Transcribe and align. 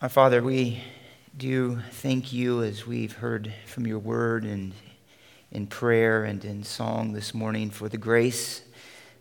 Our 0.00 0.08
Father, 0.08 0.44
we 0.44 0.80
do 1.36 1.80
thank 1.90 2.32
you 2.32 2.62
as 2.62 2.86
we've 2.86 3.16
heard 3.16 3.52
from 3.66 3.84
your 3.84 3.98
word 3.98 4.44
and 4.44 4.72
in 5.50 5.66
prayer 5.66 6.22
and 6.22 6.44
in 6.44 6.62
song 6.62 7.14
this 7.14 7.34
morning 7.34 7.68
for 7.70 7.88
the 7.88 7.98
grace 7.98 8.62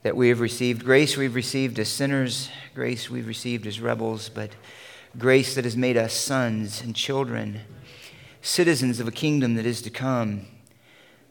that 0.03 0.15
we 0.15 0.29
have 0.29 0.39
received. 0.39 0.85
Grace 0.85 1.17
we've 1.17 1.33
received 1.33 1.79
as 1.79 1.89
sinners, 1.89 2.51
grace 2.75 3.09
we've 3.09 3.27
received 3.27 3.65
as 3.65 3.81
rebels, 3.81 4.29
but 4.29 4.51
grace 5.17 5.55
that 5.55 5.63
has 5.63 5.75
made 5.75 5.97
us 5.97 6.13
sons 6.13 6.79
and 6.83 6.95
children, 6.95 7.61
citizens 8.43 8.99
of 8.99 9.07
a 9.07 9.11
kingdom 9.11 9.55
that 9.55 9.65
is 9.65 9.81
to 9.81 9.89
come, 9.89 10.45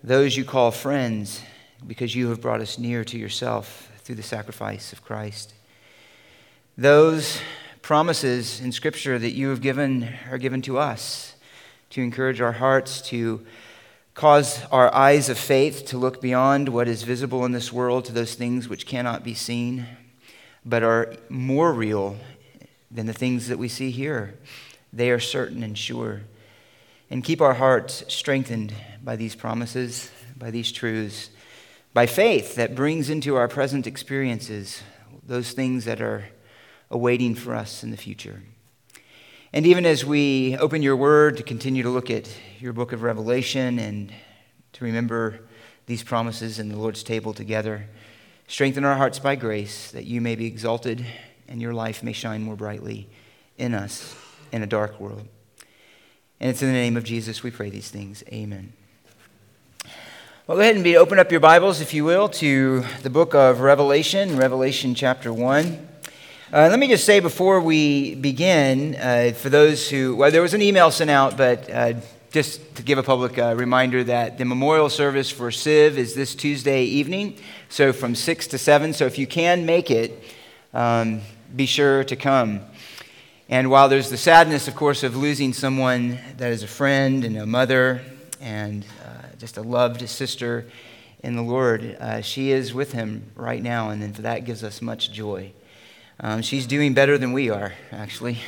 those 0.02 0.36
you 0.36 0.44
call 0.44 0.72
friends 0.72 1.40
because 1.86 2.16
you 2.16 2.30
have 2.30 2.40
brought 2.40 2.60
us 2.60 2.80
near 2.80 3.04
to 3.04 3.16
yourself 3.16 3.92
through 3.98 4.16
the 4.16 4.24
sacrifice 4.24 4.92
of 4.92 5.04
Christ. 5.04 5.54
Those 6.76 7.40
promises 7.86 8.60
in 8.60 8.72
Scripture 8.72 9.16
that 9.16 9.30
you 9.30 9.48
have 9.48 9.60
given 9.60 10.12
are 10.28 10.38
given 10.38 10.60
to 10.60 10.76
us 10.76 11.36
to 11.88 12.02
encourage 12.02 12.40
our 12.40 12.50
hearts, 12.50 13.00
to 13.00 13.46
cause 14.12 14.60
our 14.72 14.92
eyes 14.92 15.28
of 15.28 15.38
faith 15.38 15.86
to 15.86 15.96
look 15.96 16.20
beyond 16.20 16.68
what 16.68 16.88
is 16.88 17.04
visible 17.04 17.44
in 17.44 17.52
this 17.52 17.72
world 17.72 18.04
to 18.04 18.12
those 18.12 18.34
things 18.34 18.68
which 18.68 18.86
cannot 18.86 19.22
be 19.22 19.34
seen, 19.34 19.86
but 20.64 20.82
are 20.82 21.14
more 21.28 21.72
real 21.72 22.16
than 22.90 23.06
the 23.06 23.12
things 23.12 23.46
that 23.46 23.56
we 23.56 23.68
see 23.68 23.92
here. 23.92 24.34
They 24.92 25.12
are 25.12 25.20
certain 25.20 25.62
and 25.62 25.78
sure. 25.78 26.22
And 27.08 27.22
keep 27.22 27.40
our 27.40 27.54
hearts 27.54 28.02
strengthened 28.08 28.74
by 29.04 29.14
these 29.14 29.36
promises, 29.36 30.10
by 30.36 30.50
these 30.50 30.72
truths, 30.72 31.30
by 31.94 32.06
faith 32.06 32.56
that 32.56 32.74
brings 32.74 33.08
into 33.08 33.36
our 33.36 33.46
present 33.46 33.86
experiences 33.86 34.82
those 35.24 35.52
things 35.52 35.84
that 35.84 36.00
are 36.00 36.24
awaiting 36.90 37.34
for 37.34 37.54
us 37.54 37.82
in 37.82 37.90
the 37.90 37.96
future. 37.96 38.42
And 39.52 39.66
even 39.66 39.86
as 39.86 40.04
we 40.04 40.56
open 40.58 40.82
your 40.82 40.96
word 40.96 41.36
to 41.38 41.42
continue 41.42 41.82
to 41.82 41.90
look 41.90 42.10
at 42.10 42.28
your 42.58 42.72
book 42.72 42.92
of 42.92 43.02
Revelation 43.02 43.78
and 43.78 44.12
to 44.74 44.84
remember 44.84 45.40
these 45.86 46.02
promises 46.02 46.58
in 46.58 46.68
the 46.68 46.76
Lord's 46.76 47.02
table 47.02 47.32
together, 47.32 47.86
strengthen 48.48 48.84
our 48.84 48.96
hearts 48.96 49.18
by 49.18 49.36
grace 49.36 49.90
that 49.92 50.04
you 50.04 50.20
may 50.20 50.36
be 50.36 50.46
exalted 50.46 51.06
and 51.48 51.62
your 51.62 51.72
life 51.72 52.02
may 52.02 52.12
shine 52.12 52.42
more 52.42 52.56
brightly 52.56 53.08
in 53.56 53.72
us 53.72 54.14
in 54.52 54.62
a 54.62 54.66
dark 54.66 55.00
world. 55.00 55.26
And 56.40 56.50
it's 56.50 56.60
in 56.60 56.68
the 56.68 56.74
name 56.74 56.96
of 56.96 57.04
Jesus 57.04 57.42
we 57.42 57.50
pray 57.50 57.70
these 57.70 57.88
things. 57.88 58.22
Amen. 58.28 58.72
Well, 60.46 60.58
go 60.58 60.60
ahead 60.60 60.74
and 60.74 60.84
be, 60.84 60.96
open 60.96 61.18
up 61.18 61.30
your 61.30 61.40
Bibles, 61.40 61.80
if 61.80 61.94
you 61.94 62.04
will, 62.04 62.28
to 62.28 62.84
the 63.02 63.10
book 63.10 63.34
of 63.34 63.60
Revelation, 63.60 64.36
Revelation 64.36 64.94
chapter 64.94 65.32
1. 65.32 65.95
Uh, 66.52 66.68
let 66.70 66.78
me 66.78 66.86
just 66.86 67.04
say 67.04 67.18
before 67.18 67.60
we 67.60 68.14
begin, 68.14 68.94
uh, 68.94 69.32
for 69.34 69.48
those 69.48 69.90
who, 69.90 70.14
well, 70.14 70.30
there 70.30 70.42
was 70.42 70.54
an 70.54 70.62
email 70.62 70.92
sent 70.92 71.10
out, 71.10 71.36
but 71.36 71.68
uh, 71.68 71.92
just 72.30 72.76
to 72.76 72.84
give 72.84 72.98
a 72.98 73.02
public 73.02 73.36
uh, 73.36 73.52
reminder 73.56 74.04
that 74.04 74.38
the 74.38 74.44
memorial 74.44 74.88
service 74.88 75.28
for 75.28 75.50
Civ 75.50 75.98
is 75.98 76.14
this 76.14 76.36
Tuesday 76.36 76.84
evening, 76.84 77.36
so 77.68 77.92
from 77.92 78.14
6 78.14 78.46
to 78.46 78.58
7. 78.58 78.92
So 78.92 79.06
if 79.06 79.18
you 79.18 79.26
can 79.26 79.66
make 79.66 79.90
it, 79.90 80.22
um, 80.72 81.20
be 81.56 81.66
sure 81.66 82.04
to 82.04 82.14
come. 82.14 82.60
And 83.48 83.68
while 83.68 83.88
there's 83.88 84.10
the 84.10 84.16
sadness, 84.16 84.68
of 84.68 84.76
course, 84.76 85.02
of 85.02 85.16
losing 85.16 85.52
someone 85.52 86.20
that 86.36 86.52
is 86.52 86.62
a 86.62 86.68
friend 86.68 87.24
and 87.24 87.36
a 87.36 87.44
mother 87.44 88.02
and 88.40 88.86
uh, 89.04 89.36
just 89.36 89.56
a 89.56 89.62
loved 89.62 90.08
sister 90.08 90.64
in 91.24 91.34
the 91.34 91.42
Lord, 91.42 91.96
uh, 91.98 92.20
she 92.20 92.52
is 92.52 92.72
with 92.72 92.92
him 92.92 93.32
right 93.34 93.60
now, 93.60 93.90
and 93.90 94.14
that 94.14 94.44
gives 94.44 94.62
us 94.62 94.80
much 94.80 95.10
joy. 95.10 95.50
Um, 96.18 96.40
she's 96.40 96.66
doing 96.66 96.94
better 96.94 97.18
than 97.18 97.34
we 97.34 97.50
are, 97.50 97.74
actually. 97.92 98.38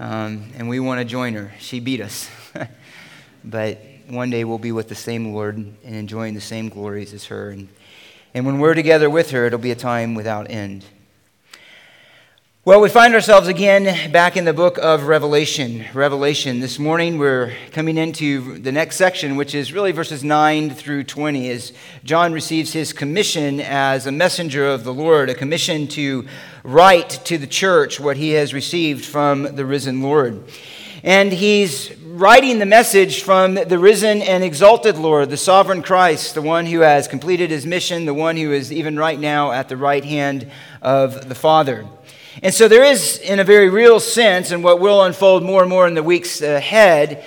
Um, 0.00 0.50
and 0.56 0.68
we 0.68 0.80
want 0.80 0.98
to 0.98 1.04
join 1.04 1.34
her. 1.34 1.52
She 1.60 1.78
beat 1.78 2.00
us. 2.00 2.28
but 3.44 3.78
one 4.08 4.30
day 4.30 4.42
we'll 4.42 4.58
be 4.58 4.72
with 4.72 4.88
the 4.88 4.96
same 4.96 5.32
Lord 5.32 5.56
and 5.56 5.76
enjoying 5.84 6.34
the 6.34 6.40
same 6.40 6.68
glories 6.68 7.12
as 7.12 7.26
her. 7.26 7.50
And, 7.50 7.68
and 8.34 8.44
when 8.44 8.58
we're 8.58 8.74
together 8.74 9.08
with 9.08 9.30
her, 9.30 9.46
it'll 9.46 9.60
be 9.60 9.70
a 9.70 9.76
time 9.76 10.16
without 10.16 10.50
end. 10.50 10.84
Well, 12.66 12.80
we 12.80 12.88
find 12.88 13.14
ourselves 13.14 13.46
again 13.46 14.10
back 14.10 14.38
in 14.38 14.46
the 14.46 14.54
book 14.54 14.78
of 14.78 15.04
Revelation. 15.04 15.84
Revelation. 15.92 16.60
This 16.60 16.78
morning 16.78 17.18
we're 17.18 17.52
coming 17.72 17.98
into 17.98 18.58
the 18.58 18.72
next 18.72 18.96
section, 18.96 19.36
which 19.36 19.54
is 19.54 19.72
really 19.72 19.92
verses 19.92 20.24
9 20.24 20.70
through 20.70 21.04
20, 21.04 21.50
as 21.50 21.74
John 22.04 22.32
receives 22.32 22.72
his 22.72 22.94
commission 22.94 23.60
as 23.60 24.06
a 24.06 24.12
messenger 24.12 24.66
of 24.66 24.82
the 24.82 24.94
Lord, 24.94 25.28
a 25.28 25.34
commission 25.34 25.86
to 25.88 26.26
write 26.64 27.10
to 27.26 27.36
the 27.36 27.46
church 27.46 28.00
what 28.00 28.16
he 28.16 28.30
has 28.30 28.54
received 28.54 29.04
from 29.04 29.42
the 29.54 29.66
risen 29.66 30.00
Lord. 30.00 30.42
And 31.02 31.30
he's 31.30 31.94
writing 31.98 32.58
the 32.58 32.64
message 32.64 33.22
from 33.22 33.54
the 33.54 33.78
risen 33.78 34.22
and 34.22 34.42
exalted 34.42 34.96
Lord, 34.96 35.28
the 35.28 35.36
sovereign 35.36 35.82
Christ, 35.82 36.34
the 36.34 36.40
one 36.40 36.64
who 36.64 36.80
has 36.80 37.06
completed 37.06 37.50
his 37.50 37.66
mission, 37.66 38.06
the 38.06 38.14
one 38.14 38.38
who 38.38 38.50
is 38.50 38.72
even 38.72 38.96
right 38.96 39.20
now 39.20 39.52
at 39.52 39.68
the 39.68 39.76
right 39.76 40.02
hand 40.02 40.50
of 40.80 41.28
the 41.28 41.34
Father. 41.34 41.86
And 42.42 42.54
so 42.54 42.66
there 42.66 42.84
is, 42.84 43.18
in 43.18 43.40
a 43.40 43.44
very 43.44 43.68
real 43.68 44.00
sense, 44.00 44.50
and 44.50 44.64
what 44.64 44.80
will 44.80 45.02
unfold 45.02 45.42
more 45.42 45.60
and 45.60 45.68
more 45.68 45.86
in 45.86 45.92
the 45.92 46.02
weeks 46.02 46.40
ahead, 46.40 47.22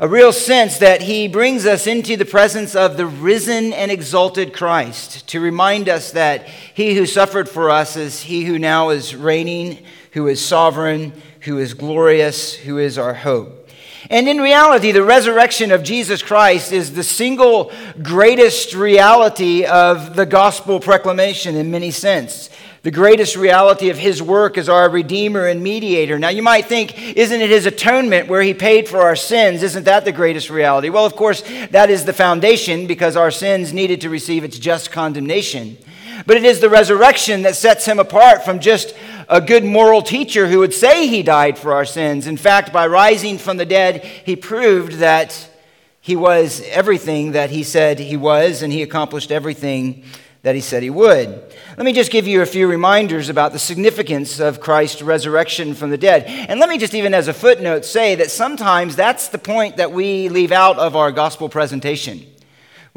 a 0.00 0.06
real 0.06 0.32
sense 0.32 0.78
that 0.78 1.02
he 1.02 1.26
brings 1.26 1.66
us 1.66 1.88
into 1.88 2.16
the 2.16 2.24
presence 2.24 2.76
of 2.76 2.96
the 2.96 3.06
risen 3.06 3.72
and 3.72 3.90
exalted 3.90 4.52
Christ 4.52 5.26
to 5.28 5.40
remind 5.40 5.88
us 5.88 6.12
that 6.12 6.46
he 6.46 6.94
who 6.94 7.04
suffered 7.04 7.48
for 7.48 7.68
us 7.68 7.96
is 7.96 8.22
he 8.22 8.44
who 8.44 8.60
now 8.60 8.90
is 8.90 9.16
reigning, 9.16 9.84
who 10.12 10.28
is 10.28 10.44
sovereign, 10.44 11.12
who 11.40 11.58
is 11.58 11.74
glorious, 11.74 12.54
who 12.54 12.78
is 12.78 12.96
our 12.96 13.14
hope. 13.14 13.57
And 14.10 14.28
in 14.28 14.38
reality, 14.38 14.92
the 14.92 15.02
resurrection 15.02 15.70
of 15.72 15.82
Jesus 15.82 16.22
Christ 16.22 16.72
is 16.72 16.94
the 16.94 17.02
single 17.02 17.72
greatest 18.02 18.74
reality 18.74 19.64
of 19.64 20.14
the 20.14 20.26
gospel 20.26 20.80
proclamation 20.80 21.56
in 21.56 21.70
many 21.70 21.90
sense. 21.90 22.48
The 22.82 22.92
greatest 22.92 23.36
reality 23.36 23.90
of 23.90 23.98
his 23.98 24.22
work 24.22 24.56
is 24.56 24.68
our 24.68 24.88
Redeemer 24.88 25.46
and 25.46 25.62
Mediator. 25.62 26.18
Now, 26.18 26.28
you 26.28 26.42
might 26.42 26.66
think, 26.66 27.16
isn't 27.16 27.40
it 27.40 27.50
his 27.50 27.66
atonement 27.66 28.28
where 28.28 28.40
he 28.40 28.54
paid 28.54 28.88
for 28.88 28.98
our 28.98 29.16
sins? 29.16 29.64
Isn't 29.64 29.84
that 29.84 30.04
the 30.04 30.12
greatest 30.12 30.48
reality? 30.48 30.88
Well, 30.88 31.04
of 31.04 31.16
course, 31.16 31.42
that 31.70 31.90
is 31.90 32.04
the 32.04 32.12
foundation 32.12 32.86
because 32.86 33.16
our 33.16 33.32
sins 33.32 33.72
needed 33.72 34.00
to 34.02 34.10
receive 34.10 34.44
its 34.44 34.58
just 34.58 34.92
condemnation. 34.92 35.76
But 36.24 36.36
it 36.36 36.44
is 36.44 36.60
the 36.60 36.70
resurrection 36.70 37.42
that 37.42 37.56
sets 37.56 37.84
him 37.84 37.98
apart 37.98 38.44
from 38.44 38.60
just 38.60 38.94
a 39.28 39.40
good 39.40 39.64
moral 39.64 40.02
teacher 40.02 40.48
who 40.48 40.60
would 40.60 40.72
say 40.72 41.06
he 41.06 41.22
died 41.22 41.58
for 41.58 41.74
our 41.74 41.84
sins. 41.84 42.26
In 42.26 42.36
fact, 42.36 42.72
by 42.72 42.86
rising 42.86 43.38
from 43.38 43.58
the 43.58 43.66
dead, 43.66 44.04
he 44.04 44.36
proved 44.36 44.94
that 44.94 45.48
he 46.00 46.16
was 46.16 46.62
everything 46.68 47.32
that 47.32 47.50
he 47.50 47.62
said 47.62 47.98
he 47.98 48.16
was, 48.16 48.62
and 48.62 48.72
he 48.72 48.82
accomplished 48.82 49.30
everything 49.30 50.04
that 50.42 50.54
he 50.54 50.60
said 50.60 50.82
he 50.82 50.90
would. 50.90 51.28
Let 51.76 51.84
me 51.84 51.92
just 51.92 52.10
give 52.10 52.26
you 52.26 52.40
a 52.40 52.46
few 52.46 52.66
reminders 52.68 53.28
about 53.28 53.52
the 53.52 53.58
significance 53.58 54.40
of 54.40 54.60
Christ's 54.60 55.02
resurrection 55.02 55.74
from 55.74 55.90
the 55.90 55.98
dead. 55.98 56.24
And 56.26 56.60
let 56.60 56.68
me 56.68 56.78
just, 56.78 56.94
even 56.94 57.12
as 57.12 57.28
a 57.28 57.34
footnote, 57.34 57.84
say 57.84 58.14
that 58.14 58.30
sometimes 58.30 58.96
that's 58.96 59.28
the 59.28 59.38
point 59.38 59.76
that 59.76 59.92
we 59.92 60.28
leave 60.28 60.52
out 60.52 60.78
of 60.78 60.96
our 60.96 61.12
gospel 61.12 61.48
presentation. 61.48 62.24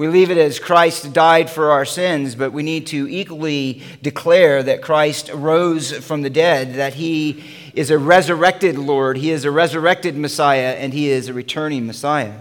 We 0.02 0.08
leave 0.08 0.32
it 0.32 0.40
as 0.40 0.58
Christ 0.58 1.14
died 1.14 1.48
for 1.48 1.70
our 1.70 1.86
sins, 1.86 2.34
but 2.34 2.52
we 2.52 2.64
need 2.64 2.88
to 2.88 3.08
equally 3.08 3.84
declare 4.02 4.64
that 4.64 4.82
Christ 4.82 5.30
rose 5.32 5.92
from 5.92 6.24
the 6.24 6.30
dead, 6.32 6.74
that 6.74 6.96
he 6.96 7.44
is 7.76 7.92
a 7.92 8.00
resurrected 8.00 8.80
Lord, 8.80 9.18
he 9.18 9.30
is 9.30 9.46
a 9.46 9.52
resurrected 9.52 10.18
Messiah, 10.18 10.76
and 10.80 10.92
he 10.92 11.12
is 11.12 11.28
a 11.28 11.36
returning 11.36 11.86
Messiah. 11.86 12.34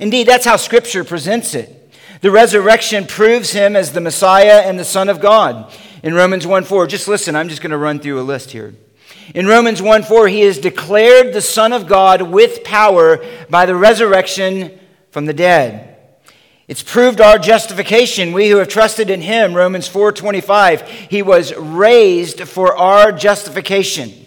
Indeed, 0.00 0.26
that's 0.26 0.46
how 0.46 0.56
Scripture 0.56 1.04
presents 1.04 1.54
it. 1.54 1.92
The 2.22 2.30
resurrection 2.30 3.06
proves 3.06 3.50
him 3.50 3.76
as 3.76 3.92
the 3.92 4.00
Messiah 4.00 4.62
and 4.64 4.78
the 4.78 4.86
Son 4.86 5.10
of 5.10 5.20
God. 5.20 5.70
In 6.02 6.14
Romans 6.14 6.46
1 6.46 6.64
4, 6.64 6.86
just 6.86 7.08
listen, 7.08 7.36
I'm 7.36 7.50
just 7.50 7.60
going 7.60 7.72
to 7.72 7.76
run 7.76 8.00
through 8.00 8.18
a 8.18 8.22
list 8.22 8.52
here. 8.52 8.74
In 9.34 9.46
Romans 9.46 9.82
1 9.82 10.02
4, 10.02 10.28
he 10.28 10.40
is 10.40 10.58
declared 10.60 11.34
the 11.34 11.42
Son 11.42 11.74
of 11.74 11.86
God 11.86 12.22
with 12.22 12.64
power 12.64 13.22
by 13.50 13.66
the 13.66 13.76
resurrection 13.76 14.80
from 15.10 15.26
the 15.26 15.34
dead. 15.34 15.93
It's 16.66 16.82
proved 16.82 17.20
our 17.20 17.38
justification, 17.38 18.32
we 18.32 18.48
who 18.48 18.56
have 18.56 18.68
trusted 18.68 19.10
in 19.10 19.20
him, 19.20 19.52
Romans 19.52 19.86
4:25. 19.86 20.88
He 21.10 21.20
was 21.20 21.54
raised 21.54 22.40
for 22.48 22.74
our 22.74 23.12
justification. 23.12 24.24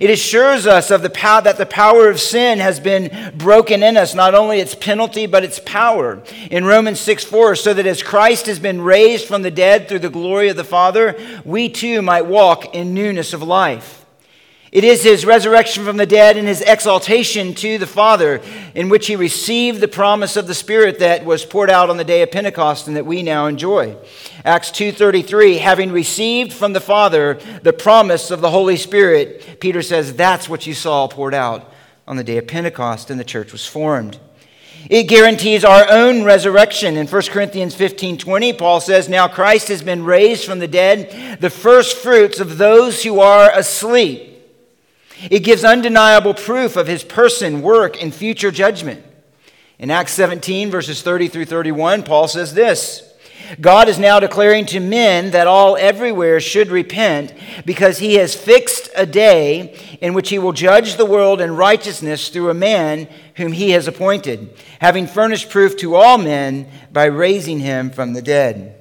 It 0.00 0.10
assures 0.10 0.66
us 0.66 0.90
of 0.90 1.02
the 1.02 1.10
power 1.10 1.42
that 1.42 1.56
the 1.56 1.66
power 1.66 2.08
of 2.08 2.20
sin 2.20 2.58
has 2.58 2.80
been 2.80 3.32
broken 3.36 3.82
in 3.82 3.96
us, 3.96 4.14
not 4.14 4.34
only 4.34 4.58
its 4.58 4.74
penalty, 4.74 5.26
but 5.26 5.44
its 5.44 5.60
power. 5.64 6.22
In 6.50 6.64
Romans 6.64 7.00
6 7.00 7.24
4, 7.24 7.54
so 7.56 7.72
that 7.72 7.86
as 7.86 8.02
Christ 8.02 8.46
has 8.46 8.58
been 8.58 8.82
raised 8.82 9.26
from 9.26 9.42
the 9.42 9.50
dead 9.50 9.88
through 9.88 10.00
the 10.00 10.10
glory 10.10 10.48
of 10.48 10.56
the 10.56 10.64
Father, 10.64 11.16
we 11.44 11.68
too 11.70 12.02
might 12.02 12.26
walk 12.26 12.74
in 12.74 12.92
newness 12.92 13.32
of 13.32 13.42
life. 13.42 14.03
It 14.74 14.82
is 14.82 15.04
his 15.04 15.24
resurrection 15.24 15.84
from 15.84 15.98
the 15.98 16.04
dead 16.04 16.36
and 16.36 16.48
his 16.48 16.60
exaltation 16.60 17.54
to 17.54 17.78
the 17.78 17.86
Father, 17.86 18.40
in 18.74 18.88
which 18.88 19.06
he 19.06 19.14
received 19.14 19.80
the 19.80 19.86
promise 19.86 20.36
of 20.36 20.48
the 20.48 20.54
Spirit 20.54 20.98
that 20.98 21.24
was 21.24 21.44
poured 21.44 21.70
out 21.70 21.90
on 21.90 21.96
the 21.96 22.02
day 22.02 22.22
of 22.22 22.32
Pentecost 22.32 22.88
and 22.88 22.96
that 22.96 23.06
we 23.06 23.22
now 23.22 23.46
enjoy. 23.46 23.96
Acts 24.44 24.72
2:33, 24.72 25.58
having 25.58 25.92
received 25.92 26.52
from 26.52 26.72
the 26.72 26.80
Father 26.80 27.38
the 27.62 27.72
promise 27.72 28.32
of 28.32 28.40
the 28.40 28.50
Holy 28.50 28.76
Spirit, 28.76 29.60
Peter 29.60 29.80
says 29.80 30.14
that's 30.14 30.48
what 30.48 30.66
you 30.66 30.74
saw 30.74 31.06
poured 31.06 31.34
out 31.34 31.72
on 32.08 32.16
the 32.16 32.24
day 32.24 32.38
of 32.38 32.48
Pentecost 32.48 33.10
and 33.10 33.20
the 33.20 33.24
church 33.24 33.52
was 33.52 33.64
formed. 33.64 34.18
It 34.90 35.04
guarantees 35.04 35.64
our 35.64 35.88
own 35.88 36.24
resurrection. 36.24 36.96
In 36.96 37.06
1 37.06 37.22
Corinthians 37.30 37.76
15 37.76 38.18
20, 38.18 38.52
Paul 38.54 38.80
says, 38.80 39.08
Now 39.08 39.28
Christ 39.28 39.68
has 39.68 39.82
been 39.82 40.04
raised 40.04 40.44
from 40.44 40.58
the 40.58 40.66
dead, 40.66 41.38
the 41.40 41.48
first 41.48 41.96
fruits 41.96 42.40
of 42.40 42.58
those 42.58 43.04
who 43.04 43.20
are 43.20 43.56
asleep. 43.56 44.32
It 45.30 45.40
gives 45.40 45.64
undeniable 45.64 46.34
proof 46.34 46.76
of 46.76 46.86
his 46.86 47.04
person, 47.04 47.62
work, 47.62 48.02
and 48.02 48.14
future 48.14 48.50
judgment. 48.50 49.04
In 49.78 49.90
Acts 49.90 50.12
17, 50.12 50.70
verses 50.70 51.02
30 51.02 51.28
through 51.28 51.46
31, 51.46 52.02
Paul 52.04 52.28
says 52.28 52.54
this 52.54 53.14
God 53.60 53.88
is 53.88 53.98
now 53.98 54.20
declaring 54.20 54.66
to 54.66 54.80
men 54.80 55.32
that 55.32 55.46
all 55.46 55.76
everywhere 55.76 56.40
should 56.40 56.68
repent 56.68 57.34
because 57.66 57.98
he 57.98 58.14
has 58.14 58.34
fixed 58.34 58.88
a 58.96 59.06
day 59.06 59.78
in 60.00 60.14
which 60.14 60.30
he 60.30 60.38
will 60.38 60.52
judge 60.52 60.96
the 60.96 61.06
world 61.06 61.40
in 61.40 61.56
righteousness 61.56 62.28
through 62.28 62.50
a 62.50 62.54
man 62.54 63.08
whom 63.36 63.52
he 63.52 63.70
has 63.70 63.86
appointed, 63.86 64.56
having 64.80 65.06
furnished 65.06 65.50
proof 65.50 65.76
to 65.76 65.94
all 65.94 66.18
men 66.18 66.68
by 66.92 67.04
raising 67.04 67.58
him 67.58 67.90
from 67.90 68.12
the 68.12 68.22
dead. 68.22 68.73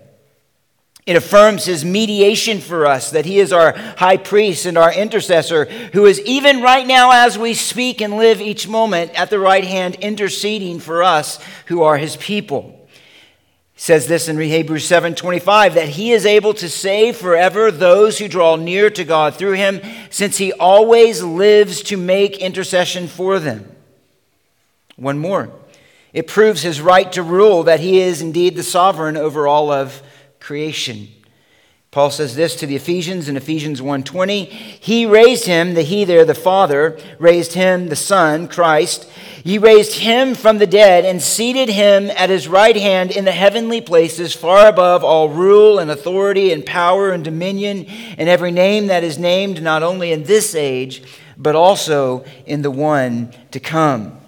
It 1.06 1.18
affirms 1.18 1.66
his 1.66 1.84
mediation 1.84 2.62
for 2.62 2.86
us, 2.86 3.12
that 3.12 3.26
he 3.26 3.40
is 3.40 3.52
our 3.52 3.74
high 3.98 4.16
priest 4.16 4.66
and 4.66 4.78
our 4.78 4.94
intercessor, 4.94 5.66
who 5.92 6.06
is 6.06 6.22
even 6.22 6.62
right 6.62 6.88
now, 6.88 7.12
as 7.12 7.38
we 7.38 7.54
speak 7.54 8.00
and 8.00 8.16
live 8.16 8.40
each 8.40 8.70
moment, 8.70 9.12
at 9.20 9.30
the 9.30 9.40
right 9.40 9.66
hand 9.66 9.96
interceding 9.96 10.80
for 10.80 11.04
us 11.04 11.40
who 11.66 11.84
are 11.84 11.98
his 11.98 12.16
people. 12.16 12.88
He 13.74 13.82
says 13.82 14.08
this 14.08 14.30
in 14.30 14.40
Hebrews 14.40 14.86
7:25 14.86 15.74
that 15.74 15.90
he 15.90 16.14
is 16.14 16.26
able 16.26 16.54
to 16.54 16.70
save 16.70 17.18
forever 17.18 17.70
those 17.70 18.20
who 18.20 18.30
draw 18.30 18.56
near 18.56 18.90
to 18.92 19.04
God 19.04 19.36
through 19.36 19.54
him, 19.54 19.82
since 20.10 20.38
he 20.38 20.54
always 20.54 21.22
lives 21.22 21.82
to 21.84 21.98
make 21.98 22.38
intercession 22.38 23.10
for 23.10 23.40
them. 23.40 23.76
One 24.96 25.18
more. 25.18 25.50
It 26.14 26.28
proves 26.28 26.62
his 26.62 26.80
right 26.80 27.12
to 27.12 27.24
rule, 27.24 27.64
that 27.64 27.82
he 27.82 28.00
is 28.00 28.22
indeed 28.22 28.56
the 28.56 28.64
sovereign 28.64 29.18
over 29.18 29.48
all 29.48 29.70
of 29.70 30.02
creation. 30.44 31.08
Paul 31.90 32.12
says 32.12 32.36
this 32.36 32.56
to 32.58 32.66
the 32.66 32.76
Ephesians 32.76 33.30
in 33.30 33.38
Ephesians 33.38 33.80
1:20, 33.80 34.46
he 34.46 35.06
raised 35.06 35.46
him, 35.46 35.74
the 35.74 35.84
he 35.84 36.04
there 36.06 36.26
the 36.26 36.34
Father 36.34 36.98
raised 37.20 37.54
him 37.54 37.88
the 37.88 37.96
Son, 37.96 38.48
Christ. 38.48 39.08
He 39.44 39.58
raised 39.58 40.00
him 40.00 40.34
from 40.34 40.58
the 40.58 40.68
dead 40.68 41.06
and 41.06 41.22
seated 41.22 41.70
him 41.70 42.10
at 42.18 42.30
his 42.30 42.48
right 42.48 42.76
hand 42.76 43.12
in 43.12 43.26
the 43.26 43.32
heavenly 43.32 43.80
places 43.80 44.34
far 44.34 44.68
above 44.68 45.04
all 45.04 45.30
rule 45.30 45.78
and 45.78 45.92
authority 45.92 46.52
and 46.52 46.66
power 46.66 47.12
and 47.12 47.24
dominion 47.24 47.86
and 48.18 48.28
every 48.28 48.52
name 48.52 48.88
that 48.88 49.04
is 49.04 49.20
named 49.20 49.62
not 49.62 49.84
only 49.84 50.12
in 50.12 50.24
this 50.24 50.56
age 50.56 51.04
but 51.38 51.56
also 51.56 52.26
in 52.46 52.64
the 52.64 52.72
one 52.72 53.32
to 53.52 53.60
come. 53.60 54.23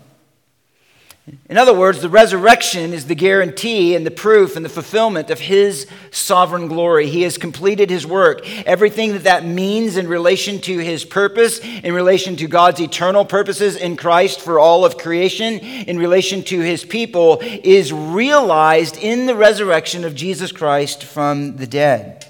In 1.49 1.57
other 1.57 1.73
words, 1.73 2.01
the 2.01 2.09
resurrection 2.09 2.93
is 2.93 3.05
the 3.05 3.15
guarantee 3.15 3.95
and 3.95 4.05
the 4.05 4.11
proof 4.11 4.55
and 4.55 4.63
the 4.63 4.69
fulfillment 4.69 5.31
of 5.31 5.39
His 5.39 5.87
sovereign 6.11 6.67
glory. 6.67 7.07
He 7.07 7.23
has 7.23 7.39
completed 7.39 7.89
His 7.89 8.05
work. 8.05 8.47
Everything 8.67 9.13
that 9.13 9.23
that 9.23 9.43
means 9.43 9.97
in 9.97 10.07
relation 10.07 10.61
to 10.61 10.77
His 10.77 11.03
purpose, 11.03 11.57
in 11.59 11.95
relation 11.95 12.35
to 12.35 12.47
God's 12.47 12.79
eternal 12.79 13.25
purposes 13.25 13.75
in 13.75 13.97
Christ 13.97 14.39
for 14.39 14.59
all 14.59 14.85
of 14.85 14.99
creation, 14.99 15.57
in 15.57 15.97
relation 15.97 16.43
to 16.43 16.59
His 16.59 16.85
people, 16.85 17.39
is 17.41 17.91
realized 17.91 18.97
in 18.97 19.25
the 19.25 19.35
resurrection 19.35 20.05
of 20.05 20.13
Jesus 20.13 20.51
Christ 20.51 21.03
from 21.03 21.57
the 21.57 21.65
dead. 21.67 22.27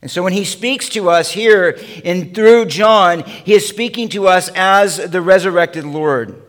And 0.00 0.10
so 0.10 0.22
when 0.22 0.34
he 0.34 0.44
speaks 0.44 0.90
to 0.90 1.08
us 1.08 1.30
here 1.30 1.78
and 2.04 2.34
through 2.34 2.66
John, 2.66 3.24
he 3.24 3.54
is 3.54 3.66
speaking 3.66 4.10
to 4.10 4.28
us 4.28 4.50
as 4.54 4.98
the 4.98 5.22
resurrected 5.22 5.84
Lord. 5.84 6.43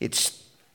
It 0.00 0.32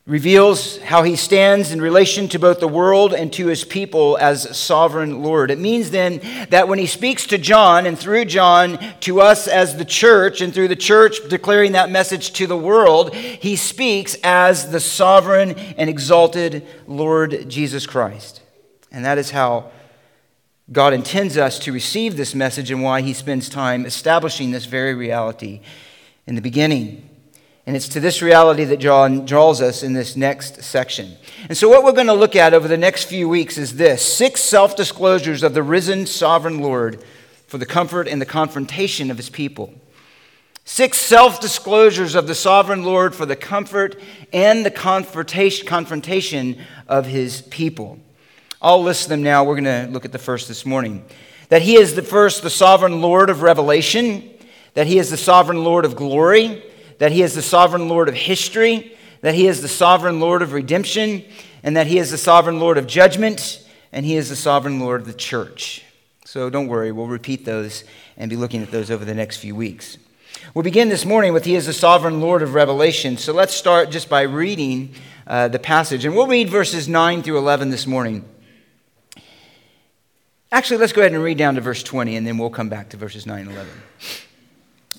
reveals 0.08 0.80
how 0.80 1.04
he 1.04 1.16
stands 1.16 1.72
in 1.72 1.80
relation 1.80 2.28
to 2.28 2.40
both 2.40 2.60
the 2.60 2.68
world 2.68 3.14
and 3.14 3.32
to 3.32 3.48
his 3.48 3.64
people 3.64 4.18
as 4.20 4.58
sovereign 4.58 5.22
Lord. 5.22 5.52
It 5.52 5.60
means 5.60 5.92
then 5.92 6.20
that 6.50 6.68
when 6.68 6.80
he 6.80 6.88
speaks 6.88 7.28
to 7.28 7.38
John 7.38 7.86
and 7.86 7.98
through 7.98 8.26
John 8.26 8.80
to 9.02 9.22
us 9.22 9.48
as 9.48 9.78
the 9.78 9.86
church 9.86 10.42
and 10.42 10.54
through 10.54 10.70
the 10.70 10.76
church 10.76 11.18
declaring 11.30 11.74
that 11.74 11.92
message 11.92 12.34
to 12.34 12.48
the 12.48 12.58
world, 12.58 13.14
he 13.14 13.56
speaks 13.56 14.18
as 14.24 14.72
the 14.72 14.80
sovereign 14.80 15.52
and 15.52 15.90
exalted 15.90 16.66
Lord 16.88 17.48
Jesus 17.48 17.86
Christ. 17.86 18.42
And 18.92 19.06
that 19.06 19.20
is 19.20 19.30
how 19.30 19.72
God 20.72 20.94
intends 20.94 21.38
us 21.38 21.60
to 21.60 21.72
receive 21.72 22.18
this 22.18 22.34
message 22.34 22.72
and 22.72 22.82
why 22.82 23.02
he 23.02 23.14
spends 23.14 23.50
time 23.50 23.86
establishing 23.86 24.50
this 24.50 24.66
very 24.66 24.96
reality 24.96 25.62
in 26.26 26.34
the 26.36 26.42
beginning. 26.42 27.08
And 27.68 27.76
it's 27.76 27.90
to 27.90 28.00
this 28.00 28.22
reality 28.22 28.64
that 28.66 28.78
John 28.78 29.26
draws 29.26 29.62
us 29.62 29.84
in 29.84 29.94
this 29.94 30.16
next 30.16 30.64
section. 30.64 31.16
And 31.48 31.56
so, 31.56 31.70
what 31.70 31.84
we're 31.84 31.92
going 31.92 32.08
to 32.08 32.14
look 32.14 32.36
at 32.36 32.54
over 32.54 32.68
the 32.68 32.78
next 32.78 33.04
few 33.04 33.30
weeks 33.30 33.58
is 33.58 33.76
this 33.76 34.04
six 34.04 34.42
self 34.42 34.76
disclosures 34.76 35.44
of 35.44 35.54
the 35.54 35.62
risen 35.62 36.08
sovereign 36.08 36.60
Lord 36.60 37.04
for 37.46 37.60
the 37.60 37.66
comfort 37.66 38.08
and 38.08 38.20
the 38.20 38.26
confrontation 38.26 39.12
of 39.12 39.18
his 39.18 39.30
people. 39.30 39.74
Six 40.66 40.98
self 40.98 41.40
disclosures 41.40 42.16
of 42.16 42.26
the 42.26 42.34
sovereign 42.34 42.84
Lord 42.84 43.14
for 43.14 43.28
the 43.28 43.36
comfort 43.36 44.00
and 44.34 44.66
the 44.66 44.72
confrontation 44.72 46.58
of 46.88 47.06
his 47.06 47.42
people. 47.44 48.00
I'll 48.60 48.82
list 48.82 49.08
them 49.08 49.22
now. 49.22 49.44
We're 49.44 49.62
going 49.62 49.88
to 49.88 49.92
look 49.92 50.06
at 50.06 50.12
the 50.12 50.20
first 50.20 50.48
this 50.48 50.66
morning. 50.66 51.06
That 51.50 51.62
he 51.62 51.76
is 51.76 51.94
the 51.94 52.02
first, 52.02 52.42
the 52.42 52.50
sovereign 52.50 53.02
Lord 53.02 53.30
of 53.30 53.44
revelation, 53.44 54.32
that 54.74 54.88
he 54.88 54.98
is 54.98 55.12
the 55.12 55.18
sovereign 55.18 55.64
Lord 55.64 55.86
of 55.86 55.96
glory 55.96 56.64
that 57.02 57.12
He 57.12 57.24
is 57.24 57.34
the 57.34 57.42
sovereign 57.42 57.90
Lord 57.90 58.10
of 58.10 58.14
history, 58.14 58.96
that 59.22 59.34
He 59.34 59.48
is 59.48 59.64
the 59.64 59.68
sovereign 59.68 60.20
Lord 60.20 60.44
of 60.44 60.54
redemption, 60.54 61.24
and 61.64 61.76
that 61.76 61.88
He 61.88 61.98
is 61.98 62.12
the 62.12 62.18
sovereign 62.18 62.60
Lord 62.60 62.78
of 62.78 62.86
judgment, 62.86 63.68
and 63.92 64.06
He 64.06 64.16
is 64.16 64.30
the 64.30 64.36
sovereign 64.36 64.80
Lord 64.80 65.02
of 65.02 65.08
the 65.08 65.14
church. 65.14 65.84
So 66.26 66.52
don't 66.52 66.68
worry, 66.68 66.92
we'll 66.92 67.08
repeat 67.08 67.44
those 67.44 67.86
and 68.18 68.30
be 68.30 68.36
looking 68.36 68.62
at 68.62 68.70
those 68.70 68.92
over 68.92 69.04
the 69.04 69.16
next 69.16 69.38
few 69.38 69.56
weeks. 69.56 69.98
We'll 70.54 70.62
begin 70.62 70.90
this 70.90 71.04
morning 71.04 71.34
with 71.34 71.44
He 71.44 71.56
is 71.56 71.66
the 71.66 71.74
sovereign 71.74 72.22
Lord 72.22 72.44
of 72.44 72.54
revelation. 72.54 73.18
So 73.18 73.34
let's 73.34 73.56
start 73.56 73.90
just 73.90 74.08
by 74.08 74.22
reading 74.22 74.94
uh, 75.26 75.48
the 75.48 75.58
passage. 75.58 76.06
And 76.06 76.16
we'll 76.16 76.28
read 76.28 76.52
verses 76.52 76.88
9 76.88 77.24
through 77.24 77.40
11 77.40 77.72
this 77.72 77.88
morning. 77.88 78.26
Actually, 80.52 80.78
let's 80.78 80.94
go 80.94 81.02
ahead 81.02 81.14
and 81.14 81.24
read 81.24 81.40
down 81.40 81.56
to 81.56 81.62
verse 81.62 81.82
20, 81.82 82.16
and 82.16 82.28
then 82.28 82.38
we'll 82.38 82.52
come 82.52 82.70
back 82.70 82.90
to 82.90 82.98
verses 82.98 83.26
9 83.26 83.40
and 83.40 83.52
11 83.56 83.72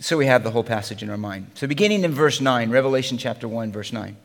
so 0.00 0.16
we 0.16 0.26
have 0.26 0.42
the 0.42 0.50
whole 0.50 0.64
passage 0.64 1.02
in 1.02 1.10
our 1.10 1.16
mind. 1.16 1.50
So, 1.54 1.66
beginning 1.66 2.04
in 2.04 2.12
verse 2.12 2.40
9, 2.40 2.70
Revelation 2.70 3.18
chapter 3.18 3.46
1, 3.46 3.72
verse 3.72 3.92
9. 3.92 4.16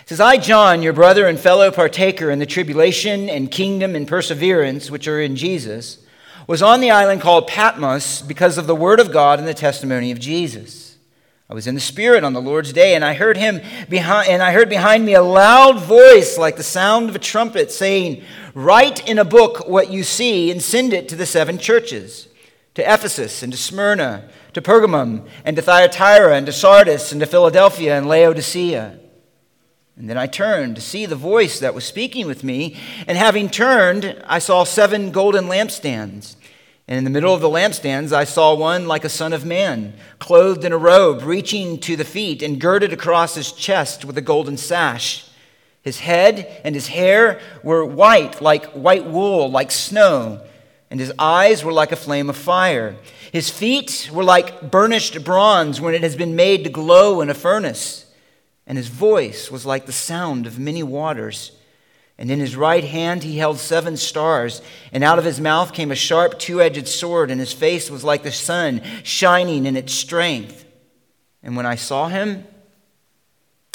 It 0.00 0.08
says, 0.08 0.20
I, 0.20 0.36
John, 0.36 0.82
your 0.82 0.92
brother 0.92 1.26
and 1.26 1.38
fellow 1.38 1.70
partaker 1.70 2.30
in 2.30 2.38
the 2.38 2.46
tribulation 2.46 3.28
and 3.28 3.50
kingdom 3.50 3.94
and 3.94 4.08
perseverance 4.08 4.90
which 4.90 5.08
are 5.08 5.20
in 5.20 5.36
Jesus, 5.36 5.98
was 6.46 6.62
on 6.62 6.80
the 6.80 6.90
island 6.90 7.20
called 7.20 7.46
Patmos 7.46 8.20
because 8.20 8.58
of 8.58 8.66
the 8.66 8.74
word 8.74 9.00
of 9.00 9.12
God 9.12 9.38
and 9.38 9.48
the 9.48 9.54
testimony 9.54 10.10
of 10.10 10.20
Jesus. 10.20 10.96
I 11.48 11.54
was 11.54 11.66
in 11.66 11.74
the 11.74 11.80
Spirit 11.80 12.24
on 12.24 12.32
the 12.32 12.40
Lord's 12.40 12.72
day, 12.72 12.94
and 12.94 13.04
I 13.04 13.14
heard 13.14 13.36
him 13.36 13.60
behind, 13.88 14.28
and 14.28 14.42
I 14.42 14.52
heard 14.52 14.68
behind 14.70 15.04
me 15.04 15.14
a 15.14 15.22
loud 15.22 15.78
voice 15.80 16.38
like 16.38 16.56
the 16.56 16.62
sound 16.62 17.10
of 17.10 17.16
a 17.16 17.18
trumpet 17.18 17.70
saying, 17.70 18.24
Write 18.54 19.06
in 19.06 19.18
a 19.18 19.24
book 19.24 19.68
what 19.68 19.90
you 19.90 20.02
see 20.02 20.50
and 20.50 20.62
send 20.62 20.94
it 20.94 21.08
to 21.10 21.16
the 21.16 21.26
seven 21.26 21.58
churches 21.58 22.28
to 22.74 22.82
Ephesus 22.82 23.42
and 23.42 23.52
to 23.52 23.58
Smyrna, 23.58 24.28
to 24.52 24.60
Pergamum 24.60 25.28
and 25.44 25.56
to 25.56 25.62
Thyatira 25.62 26.36
and 26.36 26.46
to 26.46 26.52
Sardis 26.52 27.12
and 27.12 27.20
to 27.20 27.26
Philadelphia 27.26 27.96
and 27.96 28.06
Laodicea. 28.06 28.98
And 29.96 30.10
then 30.10 30.18
I 30.18 30.26
turned 30.26 30.74
to 30.74 30.82
see 30.82 31.06
the 31.06 31.14
voice 31.14 31.60
that 31.60 31.74
was 31.74 31.84
speaking 31.84 32.26
with 32.26 32.42
me, 32.42 32.76
and 33.06 33.16
having 33.16 33.48
turned, 33.48 34.20
I 34.26 34.40
saw 34.40 34.64
seven 34.64 35.12
golden 35.12 35.44
lampstands. 35.44 36.34
And 36.88 36.98
in 36.98 37.04
the 37.04 37.10
middle 37.10 37.32
of 37.32 37.40
the 37.40 37.48
lampstands, 37.48 38.12
I 38.12 38.24
saw 38.24 38.54
one 38.54 38.88
like 38.88 39.04
a 39.04 39.08
son 39.08 39.32
of 39.32 39.46
man, 39.46 39.94
clothed 40.18 40.64
in 40.64 40.72
a 40.72 40.78
robe, 40.78 41.22
reaching 41.22 41.78
to 41.80 41.94
the 41.94 42.04
feet, 42.04 42.42
and 42.42 42.60
girded 42.60 42.92
across 42.92 43.36
his 43.36 43.52
chest 43.52 44.04
with 44.04 44.18
a 44.18 44.20
golden 44.20 44.56
sash. 44.56 45.30
His 45.82 46.00
head 46.00 46.60
and 46.64 46.74
his 46.74 46.88
hair 46.88 47.40
were 47.62 47.84
white, 47.84 48.42
like 48.42 48.64
white 48.72 49.06
wool, 49.06 49.48
like 49.48 49.70
snow 49.70 50.44
and 50.94 51.00
his 51.00 51.12
eyes 51.18 51.64
were 51.64 51.72
like 51.72 51.90
a 51.90 51.96
flame 51.96 52.30
of 52.30 52.36
fire. 52.36 52.94
His 53.32 53.50
feet 53.50 54.08
were 54.12 54.22
like 54.22 54.70
burnished 54.70 55.24
bronze 55.24 55.80
when 55.80 55.92
it 55.92 56.04
has 56.04 56.14
been 56.14 56.36
made 56.36 56.62
to 56.62 56.70
glow 56.70 57.20
in 57.20 57.28
a 57.28 57.34
furnace, 57.34 58.06
and 58.64 58.78
his 58.78 58.86
voice 58.86 59.50
was 59.50 59.66
like 59.66 59.86
the 59.86 59.92
sound 59.92 60.46
of 60.46 60.56
many 60.56 60.84
waters. 60.84 61.50
And 62.16 62.30
in 62.30 62.38
his 62.38 62.54
right 62.54 62.84
hand 62.84 63.24
he 63.24 63.38
held 63.38 63.58
seven 63.58 63.96
stars, 63.96 64.62
and 64.92 65.02
out 65.02 65.18
of 65.18 65.24
his 65.24 65.40
mouth 65.40 65.72
came 65.72 65.90
a 65.90 65.96
sharp 65.96 66.38
two 66.38 66.62
edged 66.62 66.86
sword, 66.86 67.28
and 67.28 67.40
his 67.40 67.52
face 67.52 67.90
was 67.90 68.04
like 68.04 68.22
the 68.22 68.30
sun, 68.30 68.80
shining 69.02 69.66
in 69.66 69.76
its 69.76 69.92
strength. 69.92 70.64
And 71.42 71.56
when 71.56 71.66
I 71.66 71.74
saw 71.74 72.06
him, 72.06 72.46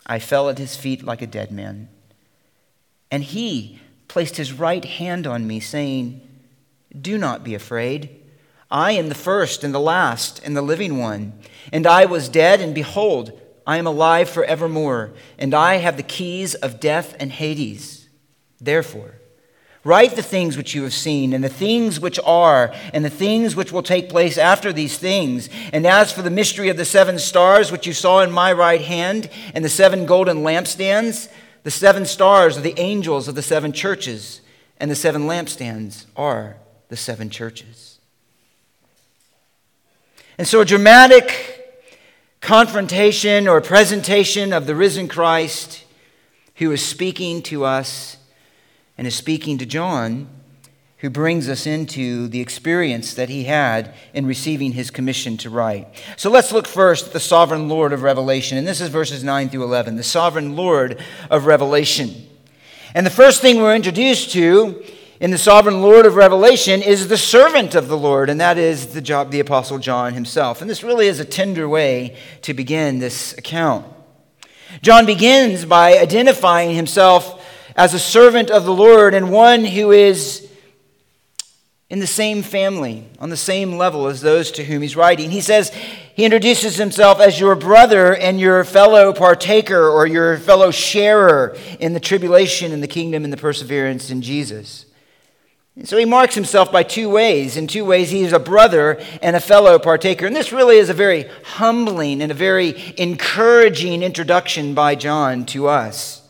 I 0.05 0.19
fell 0.19 0.47
at 0.47 0.57
his 0.57 0.77
feet 0.77 1.03
like 1.03 1.21
a 1.21 1.27
dead 1.27 1.51
man. 1.51 1.89
And 3.11 3.25
he 3.25 3.81
placed 4.07 4.37
his 4.37 4.53
right 4.53 4.85
hand 4.85 5.27
on 5.27 5.45
me, 5.45 5.59
saying, 5.59 6.21
Do 6.97 7.17
not 7.17 7.43
be 7.43 7.53
afraid. 7.53 8.19
I 8.71 8.91
am 8.93 9.09
the 9.09 9.15
first 9.15 9.63
and 9.63 9.73
the 9.73 9.79
last 9.79 10.41
and 10.43 10.55
the 10.55 10.61
living 10.61 10.97
one. 10.97 11.33
And 11.71 11.87
I 11.87 12.05
was 12.05 12.29
dead, 12.29 12.61
and 12.61 12.73
behold, 12.73 13.39
I 13.65 13.77
am 13.77 13.87
alive 13.87 14.29
forevermore, 14.29 15.11
and 15.37 15.53
I 15.53 15.75
have 15.75 15.97
the 15.97 16.03
keys 16.03 16.55
of 16.55 16.79
death 16.79 17.15
and 17.19 17.31
Hades. 17.31 18.09
Therefore, 18.59 19.15
write 19.83 20.15
the 20.15 20.23
things 20.23 20.57
which 20.57 20.73
you 20.73 20.83
have 20.83 20.93
seen, 20.93 21.33
and 21.33 21.43
the 21.43 21.49
things 21.49 21.99
which 21.99 22.19
are, 22.25 22.73
and 22.93 23.05
the 23.05 23.09
things 23.09 23.55
which 23.55 23.71
will 23.71 23.83
take 23.83 24.09
place 24.09 24.37
after 24.37 24.73
these 24.73 24.97
things. 24.97 25.49
And 25.71 25.85
as 25.85 26.11
for 26.11 26.21
the 26.21 26.31
mystery 26.31 26.69
of 26.69 26.77
the 26.77 26.85
seven 26.85 27.19
stars 27.19 27.71
which 27.71 27.87
you 27.87 27.93
saw 27.93 28.21
in 28.21 28.31
my 28.31 28.51
right 28.51 28.81
hand, 28.81 29.29
and 29.53 29.63
the 29.63 29.69
seven 29.69 30.05
golden 30.05 30.37
lampstands, 30.37 31.31
the 31.63 31.71
seven 31.71 32.05
stars 32.05 32.57
are 32.57 32.61
the 32.61 32.79
angels 32.79 33.27
of 33.27 33.35
the 33.35 33.41
seven 33.41 33.71
churches, 33.71 34.41
and 34.77 34.89
the 34.89 34.95
seven 34.95 35.23
lampstands 35.23 36.05
are 36.15 36.57
the 36.89 36.97
seven 36.97 37.29
churches. 37.29 37.99
And 40.37 40.47
so, 40.47 40.61
a 40.61 40.65
dramatic 40.65 41.55
confrontation 42.41 43.47
or 43.47 43.61
presentation 43.61 44.53
of 44.53 44.65
the 44.65 44.75
risen 44.75 45.07
Christ 45.07 45.83
who 46.55 46.71
is 46.71 46.85
speaking 46.85 47.41
to 47.43 47.63
us 47.63 48.17
and 48.97 49.07
is 49.07 49.15
speaking 49.15 49.57
to 49.57 49.65
John, 49.65 50.27
who 50.97 51.09
brings 51.09 51.47
us 51.47 51.65
into 51.65 52.27
the 52.27 52.41
experience 52.41 53.13
that 53.13 53.29
he 53.29 53.45
had 53.45 53.93
in 54.13 54.25
receiving 54.25 54.73
his 54.73 54.91
commission 54.91 55.37
to 55.37 55.49
write. 55.49 55.87
So 56.17 56.29
let's 56.29 56.51
look 56.51 56.67
first 56.67 57.07
at 57.07 57.13
the 57.13 57.19
sovereign 57.19 57.69
Lord 57.69 57.93
of 57.93 58.01
Revelation. 58.01 58.57
And 58.57 58.67
this 58.67 58.81
is 58.81 58.89
verses 58.89 59.23
9 59.23 59.49
through 59.49 59.63
11. 59.63 59.95
The 59.95 60.03
sovereign 60.03 60.55
Lord 60.55 61.01
of 61.29 61.45
Revelation. 61.45 62.27
And 62.93 63.05
the 63.05 63.11
first 63.11 63.41
thing 63.41 63.61
we're 63.61 63.75
introduced 63.75 64.31
to 64.31 64.83
in 65.19 65.31
the 65.31 65.37
sovereign 65.37 65.81
Lord 65.81 66.05
of 66.05 66.15
Revelation 66.15 66.81
is 66.81 67.09
the 67.09 67.17
servant 67.17 67.75
of 67.75 67.89
the 67.89 67.97
Lord, 67.97 68.29
and 68.29 68.39
that 68.39 68.57
is 68.57 68.93
the, 68.93 69.01
job, 69.01 69.31
the 69.31 69.41
Apostle 69.41 69.77
John 69.77 70.13
himself. 70.13 70.61
And 70.61 70.69
this 70.69 70.81
really 70.83 71.07
is 71.07 71.19
a 71.19 71.25
tender 71.25 71.67
way 71.67 72.15
to 72.43 72.53
begin 72.53 72.99
this 72.99 73.37
account. 73.37 73.85
John 74.81 75.05
begins 75.05 75.65
by 75.65 75.97
identifying 75.97 76.73
himself 76.73 77.45
as 77.75 77.93
a 77.93 77.99
servant 77.99 78.49
of 78.49 78.63
the 78.63 78.73
Lord 78.73 79.13
and 79.13 79.31
one 79.31 79.65
who 79.65 79.91
is 79.91 80.49
in 81.89 81.99
the 81.99 82.07
same 82.07 82.43
family, 82.43 83.07
on 83.19 83.29
the 83.29 83.35
same 83.37 83.77
level 83.77 84.07
as 84.07 84.21
those 84.21 84.51
to 84.51 84.63
whom 84.63 84.81
he's 84.81 84.95
writing. 84.95 85.31
He 85.31 85.41
says, 85.41 85.69
he 86.15 86.23
introduces 86.23 86.77
himself 86.77 87.19
as 87.19 87.39
your 87.39 87.55
brother 87.55 88.15
and 88.15 88.39
your 88.39 88.63
fellow 88.63 89.11
partaker 89.11 89.89
or 89.89 90.05
your 90.05 90.37
fellow 90.37 90.69
sharer 90.69 91.57
in 91.79 91.93
the 91.93 91.99
tribulation 91.99 92.71
in 92.71 92.81
the 92.81 92.87
kingdom 92.87 93.23
and 93.23 93.33
the 93.33 93.37
perseverance 93.37 94.11
in 94.11 94.21
Jesus. 94.21 94.85
And 95.79 95.87
so 95.87 95.97
he 95.97 96.03
marks 96.03 96.35
himself 96.35 96.73
by 96.73 96.83
two 96.83 97.09
ways. 97.09 97.55
In 97.55 97.65
two 97.65 97.85
ways, 97.85 98.09
he 98.09 98.23
is 98.23 98.33
a 98.33 98.39
brother 98.39 99.01
and 99.21 99.33
a 99.33 99.39
fellow 99.39 99.79
partaker. 99.79 100.25
And 100.25 100.35
this 100.35 100.51
really 100.51 100.75
is 100.75 100.89
a 100.89 100.93
very 100.93 101.29
humbling 101.53 102.21
and 102.21 102.33
a 102.33 102.35
very 102.35 102.93
encouraging 102.97 104.03
introduction 104.03 104.73
by 104.73 104.95
John 104.95 105.45
to 105.47 105.69
us. 105.69 106.21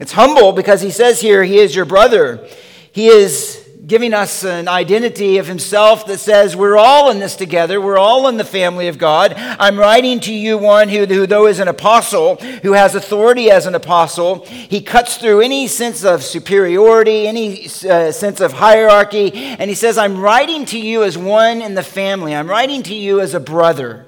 It's 0.00 0.10
humble 0.10 0.50
because 0.50 0.82
he 0.82 0.90
says 0.90 1.20
here, 1.20 1.44
He 1.44 1.58
is 1.58 1.76
your 1.76 1.84
brother. 1.84 2.44
He 2.90 3.06
is 3.06 3.65
giving 3.86 4.12
us 4.12 4.42
an 4.42 4.66
identity 4.66 5.38
of 5.38 5.46
himself 5.46 6.06
that 6.06 6.18
says 6.18 6.56
we're 6.56 6.76
all 6.76 7.08
in 7.10 7.20
this 7.20 7.36
together. 7.36 7.80
We're 7.80 7.98
all 7.98 8.26
in 8.26 8.36
the 8.36 8.44
family 8.44 8.88
of 8.88 8.98
God. 8.98 9.34
I'm 9.36 9.78
writing 9.78 10.18
to 10.20 10.34
you 10.34 10.58
one 10.58 10.88
who, 10.88 11.06
who 11.06 11.26
though 11.26 11.46
is 11.46 11.60
an 11.60 11.68
apostle, 11.68 12.36
who 12.62 12.72
has 12.72 12.96
authority 12.96 13.48
as 13.48 13.64
an 13.66 13.76
apostle, 13.76 14.44
he 14.46 14.80
cuts 14.80 15.18
through 15.18 15.40
any 15.40 15.68
sense 15.68 16.04
of 16.04 16.24
superiority, 16.24 17.28
any 17.28 17.66
uh, 17.88 18.10
sense 18.10 18.40
of 18.40 18.54
hierarchy, 18.54 19.32
and 19.32 19.70
he 19.70 19.76
says, 19.76 19.98
I'm 19.98 20.18
writing 20.18 20.64
to 20.66 20.80
you 20.80 21.04
as 21.04 21.16
one 21.16 21.62
in 21.62 21.74
the 21.74 21.84
family. 21.84 22.34
I'm 22.34 22.50
writing 22.50 22.82
to 22.84 22.94
you 22.94 23.20
as 23.20 23.34
a 23.34 23.40
brother. 23.40 24.06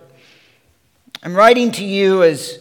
I'm 1.22 1.36
writing 1.36 1.70
to 1.72 1.84
you 1.84 2.24
as 2.24 2.58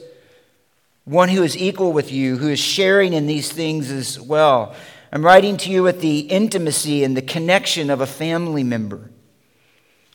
one 1.05 1.29
who 1.29 1.41
is 1.41 1.57
equal 1.57 1.93
with 1.93 2.11
you, 2.11 2.37
who 2.37 2.49
is 2.49 2.59
sharing 2.59 3.13
in 3.13 3.25
these 3.25 3.51
things 3.51 3.89
as 3.89 4.19
well. 4.19 4.75
I'm 5.11 5.23
writing 5.23 5.55
to 5.57 5.71
you 5.71 5.83
with 5.83 6.01
the 6.01 6.19
intimacy 6.19 7.03
and 7.03 7.15
the 7.15 7.21
connection 7.21 7.89
of 7.89 8.01
a 8.01 8.07
family 8.07 8.63
member. 8.63 9.09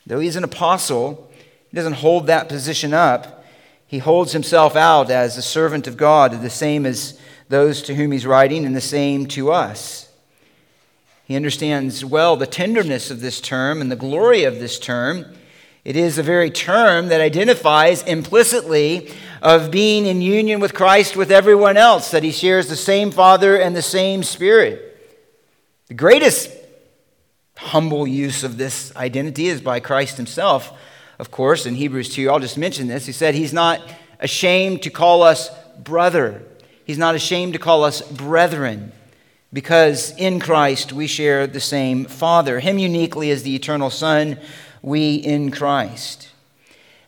Though 0.05 0.19
he's 0.19 0.35
an 0.35 0.43
apostle, 0.43 1.31
he 1.69 1.75
doesn't 1.75 1.93
hold 1.93 2.27
that 2.27 2.49
position 2.49 2.93
up. 2.93 3.43
He 3.87 3.97
holds 3.97 4.33
himself 4.33 4.75
out 4.75 5.09
as 5.09 5.37
a 5.37 5.41
servant 5.41 5.87
of 5.87 5.97
God, 5.97 6.41
the 6.41 6.49
same 6.49 6.85
as 6.85 7.19
those 7.49 7.81
to 7.83 7.95
whom 7.95 8.11
he's 8.11 8.25
writing, 8.25 8.65
and 8.65 8.75
the 8.75 8.81
same 8.81 9.25
to 9.27 9.51
us. 9.51 10.09
He 11.25 11.35
understands 11.35 12.05
well 12.05 12.35
the 12.35 12.45
tenderness 12.45 13.09
of 13.09 13.21
this 13.21 13.41
term 13.41 13.81
and 13.81 13.91
the 13.91 13.95
glory 13.95 14.43
of 14.43 14.59
this 14.59 14.77
term. 14.77 15.33
It 15.83 15.95
is 15.95 16.17
a 16.17 16.23
very 16.23 16.51
term 16.51 17.07
that 17.07 17.21
identifies 17.21 18.03
implicitly 18.03 19.11
of 19.43 19.71
being 19.71 20.05
in 20.05 20.21
union 20.21 20.61
with 20.61 20.73
Christ 20.73 21.17
with 21.17 21.29
everyone 21.29 21.75
else, 21.75 22.11
that 22.11 22.23
he 22.23 22.31
shares 22.31 22.69
the 22.69 22.77
same 22.77 23.11
Father 23.11 23.57
and 23.57 23.75
the 23.75 23.81
same 23.81 24.23
Spirit. 24.23 24.97
The 25.89 25.93
greatest 25.93 26.49
humble 27.57 28.07
use 28.07 28.45
of 28.45 28.57
this 28.57 28.95
identity 28.95 29.47
is 29.47 29.59
by 29.59 29.81
Christ 29.81 30.15
himself, 30.15 30.71
of 31.19 31.29
course, 31.29 31.65
in 31.65 31.75
Hebrews 31.75 32.15
2. 32.15 32.31
I'll 32.31 32.39
just 32.39 32.57
mention 32.57 32.87
this. 32.87 33.05
He 33.05 33.11
said 33.11 33.35
he's 33.35 33.51
not 33.51 33.81
ashamed 34.21 34.81
to 34.83 34.89
call 34.89 35.21
us 35.21 35.49
brother, 35.77 36.41
he's 36.85 36.97
not 36.97 37.13
ashamed 37.13 37.51
to 37.51 37.59
call 37.59 37.83
us 37.83 38.01
brethren. 38.01 38.93
Because 39.51 40.17
in 40.17 40.39
Christ 40.39 40.93
we 40.93 41.05
share 41.05 41.45
the 41.45 41.59
same 41.59 42.05
Father. 42.05 42.59
Him 42.59 42.79
uniquely 42.79 43.29
as 43.29 43.43
the 43.43 43.53
eternal 43.53 43.91
Son, 43.91 44.39
we 44.81 45.15
in 45.15 45.51
Christ. 45.51 46.29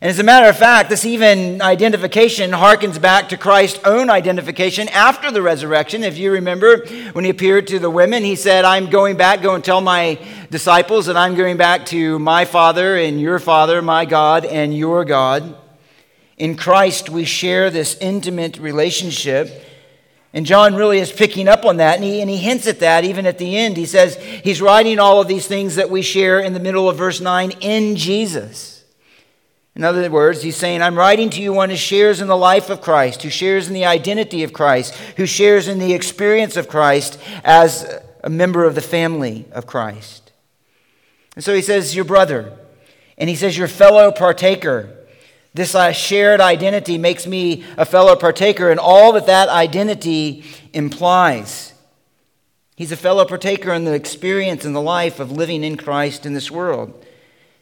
And 0.06 0.12
as 0.12 0.20
a 0.20 0.24
matter 0.24 0.48
of 0.48 0.56
fact, 0.56 0.92
this 0.92 1.04
even 1.04 1.64
identification 1.64 2.52
harkens 2.52 3.02
back 3.02 3.30
to 3.30 3.38
Christ's 3.38 3.80
own 3.86 4.12
identification 4.12 4.88
after 4.90 5.32
the 5.32 5.42
resurrection. 5.42 6.04
If 6.04 6.16
you 6.20 6.32
remember, 6.34 6.86
when 7.14 7.26
he 7.26 7.32
appeared 7.32 7.66
to 7.70 7.80
the 7.80 7.90
women, 7.90 8.24
he 8.24 8.36
said, 8.36 8.66
I'm 8.66 8.92
going 8.92 9.18
back, 9.18 9.42
go 9.42 9.56
and 9.56 9.64
tell 9.64 9.82
my 9.82 10.20
disciples 10.52 11.08
that 11.08 11.18
I'm 11.18 11.34
going 11.34 11.58
back 11.58 11.88
to 11.88 12.20
my 12.20 12.46
Father 12.46 12.96
and 12.98 13.20
your 13.20 13.40
Father, 13.40 13.82
my 13.82 14.06
God 14.06 14.46
and 14.46 14.78
your 14.78 15.06
God. 15.06 15.58
In 16.38 16.56
Christ, 16.56 17.10
we 17.10 17.26
share 17.26 17.72
this 17.72 17.98
intimate 17.98 18.60
relationship. 18.60 19.66
And 20.34 20.46
John 20.46 20.76
really 20.76 21.00
is 21.00 21.12
picking 21.12 21.48
up 21.48 21.66
on 21.66 21.78
that, 21.78 21.96
and 21.96 22.04
he, 22.04 22.22
and 22.22 22.30
he 22.30 22.38
hints 22.38 22.68
at 22.68 22.82
that 22.82 23.06
even 23.06 23.26
at 23.26 23.40
the 23.40 23.58
end. 23.58 23.76
He 23.76 23.88
says 23.88 24.18
he's 24.18 24.62
writing 24.62 25.00
all 25.00 25.20
of 25.20 25.28
these 25.28 25.48
things 25.48 25.78
that 25.78 25.90
we 25.90 26.04
share 26.04 26.40
in 26.42 26.54
the 26.54 26.60
middle 26.60 26.88
of 26.88 26.96
verse 26.96 27.22
9 27.22 27.54
in 27.60 27.96
Jesus. 27.96 28.75
In 29.76 29.84
other 29.84 30.10
words, 30.10 30.42
he's 30.42 30.56
saying, 30.56 30.82
I'm 30.82 30.98
writing 30.98 31.30
to 31.32 31.42
you 31.42 31.52
one 31.52 31.70
who 31.70 31.76
shares 31.76 32.22
in 32.22 32.28
the 32.28 32.38
life 32.38 32.70
of 32.70 32.80
Christ, 32.80 33.24
who 33.24 33.30
shares 33.30 33.68
in 33.68 33.74
the 33.74 33.86
identity 33.86 34.44
of 34.44 34.54
Christ, 34.54 34.96
who 35.18 35.26
shares 35.26 35.68
in 35.68 35.80
the 35.80 35.94
experience 35.94 36.56
of 36.56 36.70
Christ 36.70 37.20
as 37.44 38.02
a 38.24 38.30
member 38.30 38.64
of 38.64 38.76
the 38.76 38.82
family 38.82 39.46
of 39.52 39.68
Christ. 39.68 40.32
And 41.36 41.44
so 41.44 41.54
he 41.54 41.62
says, 41.62 41.94
Your 41.94 42.06
brother. 42.06 42.58
And 43.18 43.30
he 43.30 43.36
says, 43.36 43.58
Your 43.58 43.68
fellow 43.68 44.12
partaker. 44.12 44.92
This 45.54 45.76
uh, 45.76 45.92
shared 45.92 46.42
identity 46.42 46.98
makes 46.98 47.28
me 47.28 47.64
a 47.78 47.86
fellow 47.86 48.16
partaker 48.16 48.72
in 48.72 48.80
all 48.80 49.14
that 49.14 49.26
that 49.28 49.50
identity 49.50 50.44
implies. 50.74 51.74
He's 52.76 52.92
a 52.92 52.98
fellow 52.98 53.26
partaker 53.26 53.74
in 53.74 53.86
the 53.86 53.94
experience 53.94 54.66
and 54.66 54.76
the 54.76 54.82
life 54.82 55.20
of 55.20 55.32
living 55.32 55.64
in 55.64 55.78
Christ 55.78 56.26
in 56.26 56.34
this 56.34 56.52
world. 56.52 57.06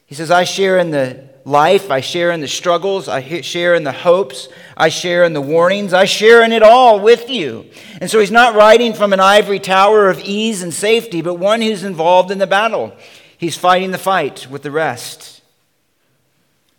He 0.06 0.14
says, 0.14 0.30
I 0.30 0.42
share 0.42 0.78
in 0.78 0.90
the 0.90 1.33
life. 1.44 1.90
I 1.90 2.00
share 2.00 2.30
in 2.30 2.40
the 2.40 2.48
struggles. 2.48 3.08
I 3.08 3.40
share 3.42 3.74
in 3.74 3.84
the 3.84 3.92
hopes. 3.92 4.48
I 4.76 4.88
share 4.88 5.24
in 5.24 5.32
the 5.32 5.40
warnings. 5.40 5.92
I 5.92 6.04
share 6.04 6.42
in 6.42 6.52
it 6.52 6.62
all 6.62 7.00
with 7.00 7.28
you. 7.28 7.66
And 8.00 8.10
so 8.10 8.20
he's 8.20 8.30
not 8.30 8.54
writing 8.54 8.94
from 8.94 9.12
an 9.12 9.20
ivory 9.20 9.60
tower 9.60 10.08
of 10.08 10.20
ease 10.20 10.62
and 10.62 10.72
safety, 10.72 11.22
but 11.22 11.34
one 11.34 11.60
who's 11.60 11.84
involved 11.84 12.30
in 12.30 12.38
the 12.38 12.46
battle. 12.46 12.94
He's 13.36 13.56
fighting 13.56 13.90
the 13.90 13.98
fight 13.98 14.46
with 14.50 14.62
the 14.62 14.70
rest. 14.70 15.42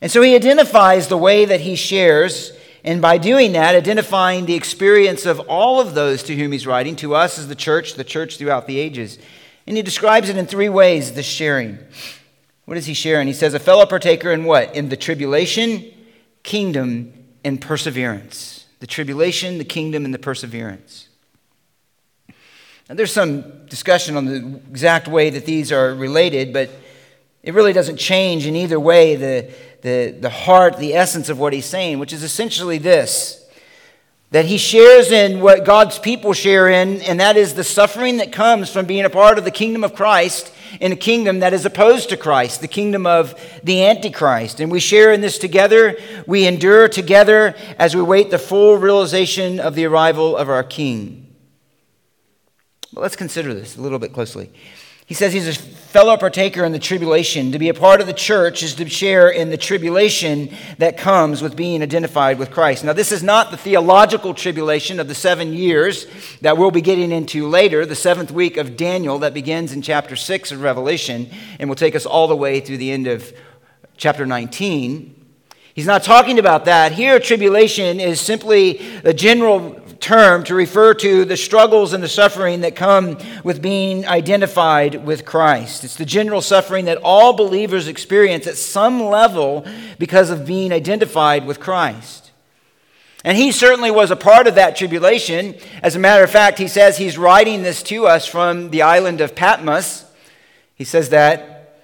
And 0.01 0.11
so 0.11 0.21
he 0.21 0.35
identifies 0.35 1.07
the 1.07 1.17
way 1.17 1.45
that 1.45 1.61
he 1.61 1.75
shares, 1.75 2.51
and 2.83 3.01
by 3.01 3.17
doing 3.17 3.53
that, 3.53 3.75
identifying 3.75 4.45
the 4.45 4.53
experience 4.53 5.25
of 5.25 5.39
all 5.41 5.79
of 5.79 5.95
those 5.95 6.21
to 6.23 6.35
whom 6.35 6.51
he's 6.51 6.67
writing, 6.67 6.95
to 6.97 7.15
us 7.15 7.39
as 7.39 7.47
the 7.47 7.55
church, 7.55 7.95
the 7.95 8.03
church 8.03 8.37
throughout 8.37 8.67
the 8.67 8.79
ages. 8.79 9.17
And 9.65 9.75
he 9.75 9.81
describes 9.81 10.29
it 10.29 10.37
in 10.37 10.45
three 10.45 10.69
ways 10.69 11.13
the 11.13 11.23
sharing. 11.23 11.79
What 12.65 12.77
is 12.77 12.85
he 12.87 12.93
sharing? 12.93 13.27
He 13.27 13.33
says, 13.33 13.53
a 13.53 13.59
fellow 13.59 13.85
partaker 13.85 14.31
in 14.31 14.43
what? 14.43 14.75
In 14.75 14.89
the 14.89 14.97
tribulation, 14.97 15.85
kingdom, 16.43 17.13
and 17.43 17.61
perseverance. 17.61 18.65
The 18.79 18.87
tribulation, 18.87 19.57
the 19.59 19.65
kingdom, 19.65 20.03
and 20.03 20.13
the 20.13 20.19
perseverance. 20.19 21.07
Now, 22.89 22.95
there's 22.95 23.13
some 23.13 23.65
discussion 23.67 24.17
on 24.17 24.25
the 24.25 24.59
exact 24.69 25.07
way 25.07 25.29
that 25.31 25.45
these 25.45 25.71
are 25.71 25.93
related, 25.93 26.53
but 26.53 26.69
it 27.41 27.53
really 27.53 27.73
doesn't 27.73 27.97
change 27.97 28.45
in 28.47 28.55
either 28.55 28.79
way 28.79 29.15
the, 29.15 29.51
the, 29.81 30.15
the 30.19 30.29
heart, 30.29 30.77
the 30.77 30.95
essence 30.95 31.29
of 31.29 31.39
what 31.39 31.53
he's 31.53 31.65
saying, 31.65 31.99
which 31.99 32.13
is 32.13 32.23
essentially 32.23 32.77
this 32.77 33.41
that 34.31 34.45
he 34.45 34.57
shares 34.57 35.11
in 35.11 35.39
what 35.39 35.63
God's 35.63 35.97
people 35.97 36.33
share 36.33 36.67
in, 36.67 37.01
and 37.03 37.21
that 37.21 37.37
is 37.37 37.53
the 37.53 37.63
suffering 37.63 38.17
that 38.17 38.33
comes 38.33 38.69
from 38.69 38.85
being 38.85 39.05
a 39.05 39.09
part 39.09 39.37
of 39.37 39.45
the 39.45 39.51
kingdom 39.51 39.83
of 39.83 39.95
Christ 39.95 40.51
in 40.79 40.91
a 40.91 40.95
kingdom 40.95 41.39
that 41.39 41.53
is 41.53 41.65
opposed 41.65 42.09
to 42.09 42.17
Christ, 42.17 42.61
the 42.61 42.67
kingdom 42.67 43.05
of 43.05 43.33
the 43.63 43.85
Antichrist. 43.85 44.59
And 44.59 44.71
we 44.71 44.79
share 44.79 45.11
in 45.11 45.21
this 45.21 45.37
together. 45.37 45.97
We 46.27 46.47
endure 46.47 46.87
together 46.87 47.55
as 47.77 47.95
we 47.95 48.01
wait 48.01 48.31
the 48.31 48.39
full 48.39 48.77
realization 48.77 49.59
of 49.59 49.75
the 49.75 49.85
arrival 49.85 50.37
of 50.37 50.49
our 50.49 50.63
King. 50.63 51.35
But 52.93 53.01
let's 53.01 53.15
consider 53.15 53.53
this 53.53 53.77
a 53.77 53.81
little 53.81 53.99
bit 53.99 54.13
closely. 54.13 54.51
He 55.05 55.13
says 55.13 55.33
he's 55.33 55.47
a 55.47 55.53
fellow 55.53 56.17
partaker 56.17 56.65
in 56.65 56.71
the 56.71 56.79
tribulation. 56.79 57.51
To 57.51 57.59
be 57.59 57.69
a 57.69 57.75
part 57.75 58.01
of 58.01 58.07
the 58.07 58.13
church 58.13 58.63
is 58.63 58.73
to 58.75 58.89
share 58.89 59.29
in 59.29 59.51
the 59.51 59.57
tribulation 59.57 60.49
that 60.79 60.97
comes 60.97 61.43
with 61.43 61.55
being 61.55 61.83
identified 61.83 62.39
with 62.39 62.49
Christ. 62.49 62.83
Now, 62.83 62.93
this 62.93 63.11
is 63.11 63.21
not 63.21 63.51
the 63.51 63.57
theological 63.57 64.33
tribulation 64.33 64.99
of 64.99 65.07
the 65.07 65.13
seven 65.13 65.53
years 65.53 66.07
that 66.41 66.57
we'll 66.57 66.71
be 66.71 66.81
getting 66.81 67.11
into 67.11 67.47
later, 67.47 67.85
the 67.85 67.95
seventh 67.95 68.31
week 68.31 68.57
of 68.57 68.75
Daniel 68.75 69.19
that 69.19 69.35
begins 69.35 69.73
in 69.73 69.83
chapter 69.83 70.15
6 70.15 70.51
of 70.51 70.61
Revelation 70.61 71.29
and 71.59 71.69
will 71.69 71.75
take 71.75 71.95
us 71.95 72.07
all 72.07 72.27
the 72.27 72.35
way 72.35 72.59
through 72.59 72.77
the 72.77 72.91
end 72.91 73.05
of 73.05 73.31
chapter 73.95 74.25
19. 74.25 75.11
He's 75.75 75.85
not 75.85 76.03
talking 76.03 76.39
about 76.39 76.65
that. 76.65 76.93
Here, 76.93 77.19
tribulation 77.19 77.99
is 77.99 78.19
simply 78.19 78.81
the 79.03 79.13
general 79.13 79.79
term 80.05 80.43
to 80.43 80.53
refer 80.53 80.93
to 80.93 81.25
the 81.25 81.35
struggles 81.35 81.91
and 81.91 82.03
the 82.03 82.07
suffering 82.07 82.61
that 82.61 82.75
come 82.75 83.17
with 83.43 83.59
being 83.59 84.05
identified 84.05 85.03
with 85.03 85.25
Christ. 85.25 85.83
It's 85.83 85.95
the 85.95 86.05
general 86.05 86.41
suffering 86.41 86.85
that 86.85 86.99
all 87.03 87.33
believers 87.33 87.87
experience 87.87 88.45
at 88.45 88.55
some 88.55 89.03
level 89.05 89.65
because 89.97 90.29
of 90.29 90.45
being 90.45 90.71
identified 90.71 91.47
with 91.47 91.59
Christ. 91.59 92.31
And 93.23 93.35
he 93.35 93.51
certainly 93.51 93.89
was 93.89 94.11
a 94.11 94.15
part 94.15 94.45
of 94.45 94.53
that 94.53 94.75
tribulation. 94.75 95.55
As 95.81 95.95
a 95.95 95.99
matter 95.99 96.23
of 96.23 96.29
fact, 96.29 96.59
he 96.59 96.67
says 96.67 96.99
he's 96.99 97.17
writing 97.17 97.63
this 97.63 97.81
to 97.83 98.05
us 98.05 98.27
from 98.27 98.69
the 98.69 98.83
island 98.83 99.21
of 99.21 99.33
Patmos. 99.33 100.05
He 100.75 100.83
says 100.83 101.09
that 101.09 101.81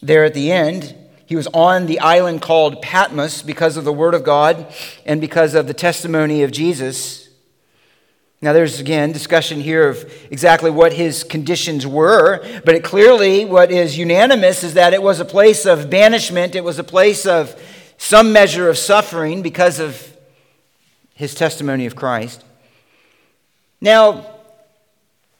there 0.00 0.24
at 0.24 0.34
the 0.34 0.52
end. 0.52 0.94
He 1.26 1.34
was 1.34 1.48
on 1.48 1.86
the 1.86 1.98
island 1.98 2.42
called 2.42 2.80
Patmos 2.80 3.42
because 3.42 3.76
of 3.76 3.84
the 3.84 3.92
Word 3.92 4.14
of 4.14 4.22
God 4.22 4.72
and 5.04 5.20
because 5.20 5.56
of 5.56 5.66
the 5.66 5.74
testimony 5.74 6.44
of 6.44 6.52
Jesus. 6.52 7.25
Now, 8.42 8.52
there's 8.52 8.80
again 8.80 9.12
discussion 9.12 9.60
here 9.60 9.88
of 9.88 10.12
exactly 10.30 10.70
what 10.70 10.92
his 10.92 11.24
conditions 11.24 11.86
were, 11.86 12.44
but 12.64 12.74
it 12.74 12.84
clearly, 12.84 13.46
what 13.46 13.70
is 13.70 13.96
unanimous 13.96 14.62
is 14.62 14.74
that 14.74 14.92
it 14.92 15.02
was 15.02 15.20
a 15.20 15.24
place 15.24 15.64
of 15.64 15.88
banishment, 15.88 16.54
it 16.54 16.62
was 16.62 16.78
a 16.78 16.84
place 16.84 17.24
of 17.24 17.58
some 17.96 18.32
measure 18.32 18.68
of 18.68 18.76
suffering 18.76 19.40
because 19.40 19.80
of 19.80 20.16
his 21.14 21.34
testimony 21.34 21.86
of 21.86 21.96
Christ. 21.96 22.44
Now, 23.80 24.26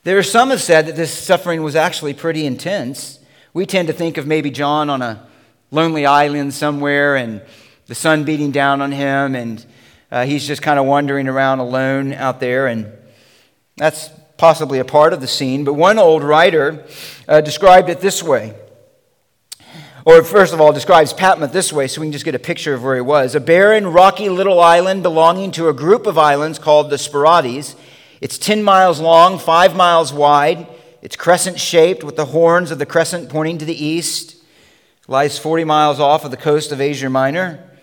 there 0.05 0.17
are 0.17 0.23
some 0.23 0.51
have 0.51 0.63
said 0.63 0.87
that 0.87 0.97
this 0.97 1.13
suffering 1.13 1.63
was 1.63 1.77
actually 1.77 2.15
pretty 2.15 2.47
intense. 2.47 3.19
We 3.53 3.67
tend 3.67 3.89
to 3.89 3.95
think 3.95 4.17
of 4.17 4.27
maybe 4.27 4.51
John 4.51 4.89
on 4.89 5.03
a 5.03 5.27
lonely 5.71 6.07
island 6.07 6.55
somewhere 6.55 7.17
and 7.17 7.43
the 7.87 7.95
sun 7.95 8.25
beating 8.25 8.53
down 8.53 8.81
on 8.81 8.93
him 8.93 9.35
and 9.35 9.65
uh, 10.11 10.25
he's 10.25 10.47
just 10.47 10.63
kind 10.63 10.79
of 10.79 10.87
wandering 10.87 11.29
around 11.29 11.59
alone 11.59 12.13
out 12.13 12.39
there, 12.39 12.67
and 12.67 12.93
that's 13.77 14.09
possibly 14.37 14.79
a 14.79 14.85
part 14.85 15.13
of 15.13 15.21
the 15.21 15.27
scene. 15.27 15.65
But 15.65 15.75
one 15.75 15.99
old 15.99 16.23
writer 16.23 16.87
uh, 17.27 17.41
described 17.41 17.89
it 17.89 18.01
this 18.01 18.23
way. 18.23 18.55
Or, 20.05 20.23
first 20.23 20.55
of 20.55 20.61
all, 20.61 20.73
describes 20.73 21.13
Patmos 21.13 21.51
this 21.51 21.73
way 21.73 21.89
so 21.89 22.01
we 22.01 22.07
can 22.07 22.13
just 22.13 22.25
get 22.25 22.37
a 22.37 22.39
picture 22.39 22.75
of 22.75 22.85
where 22.85 22.95
he 22.95 23.01
was. 23.01 23.35
A 23.35 23.41
barren, 23.41 23.89
rocky 23.89 24.29
little 24.29 24.61
island 24.61 25.03
belonging 25.03 25.51
to 25.53 25.69
a 25.69 25.73
group 25.73 26.07
of 26.07 26.17
islands 26.17 26.61
called 26.61 26.91
the 26.91 26.97
Sporades. 26.97 27.75
It's 28.21 28.39
10 28.39 28.63
miles 28.63 29.01
long, 29.01 29.37
5 29.37 29.75
miles 29.75 30.13
wide. 30.13 30.69
It's 31.03 31.17
crescent 31.17 31.59
shaped 31.59 32.05
with 32.05 32.15
the 32.15 32.27
horns 32.27 32.71
of 32.71 32.79
the 32.79 32.87
crescent 32.87 33.29
pointing 33.29 33.59
to 33.59 33.65
the 33.65 33.85
east. 33.85 34.37
Lies 35.09 35.41
40 35.41 35.65
miles 35.65 35.99
off 35.99 36.25
of 36.25 36.31
the 36.31 36.37
coast 36.37 36.71
of 36.71 36.81
Asia 36.81 37.11
Minor 37.11 37.76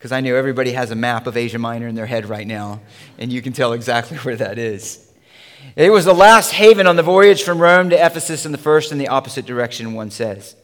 because 0.00 0.12
I 0.12 0.22
know 0.22 0.34
everybody 0.34 0.72
has 0.72 0.90
a 0.90 0.94
map 0.94 1.26
of 1.26 1.36
Asia 1.36 1.58
Minor 1.58 1.86
in 1.86 1.94
their 1.94 2.06
head 2.06 2.26
right 2.26 2.46
now, 2.46 2.80
and 3.18 3.30
you 3.30 3.42
can 3.42 3.52
tell 3.52 3.74
exactly 3.74 4.16
where 4.22 4.34
that 4.34 4.56
is. 4.56 5.06
It 5.76 5.90
was 5.90 6.06
the 6.06 6.14
last 6.14 6.52
haven 6.52 6.86
on 6.86 6.96
the 6.96 7.02
voyage 7.02 7.42
from 7.42 7.58
Rome 7.58 7.90
to 7.90 8.06
Ephesus 8.06 8.46
and 8.46 8.54
the 8.54 8.58
first 8.58 8.92
in 8.92 8.98
the 8.98 9.08
opposite 9.08 9.44
direction, 9.44 9.92
one 9.92 10.10
says. 10.10 10.56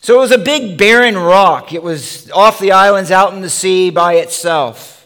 So 0.00 0.14
it 0.14 0.18
was 0.18 0.30
a 0.30 0.38
big 0.38 0.78
barren 0.78 1.18
rock. 1.18 1.72
It 1.72 1.82
was 1.82 2.30
off 2.30 2.60
the 2.60 2.70
islands 2.70 3.10
out 3.10 3.34
in 3.34 3.40
the 3.40 3.50
sea 3.50 3.90
by 3.90 4.14
itself. 4.14 5.03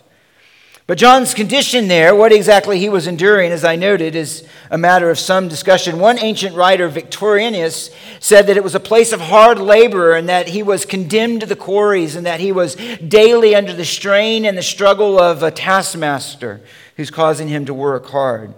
But 0.89 0.97
John's 0.97 1.35
condition 1.35 1.89
there, 1.89 2.15
what 2.15 2.33
exactly 2.33 2.79
he 2.79 2.89
was 2.89 3.07
enduring, 3.07 3.53
as 3.53 3.63
I 3.63 3.77
noted, 3.77 4.17
is 4.17 4.49
a 4.71 4.79
matter 4.79 5.11
of 5.11 5.19
some 5.19 5.47
discussion. 5.47 5.99
One 5.99 6.19
ancient 6.19 6.57
writer, 6.57 6.89
Victorinus, 6.89 7.91
said 8.21 8.47
that 8.47 8.57
it 8.57 8.65
was 8.65 8.75
a 8.75 8.81
place 8.81 9.13
of 9.13 9.21
hard 9.21 9.59
labor 9.59 10.15
and 10.15 10.31
that 10.31 10.49
he 10.49 10.63
was 10.63 10.87
condemned 10.87 11.43
to 11.43 11.47
the 11.47 11.55
quarries 11.55 12.17
and 12.17 12.25
that 12.25 12.41
he 12.41 12.53
was 12.53 12.75
daily 13.07 13.55
under 13.55 13.75
the 13.75 13.85
strain 13.85 14.47
and 14.47 14.57
the 14.57 14.63
struggle 14.63 15.21
of 15.21 15.43
a 15.43 15.51
taskmaster 15.51 16.63
who's 16.97 17.11
causing 17.11 17.49
him 17.49 17.67
to 17.67 17.75
work 17.75 18.07
hard. 18.07 18.55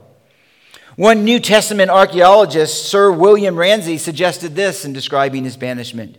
One 0.94 1.24
New 1.24 1.40
Testament 1.40 1.90
archaeologist, 1.90 2.88
Sir 2.88 3.10
William 3.10 3.56
Ramsay, 3.56 3.98
suggested 3.98 4.54
this 4.54 4.84
in 4.84 4.92
describing 4.92 5.42
his 5.42 5.56
banishment. 5.56 6.16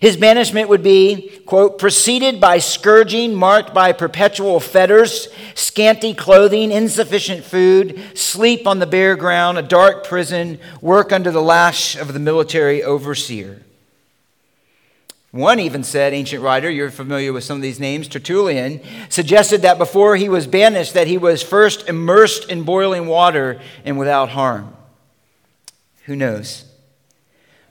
His 0.00 0.16
banishment 0.16 0.68
would 0.68 0.82
be, 0.82 1.40
quote, 1.44 1.78
preceded 1.78 2.40
by 2.40 2.58
scourging 2.58 3.34
marked 3.34 3.74
by 3.74 3.92
perpetual 3.92 4.60
fetters, 4.60 5.28
scanty 5.54 6.14
clothing, 6.14 6.70
insufficient 6.70 7.44
food, 7.44 8.00
sleep 8.14 8.66
on 8.66 8.78
the 8.78 8.86
bare 8.86 9.16
ground, 9.16 9.58
a 9.58 9.62
dark 9.62 10.06
prison, 10.06 10.60
work 10.80 11.12
under 11.12 11.30
the 11.30 11.42
lash 11.42 11.96
of 11.96 12.12
the 12.12 12.20
military 12.20 12.82
overseer. 12.82 13.62
One 15.30 15.60
even 15.60 15.82
said, 15.82 16.14
ancient 16.14 16.42
writer, 16.42 16.70
you're 16.70 16.90
familiar 16.90 17.32
with 17.32 17.44
some 17.44 17.56
of 17.56 17.62
these 17.62 17.80
names, 17.80 18.08
Tertullian, 18.08 18.80
suggested 19.10 19.62
that 19.62 19.78
before 19.78 20.16
he 20.16 20.28
was 20.28 20.46
banished, 20.46 20.94
that 20.94 21.06
he 21.06 21.18
was 21.18 21.42
first 21.42 21.88
immersed 21.88 22.48
in 22.48 22.62
boiling 22.62 23.06
water 23.06 23.60
and 23.84 23.98
without 23.98 24.30
harm. 24.30 24.74
Who 26.04 26.16
knows? 26.16 26.64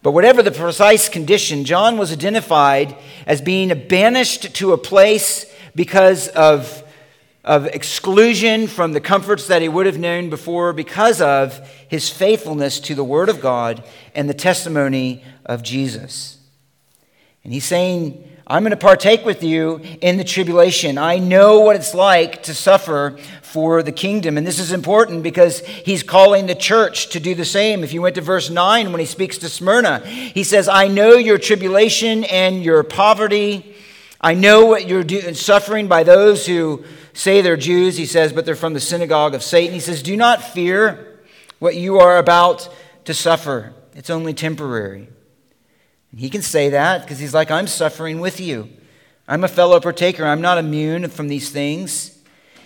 But 0.07 0.13
whatever 0.13 0.41
the 0.41 0.51
precise 0.51 1.09
condition, 1.09 1.65
John 1.65 1.97
was 1.97 2.13
identified 2.13 2.95
as 3.25 3.41
being 3.41 3.87
banished 3.89 4.55
to 4.55 4.71
a 4.71 4.77
place 4.77 5.45
because 5.75 6.29
of, 6.29 6.81
of 7.43 7.65
exclusion 7.65 8.67
from 8.67 8.93
the 8.93 9.01
comforts 9.01 9.47
that 9.47 9.61
he 9.61 9.67
would 9.67 9.85
have 9.85 9.97
known 9.97 10.29
before, 10.29 10.71
because 10.71 11.19
of 11.19 11.59
his 11.89 12.09
faithfulness 12.09 12.79
to 12.79 12.95
the 12.95 13.03
Word 13.03 13.27
of 13.27 13.41
God 13.41 13.83
and 14.15 14.29
the 14.29 14.33
testimony 14.33 15.25
of 15.45 15.61
Jesus. 15.61 16.37
And 17.43 17.51
he's 17.51 17.65
saying, 17.65 18.25
I'm 18.49 18.63
going 18.63 18.71
to 18.71 18.77
partake 18.77 19.25
with 19.25 19.43
you 19.43 19.81
in 19.99 20.15
the 20.15 20.23
tribulation. 20.23 20.97
I 20.97 21.19
know 21.19 21.59
what 21.59 21.75
it's 21.75 21.93
like 21.93 22.43
to 22.43 22.53
suffer 22.53 23.17
for 23.41 23.83
the 23.83 23.91
kingdom. 23.91 24.37
And 24.37 24.47
this 24.47 24.57
is 24.57 24.71
important 24.71 25.21
because 25.21 25.59
he's 25.59 26.01
calling 26.01 26.45
the 26.45 26.55
church 26.55 27.09
to 27.09 27.19
do 27.19 27.35
the 27.35 27.43
same. 27.43 27.83
If 27.83 27.91
you 27.91 28.01
went 28.01 28.15
to 28.15 28.21
verse 28.21 28.49
9 28.49 28.93
when 28.93 29.01
he 29.01 29.05
speaks 29.05 29.37
to 29.39 29.49
Smyrna, 29.49 29.99
he 29.99 30.45
says, 30.45 30.69
I 30.69 30.87
know 30.87 31.15
your 31.15 31.37
tribulation 31.37 32.23
and 32.23 32.63
your 32.63 32.83
poverty. 32.83 33.75
I 34.21 34.33
know 34.33 34.65
what 34.65 34.87
you're 34.87 35.03
do- 35.03 35.33
suffering 35.33 35.89
by 35.89 36.03
those 36.03 36.45
who 36.45 36.85
say 37.11 37.41
they're 37.41 37.57
Jews, 37.57 37.97
he 37.97 38.05
says, 38.05 38.31
but 38.31 38.45
they're 38.45 38.55
from 38.55 38.73
the 38.73 38.79
synagogue 38.79 39.35
of 39.35 39.43
Satan. 39.43 39.73
He 39.73 39.81
says, 39.81 40.01
Do 40.01 40.15
not 40.15 40.41
fear 40.41 41.19
what 41.59 41.75
you 41.75 41.99
are 41.99 42.17
about 42.17 42.73
to 43.03 43.13
suffer, 43.13 43.73
it's 43.93 44.09
only 44.09 44.33
temporary. 44.33 45.09
And 46.11 46.19
he 46.19 46.29
can 46.29 46.41
say 46.41 46.69
that 46.69 47.01
because 47.01 47.19
he's 47.19 47.33
like, 47.33 47.51
I'm 47.51 47.67
suffering 47.67 48.19
with 48.19 48.39
you. 48.39 48.69
I'm 49.27 49.43
a 49.43 49.49
fellow 49.49 49.79
partaker. 49.79 50.25
I'm 50.25 50.41
not 50.41 50.57
immune 50.57 51.09
from 51.09 51.27
these 51.27 51.49
things. 51.49 52.17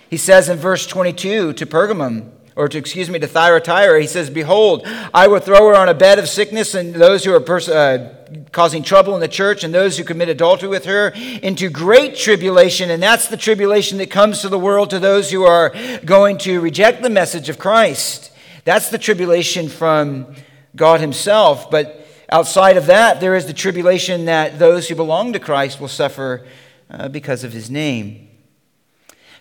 He 0.09 0.17
says 0.17 0.49
in 0.49 0.57
verse 0.57 0.85
22 0.85 1.53
to 1.53 1.65
Pergamum, 1.65 2.31
or 2.55 2.67
to, 2.67 2.77
excuse 2.77 3.09
me, 3.09 3.17
to 3.17 3.27
Thyatira, 3.27 4.01
he 4.01 4.07
says, 4.07 4.29
Behold, 4.29 4.85
I 5.13 5.27
will 5.27 5.39
throw 5.39 5.69
her 5.69 5.75
on 5.75 5.87
a 5.87 5.93
bed 5.93 6.19
of 6.19 6.27
sickness, 6.27 6.75
and 6.75 6.93
those 6.93 7.23
who 7.23 7.33
are 7.33 7.39
pers- 7.39 7.69
uh, 7.69 8.13
causing 8.51 8.83
trouble 8.83 9.15
in 9.15 9.21
the 9.21 9.27
church, 9.27 9.63
and 9.63 9.73
those 9.73 9.97
who 9.97 10.03
commit 10.03 10.27
adultery 10.27 10.67
with 10.67 10.85
her, 10.85 11.09
into 11.41 11.69
great 11.69 12.15
tribulation. 12.17 12.89
And 12.89 13.01
that's 13.01 13.29
the 13.29 13.37
tribulation 13.37 13.97
that 13.99 14.11
comes 14.11 14.41
to 14.41 14.49
the 14.49 14.59
world 14.59 14.89
to 14.89 14.99
those 14.99 15.31
who 15.31 15.43
are 15.43 15.73
going 16.03 16.37
to 16.39 16.59
reject 16.59 17.01
the 17.01 17.09
message 17.09 17.47
of 17.47 17.57
Christ. 17.57 18.31
That's 18.65 18.89
the 18.89 18.97
tribulation 18.97 19.69
from 19.69 20.35
God 20.75 20.99
Himself. 20.99 21.71
But 21.71 22.00
Outside 22.31 22.77
of 22.77 22.85
that, 22.85 23.19
there 23.19 23.35
is 23.35 23.45
the 23.45 23.53
tribulation 23.53 24.25
that 24.25 24.57
those 24.57 24.87
who 24.87 24.95
belong 24.95 25.33
to 25.33 25.39
Christ 25.39 25.81
will 25.81 25.89
suffer 25.89 26.45
uh, 26.89 27.09
because 27.09 27.43
of 27.43 27.51
his 27.51 27.69
name. 27.69 28.29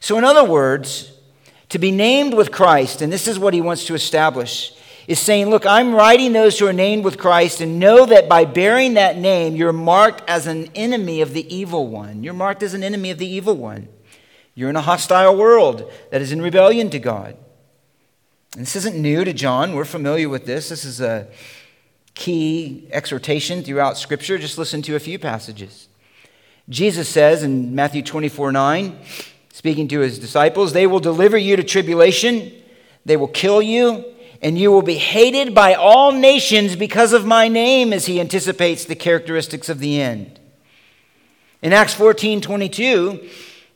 So, 0.01 0.19
in 0.19 0.25
other 0.25 0.45
words, 0.45 1.13
To 1.71 1.79
be 1.79 1.93
named 1.93 2.35
with 2.35 2.51
Christ, 2.51 3.01
and 3.01 3.13
this 3.13 3.29
is 3.29 3.39
what 3.39 3.55
he 3.55 3.61
wants 3.61 3.85
to 3.85 3.95
establish, 3.95 4.73
is 5.07 5.21
saying, 5.21 5.51
Look, 5.51 5.65
I'm 5.65 5.95
writing 5.95 6.33
those 6.33 6.59
who 6.59 6.67
are 6.67 6.73
named 6.73 7.05
with 7.05 7.17
Christ, 7.17 7.61
and 7.61 7.79
know 7.79 8.05
that 8.07 8.29
by 8.29 8.45
bearing 8.45 8.95
that 8.95 9.17
name, 9.17 9.55
you're 9.55 9.73
marked 9.73 10.29
as 10.29 10.49
an 10.49 10.69
enemy 10.75 11.21
of 11.21 11.33
the 11.33 11.55
evil 11.55 11.87
one. 11.87 12.25
You're 12.25 12.35
marked 12.35 12.65
as 12.65 12.75
an 12.75 12.83
enemy 12.83 13.13
of 13.13 13.19
the 13.19 13.27
evil 13.27 13.57
one. 13.57 13.89
You're 14.57 14.69
in 14.69 14.75
a 14.75 14.81
hostile 14.81 15.37
world 15.37 15.91
that 16.11 16.21
is 16.21 16.33
in 16.33 16.43
rebellion 16.43 16.91
to 16.91 16.99
God. 16.99 17.37
And 18.55 18.63
this 18.63 18.75
isn't 18.75 18.97
new 18.97 19.25
to 19.25 19.33
John. 19.33 19.77
We're 19.77 19.85
familiar 19.85 20.29
with 20.29 20.47
this. 20.47 20.71
This 20.71 20.85
is 20.85 21.01
a 21.01 21.29
key 22.15 22.89
exhortation 22.93 23.63
throughout 23.63 23.99
Scripture. 23.99 24.39
Just 24.39 24.59
listen 24.59 24.83
to 24.83 24.97
a 24.97 25.01
few 25.01 25.19
passages. 25.19 25.89
Jesus 26.69 27.09
says 27.09 27.43
in 27.43 27.75
Matthew 27.75 28.03
24 28.03 28.53
9, 28.53 28.99
speaking 29.53 29.89
to 29.89 30.01
his 30.01 30.19
disciples, 30.19 30.73
They 30.73 30.87
will 30.87 31.01
deliver 31.01 31.37
you 31.37 31.57
to 31.57 31.65
tribulation, 31.65 32.53
they 33.05 33.17
will 33.17 33.29
kill 33.29 33.61
you, 33.61 34.05
and 34.43 34.57
you 34.57 34.71
will 34.71 34.83
be 34.83 34.97
hated 34.97 35.55
by 35.55 35.75
all 35.75 36.13
nations 36.13 36.77
because 36.77 37.13
of 37.13 37.27
my 37.27 37.49
name, 37.49 37.93
as 37.93 38.07
he 38.07 38.21
anticipates 38.21 38.85
the 38.85 38.95
characteristics 38.95 39.69
of 39.69 39.81
the 39.81 40.01
end. 40.01 40.39
In 41.63 41.73
Acts 41.73 41.95
14 41.95 42.41
22, 42.41 43.29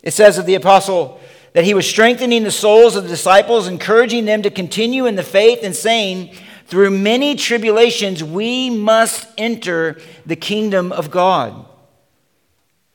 it 0.03 0.13
says 0.13 0.39
of 0.39 0.47
the 0.47 0.55
apostle 0.55 1.21
that 1.53 1.65
he 1.65 1.75
was 1.75 1.89
strengthening 1.89 2.43
the 2.43 2.51
souls 2.51 2.97
of 2.97 3.05
the 3.05 3.09
disciples, 3.09 3.67
encouraging 3.69 4.25
them 4.25 4.43
to 4.43 4.51
continue 4.51 5.07
in 5.07 5.17
the 5.17 5.23
faith, 5.23 5.61
and 5.63 5.75
saying, 5.75 6.35
Through 6.67 6.91
many 6.91 7.35
tribulations, 7.37 8.25
we 8.25 8.71
must 8.71 9.27
enter 9.37 9.99
the 10.25 10.37
kingdom 10.37 10.93
of 10.93 11.11
God. 11.11 11.67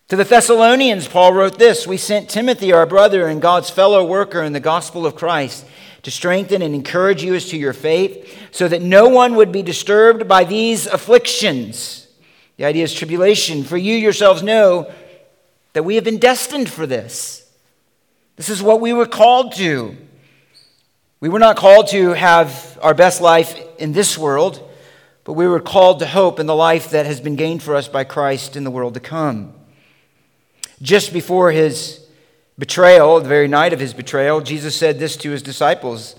To 0.10 0.15
the 0.15 0.23
Thessalonians, 0.23 1.08
Paul 1.08 1.34
wrote 1.34 1.60
this 1.60 1.86
We 1.86 1.97
sent 1.97 2.29
Timothy, 2.29 2.73
our 2.73 2.88
brother 2.88 3.27
and 3.27 3.41
God's 3.41 3.69
fellow 3.69 4.03
worker 4.03 4.41
in 4.41 4.53
the 4.53 4.60
gospel 4.60 5.05
of 5.05 5.15
Christ, 5.15 5.65
to 6.01 6.10
strengthen 6.10 6.63
and 6.63 6.73
encourage 6.73 7.23
you 7.23 7.36
as 7.36 7.49
to 7.49 7.58
your 7.58 7.73
faith, 7.73 8.36
so 8.51 8.67
that 8.67 8.82
no 8.82 9.08
one 9.08 9.36
would 9.36 9.51
be 9.51 9.62
disturbed 9.62 10.27
by 10.27 10.45
these 10.45 10.88
afflictions. 10.88 12.08
The 12.58 12.65
idea 12.65 12.84
is 12.84 12.93
tribulation. 12.93 13.63
For 13.63 13.77
you 13.77 13.95
yourselves 13.95 14.41
know 14.41 14.91
that 15.73 15.84
we 15.84 15.95
have 15.95 16.03
been 16.03 16.17
destined 16.17 16.69
for 16.69 16.88
this. 16.88 17.47
This 18.36 18.49
is 18.49 18.63
what 18.63 18.82
we 18.82 18.93
were 18.93 19.05
called 19.05 19.53
to. 19.58 19.95
We 21.19 21.29
were 21.29 21.39
not 21.39 21.55
called 21.55 21.88
to 21.89 22.13
have 22.13 22.68
our 22.82 22.94
best 22.94 23.22
life 23.22 23.58
in 23.78 23.92
this 23.92 24.18
world, 24.18 24.68
but 25.24 25.34
we 25.34 25.48
were 25.48 25.60
called 25.60 26.00
to 26.00 26.08
hope 26.08 26.39
in 26.39 26.46
the 26.46 26.56
life 26.56 26.92
that 26.92 27.06
has 27.06 27.22
been 27.22 27.36
gained 27.36 27.63
for 27.63 27.76
us 27.76 27.88
by 27.88 28.04
Christ 28.04 28.56
in 28.56 28.63
the 28.63 28.72
world 28.72 28.94
to 28.96 29.00
come. 29.00 29.54
Just 30.82 31.13
before 31.13 31.52
his 31.52 32.06
betrayal, 32.58 33.20
the 33.20 33.30
very 33.30 33.48
night 33.48 33.74
of 33.74 33.80
his 33.80 33.94
betrayal, 33.94 34.42
Jesus 34.42 34.76
said 34.76 35.00
this 35.00 35.15
to 35.18 35.32
his 35.32 35.42
disciples. 35.42 36.15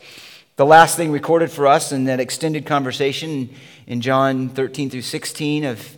The 0.57 0.67
last 0.67 0.97
thing 0.97 1.13
recorded 1.13 1.51
for 1.51 1.67
us 1.67 1.93
in 1.93 2.05
that 2.05 2.21
extended 2.21 2.67
conversation 2.67 3.51
in 3.87 4.01
John 4.01 4.49
13 4.49 4.91
through 4.91 5.03
16 5.03 5.65
of 5.65 5.97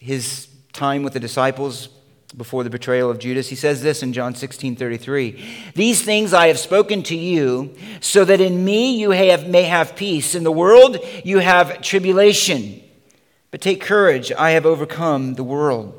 his 0.00 0.48
time 0.72 1.02
with 1.02 1.12
the 1.12 1.20
disciples 1.20 1.88
before 2.32 2.64
the 2.64 2.70
betrayal 2.70 3.10
of 3.10 3.18
Judas. 3.18 3.48
He 3.48 3.56
says 3.56 3.82
this 3.82 4.02
in 4.02 4.12
John 4.12 4.34
16 4.34 4.76
33. 4.76 5.72
These 5.74 6.02
things 6.02 6.32
I 6.32 6.48
have 6.48 6.58
spoken 6.58 7.02
to 7.04 7.16
you, 7.16 7.74
so 8.00 8.24
that 8.24 8.40
in 8.40 8.64
me 8.64 8.96
you 8.96 9.10
have, 9.10 9.48
may 9.48 9.64
have 9.64 9.96
peace. 9.96 10.34
In 10.34 10.44
the 10.44 10.52
world 10.52 10.98
you 11.24 11.38
have 11.38 11.82
tribulation. 11.82 12.82
But 13.50 13.60
take 13.60 13.80
courage, 13.80 14.30
I 14.32 14.50
have 14.50 14.64
overcome 14.64 15.34
the 15.34 15.44
world. 15.44 15.96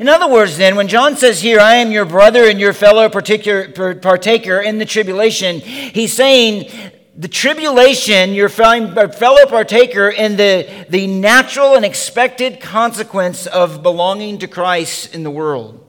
In 0.00 0.08
other 0.08 0.28
words, 0.28 0.56
then, 0.56 0.74
when 0.74 0.88
John 0.88 1.16
says 1.16 1.40
here, 1.40 1.60
I 1.60 1.76
am 1.76 1.92
your 1.92 2.04
brother 2.04 2.48
and 2.48 2.58
your 2.58 2.72
fellow 2.72 3.08
partaker 3.08 4.60
in 4.60 4.78
the 4.78 4.84
tribulation, 4.84 5.60
he's 5.60 6.12
saying 6.12 6.92
the 7.16 7.28
tribulation, 7.28 8.32
your 8.32 8.48
fellow 8.48 9.46
partaker 9.46 10.08
in 10.08 10.36
the, 10.36 10.86
the 10.88 11.06
natural 11.06 11.74
and 11.74 11.84
expected 11.84 12.60
consequence 12.60 13.46
of 13.46 13.82
belonging 13.82 14.38
to 14.38 14.48
Christ 14.48 15.14
in 15.14 15.22
the 15.22 15.30
world. 15.30 15.80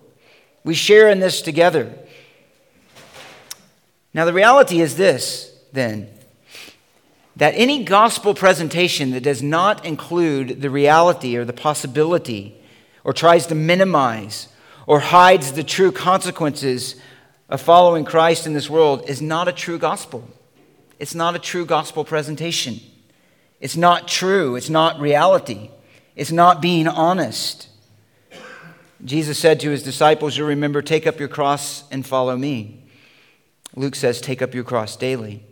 We 0.63 0.75
share 0.75 1.09
in 1.09 1.19
this 1.19 1.41
together. 1.41 1.97
Now, 4.13 4.25
the 4.25 4.33
reality 4.33 4.81
is 4.81 4.97
this, 4.97 5.51
then, 5.73 6.09
that 7.35 7.53
any 7.55 7.83
gospel 7.83 8.33
presentation 8.33 9.11
that 9.11 9.23
does 9.23 9.41
not 9.41 9.83
include 9.83 10.61
the 10.61 10.69
reality 10.69 11.35
or 11.35 11.43
the 11.43 11.53
possibility 11.53 12.55
or 13.03 13.13
tries 13.13 13.47
to 13.47 13.55
minimize 13.55 14.47
or 14.87 14.99
hides 14.99 15.53
the 15.53 15.63
true 15.63 15.91
consequences 15.91 16.95
of 17.49 17.61
following 17.61 18.05
Christ 18.05 18.45
in 18.45 18.53
this 18.53 18.69
world 18.69 19.09
is 19.09 19.21
not 19.21 19.47
a 19.47 19.51
true 19.51 19.77
gospel. 19.77 20.27
It's 20.99 21.15
not 21.15 21.35
a 21.35 21.39
true 21.39 21.65
gospel 21.65 22.03
presentation. 22.03 22.79
It's 23.59 23.77
not 23.77 24.07
true. 24.07 24.55
It's 24.55 24.69
not 24.69 24.99
reality. 24.99 25.69
It's 26.15 26.31
not 26.31 26.61
being 26.61 26.87
honest. 26.87 27.69
Jesus 29.03 29.37
said 29.37 29.59
to 29.59 29.69
his 29.69 29.83
disciples, 29.83 30.37
You 30.37 30.45
remember, 30.45 30.81
take 30.81 31.05
up 31.05 31.19
your 31.19 31.27
cross 31.27 31.83
and 31.91 32.05
follow 32.05 32.35
me. 32.35 32.83
Luke 33.75 33.95
says, 33.95 34.19
Take 34.19 34.41
up 34.41 34.53
your 34.53 34.63
cross 34.63 34.95
daily. 34.95 35.44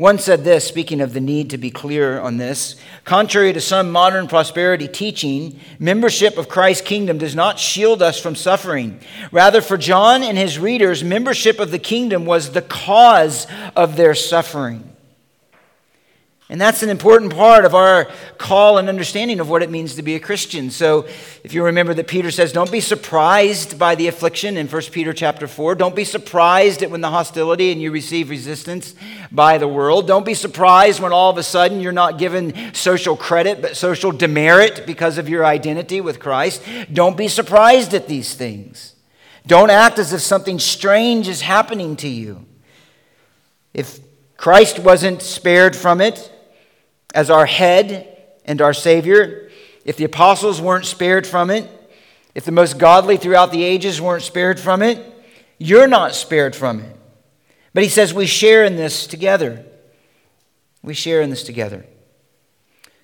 One 0.00 0.16
said 0.16 0.44
this, 0.44 0.66
speaking 0.66 1.02
of 1.02 1.12
the 1.12 1.20
need 1.20 1.50
to 1.50 1.58
be 1.58 1.70
clear 1.70 2.18
on 2.18 2.38
this 2.38 2.76
contrary 3.04 3.52
to 3.52 3.60
some 3.60 3.90
modern 3.90 4.28
prosperity 4.28 4.88
teaching, 4.88 5.60
membership 5.78 6.38
of 6.38 6.48
Christ's 6.48 6.86
kingdom 6.86 7.18
does 7.18 7.34
not 7.34 7.58
shield 7.58 8.00
us 8.00 8.18
from 8.18 8.34
suffering. 8.34 8.98
Rather, 9.30 9.60
for 9.60 9.76
John 9.76 10.22
and 10.22 10.38
his 10.38 10.58
readers, 10.58 11.04
membership 11.04 11.60
of 11.60 11.70
the 11.70 11.78
kingdom 11.78 12.24
was 12.24 12.52
the 12.52 12.62
cause 12.62 13.46
of 13.76 13.96
their 13.96 14.14
suffering. 14.14 14.89
And 16.50 16.60
that's 16.60 16.82
an 16.82 16.88
important 16.88 17.32
part 17.32 17.64
of 17.64 17.76
our 17.76 18.10
call 18.36 18.78
and 18.78 18.88
understanding 18.88 19.38
of 19.38 19.48
what 19.48 19.62
it 19.62 19.70
means 19.70 19.94
to 19.94 20.02
be 20.02 20.16
a 20.16 20.20
Christian. 20.20 20.70
So 20.70 21.06
if 21.44 21.54
you 21.54 21.64
remember 21.64 21.94
that 21.94 22.08
Peter 22.08 22.32
says, 22.32 22.50
don't 22.50 22.72
be 22.72 22.80
surprised 22.80 23.78
by 23.78 23.94
the 23.94 24.08
affliction 24.08 24.56
in 24.56 24.66
1 24.66 24.82
Peter 24.90 25.12
chapter 25.12 25.46
4. 25.46 25.76
Don't 25.76 25.94
be 25.94 26.02
surprised 26.02 26.82
at 26.82 26.90
when 26.90 27.02
the 27.02 27.10
hostility 27.10 27.70
and 27.70 27.80
you 27.80 27.92
receive 27.92 28.30
resistance 28.30 28.96
by 29.30 29.58
the 29.58 29.68
world. 29.68 30.08
Don't 30.08 30.26
be 30.26 30.34
surprised 30.34 31.00
when 31.00 31.12
all 31.12 31.30
of 31.30 31.38
a 31.38 31.44
sudden 31.44 31.78
you're 31.78 31.92
not 31.92 32.18
given 32.18 32.74
social 32.74 33.16
credit, 33.16 33.62
but 33.62 33.76
social 33.76 34.10
demerit 34.10 34.84
because 34.86 35.18
of 35.18 35.28
your 35.28 35.46
identity 35.46 36.00
with 36.00 36.18
Christ. 36.18 36.64
Don't 36.92 37.16
be 37.16 37.28
surprised 37.28 37.94
at 37.94 38.08
these 38.08 38.34
things. 38.34 38.96
Don't 39.46 39.70
act 39.70 40.00
as 40.00 40.12
if 40.12 40.20
something 40.20 40.58
strange 40.58 41.28
is 41.28 41.42
happening 41.42 41.94
to 41.94 42.08
you. 42.08 42.44
If 43.72 44.00
Christ 44.36 44.80
wasn't 44.80 45.22
spared 45.22 45.76
from 45.76 46.00
it, 46.00 46.32
as 47.14 47.30
our 47.30 47.46
head 47.46 48.16
and 48.44 48.60
our 48.60 48.74
Savior, 48.74 49.50
if 49.84 49.96
the 49.96 50.04
apostles 50.04 50.60
weren't 50.60 50.86
spared 50.86 51.26
from 51.26 51.50
it, 51.50 51.68
if 52.34 52.44
the 52.44 52.52
most 52.52 52.78
godly 52.78 53.16
throughout 53.16 53.50
the 53.50 53.64
ages 53.64 54.00
weren't 54.00 54.22
spared 54.22 54.60
from 54.60 54.82
it, 54.82 55.04
you're 55.58 55.88
not 55.88 56.14
spared 56.14 56.54
from 56.54 56.80
it. 56.80 56.96
But 57.74 57.82
he 57.82 57.88
says 57.88 58.14
we 58.14 58.26
share 58.26 58.64
in 58.64 58.76
this 58.76 59.06
together. 59.06 59.64
We 60.82 60.94
share 60.94 61.20
in 61.22 61.30
this 61.30 61.42
together. 61.42 61.84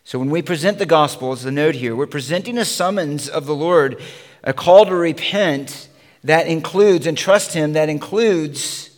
So 0.04 0.18
when 0.18 0.30
we 0.30 0.42
present 0.42 0.78
the 0.78 0.86
gospel, 0.86 1.32
as 1.32 1.42
the 1.42 1.50
note 1.50 1.74
here, 1.74 1.94
we're 1.94 2.06
presenting 2.06 2.58
a 2.58 2.64
summons 2.64 3.28
of 3.28 3.46
the 3.46 3.54
Lord, 3.54 4.00
a 4.44 4.52
call 4.52 4.86
to 4.86 4.94
repent 4.94 5.88
that 6.22 6.46
includes 6.46 7.06
and 7.06 7.18
trust 7.18 7.54
him 7.54 7.72
that 7.72 7.88
includes 7.88 8.90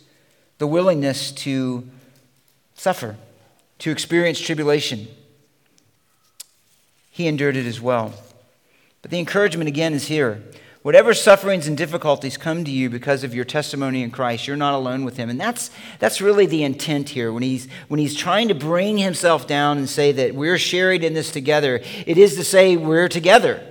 the 0.59 0.67
willingness 0.67 1.31
to 1.31 1.87
suffer 2.75 3.17
to 3.79 3.91
experience 3.91 4.39
tribulation. 4.39 5.07
He 7.09 7.27
endured 7.27 7.57
it 7.57 7.65
as 7.65 7.81
well. 7.81 8.13
But 9.01 9.11
the 9.11 9.19
encouragement 9.19 9.67
again 9.67 9.93
is 9.93 10.07
here. 10.07 10.41
Whatever 10.81 11.13
sufferings 11.13 11.67
and 11.67 11.77
difficulties 11.77 12.37
come 12.37 12.63
to 12.63 12.71
you 12.71 12.89
because 12.89 13.25
of 13.25 13.35
your 13.35 13.43
testimony 13.43 14.01
in 14.01 14.11
Christ, 14.11 14.47
you're 14.47 14.55
not 14.55 14.73
alone 14.73 15.03
with 15.03 15.17
him. 15.17 15.29
And 15.29 15.39
that's, 15.39 15.71
that's 15.99 16.21
really 16.21 16.45
the 16.45 16.63
intent 16.63 17.09
here. 17.09 17.33
When 17.33 17.43
he's, 17.43 17.67
when 17.89 17.99
he's 17.99 18.15
trying 18.15 18.47
to 18.47 18.55
bring 18.55 18.97
himself 18.97 19.45
down 19.45 19.77
and 19.77 19.89
say 19.89 20.13
that 20.13 20.35
we're 20.35 20.57
sharing 20.57 21.03
in 21.03 21.13
this 21.13 21.31
together, 21.31 21.81
it 22.05 22.17
is 22.17 22.37
to 22.37 22.45
say 22.45 22.77
we're 22.77 23.09
together. 23.09 23.61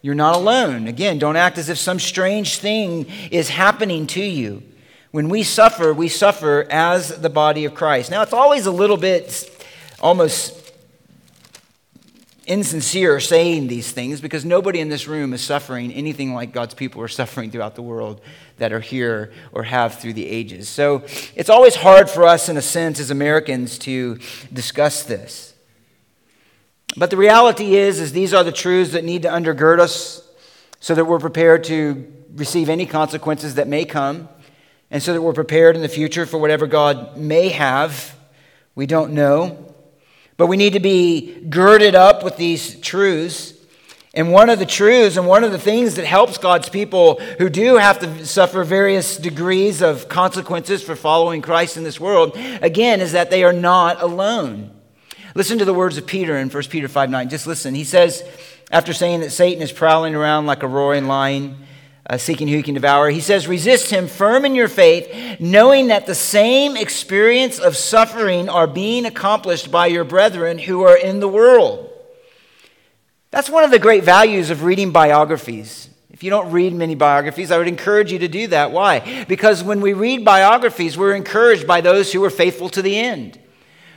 You're 0.00 0.14
not 0.14 0.36
alone. 0.36 0.86
Again, 0.86 1.18
don't 1.18 1.36
act 1.36 1.58
as 1.58 1.68
if 1.68 1.76
some 1.76 1.98
strange 1.98 2.58
thing 2.58 3.06
is 3.30 3.50
happening 3.50 4.06
to 4.08 4.22
you. 4.22 4.62
When 5.10 5.28
we 5.28 5.42
suffer, 5.42 5.92
we 5.92 6.08
suffer 6.08 6.66
as 6.70 7.20
the 7.20 7.30
body 7.30 7.66
of 7.66 7.74
Christ. 7.74 8.10
Now, 8.10 8.22
it's 8.22 8.32
always 8.32 8.66
a 8.66 8.72
little 8.72 8.96
bit 8.96 9.30
almost 10.04 10.60
insincere 12.46 13.18
saying 13.20 13.68
these 13.68 13.90
things 13.90 14.20
because 14.20 14.44
nobody 14.44 14.78
in 14.78 14.90
this 14.90 15.08
room 15.08 15.32
is 15.32 15.40
suffering 15.40 15.90
anything 15.92 16.34
like 16.34 16.52
God's 16.52 16.74
people 16.74 17.00
are 17.00 17.08
suffering 17.08 17.50
throughout 17.50 17.74
the 17.74 17.80
world 17.80 18.20
that 18.58 18.70
are 18.70 18.80
here 18.80 19.32
or 19.50 19.62
have 19.62 19.98
through 19.98 20.12
the 20.12 20.28
ages. 20.28 20.68
So 20.68 21.04
it's 21.34 21.48
always 21.48 21.74
hard 21.74 22.10
for 22.10 22.26
us, 22.26 22.50
in 22.50 22.58
a 22.58 22.62
sense, 22.62 23.00
as 23.00 23.10
Americans 23.10 23.78
to 23.78 24.18
discuss 24.52 25.04
this. 25.04 25.54
But 26.98 27.08
the 27.08 27.16
reality 27.16 27.76
is, 27.76 27.98
is 27.98 28.12
these 28.12 28.34
are 28.34 28.44
the 28.44 28.52
truths 28.52 28.92
that 28.92 29.04
need 29.04 29.22
to 29.22 29.28
undergird 29.28 29.80
us 29.80 30.22
so 30.80 30.94
that 30.94 31.06
we're 31.06 31.18
prepared 31.18 31.64
to 31.64 32.12
receive 32.34 32.68
any 32.68 32.84
consequences 32.84 33.54
that 33.54 33.68
may 33.68 33.86
come. 33.86 34.28
and 34.90 35.02
so 35.02 35.14
that 35.14 35.22
we're 35.22 35.32
prepared 35.32 35.76
in 35.76 35.82
the 35.82 35.88
future 35.88 36.26
for 36.26 36.36
whatever 36.36 36.66
God 36.66 37.16
may 37.16 37.48
have. 37.48 38.14
We 38.74 38.84
don't 38.84 39.12
know. 39.14 39.73
But 40.36 40.46
we 40.46 40.56
need 40.56 40.72
to 40.72 40.80
be 40.80 41.40
girded 41.48 41.94
up 41.94 42.24
with 42.24 42.36
these 42.36 42.80
truths. 42.80 43.52
And 44.14 44.30
one 44.30 44.48
of 44.48 44.58
the 44.58 44.66
truths 44.66 45.16
and 45.16 45.26
one 45.26 45.44
of 45.44 45.52
the 45.52 45.58
things 45.58 45.96
that 45.96 46.04
helps 46.04 46.38
God's 46.38 46.68
people 46.68 47.20
who 47.38 47.48
do 47.48 47.76
have 47.76 47.98
to 48.00 48.26
suffer 48.26 48.62
various 48.62 49.16
degrees 49.16 49.82
of 49.82 50.08
consequences 50.08 50.82
for 50.82 50.94
following 50.94 51.42
Christ 51.42 51.76
in 51.76 51.82
this 51.82 51.98
world, 51.98 52.36
again, 52.62 53.00
is 53.00 53.12
that 53.12 53.30
they 53.30 53.42
are 53.42 53.52
not 53.52 54.00
alone. 54.00 54.70
Listen 55.34 55.58
to 55.58 55.64
the 55.64 55.74
words 55.74 55.98
of 55.98 56.06
Peter 56.06 56.36
in 56.36 56.48
1 56.48 56.62
Peter 56.64 56.86
5 56.86 57.10
9. 57.10 57.28
Just 57.28 57.46
listen. 57.46 57.74
He 57.74 57.82
says, 57.82 58.22
after 58.70 58.92
saying 58.92 59.20
that 59.20 59.30
Satan 59.30 59.62
is 59.62 59.72
prowling 59.72 60.14
around 60.14 60.46
like 60.46 60.62
a 60.62 60.68
roaring 60.68 61.06
lion, 61.06 61.56
uh, 62.08 62.18
seeking 62.18 62.48
who 62.48 62.56
he 62.56 62.62
can 62.62 62.74
devour, 62.74 63.08
he 63.08 63.20
says, 63.20 63.48
Resist 63.48 63.90
him 63.90 64.08
firm 64.08 64.44
in 64.44 64.54
your 64.54 64.68
faith, 64.68 65.40
knowing 65.40 65.86
that 65.88 66.06
the 66.06 66.14
same 66.14 66.76
experience 66.76 67.58
of 67.58 67.76
suffering 67.76 68.48
are 68.48 68.66
being 68.66 69.06
accomplished 69.06 69.70
by 69.70 69.86
your 69.86 70.04
brethren 70.04 70.58
who 70.58 70.82
are 70.82 70.96
in 70.96 71.20
the 71.20 71.28
world. 71.28 71.90
That's 73.30 73.50
one 73.50 73.64
of 73.64 73.70
the 73.70 73.78
great 73.78 74.04
values 74.04 74.50
of 74.50 74.62
reading 74.62 74.92
biographies. 74.92 75.88
If 76.10 76.22
you 76.22 76.30
don't 76.30 76.52
read 76.52 76.72
many 76.74 76.94
biographies, 76.94 77.50
I 77.50 77.58
would 77.58 77.66
encourage 77.66 78.12
you 78.12 78.20
to 78.20 78.28
do 78.28 78.46
that. 78.48 78.70
Why? 78.70 79.24
Because 79.24 79.64
when 79.64 79.80
we 79.80 79.94
read 79.94 80.24
biographies, 80.24 80.96
we're 80.96 81.14
encouraged 81.14 81.66
by 81.66 81.80
those 81.80 82.12
who 82.12 82.20
were 82.20 82.30
faithful 82.30 82.68
to 82.68 82.82
the 82.82 82.96
end. 82.96 83.40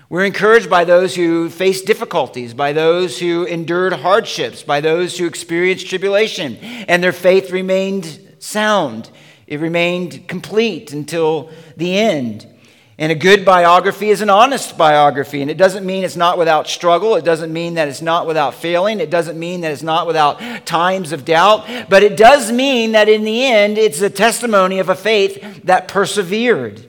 We're 0.10 0.24
encouraged 0.24 0.70
by 0.70 0.86
those 0.86 1.15
who 1.15 1.50
faced 1.50 1.86
difficulties, 1.86 2.54
by 2.54 2.72
those 2.72 3.20
who 3.20 3.43
endured 3.43 3.91
hardships, 3.91 4.63
by 4.63 4.80
those 4.80 5.17
who 5.17 5.26
experienced 5.26 5.88
tribulation, 5.88 6.56
and 6.88 7.04
their 7.04 7.12
faith 7.12 7.52
remained 7.52 8.36
sound. 8.39 9.10
It 9.48 9.60
remained 9.60 10.28
complete 10.30 10.93
until 10.93 11.50
the 11.76 11.98
end. 11.98 12.48
And 13.00 13.12
a 13.12 13.15
good 13.15 13.46
biography 13.46 14.10
is 14.10 14.22
an 14.22 14.30
honest 14.30 14.78
biography. 14.78 15.41
And 15.41 15.52
it 15.52 15.58
doesn't 15.58 15.86
mean 15.86 16.04
it's 16.04 16.15
not 16.15 16.38
without 16.38 16.67
struggle. 16.67 17.15
It 17.15 17.24
doesn't 17.24 17.54
mean 17.54 17.76
that 17.76 17.88
it's 17.88 18.02
not 18.02 18.26
without 18.26 18.56
failing. 18.56 19.00
It 19.00 19.12
doesn't 19.12 19.38
mean 19.38 19.62
that 19.62 19.72
it's 19.72 19.84
not 19.84 20.08
without 20.08 20.65
times 20.65 21.12
of 21.12 21.24
doubt. 21.24 21.67
But 21.89 22.02
it 22.02 22.17
does 22.17 22.52
mean 22.52 22.93
that 22.93 23.08
in 23.08 23.24
the 23.24 23.46
end, 23.46 23.78
it's 23.78 24.02
a 24.02 24.10
testimony 24.10 24.80
of 24.80 24.89
a 24.89 24.96
faith 24.96 25.63
that 25.65 25.88
persevered. 25.88 26.87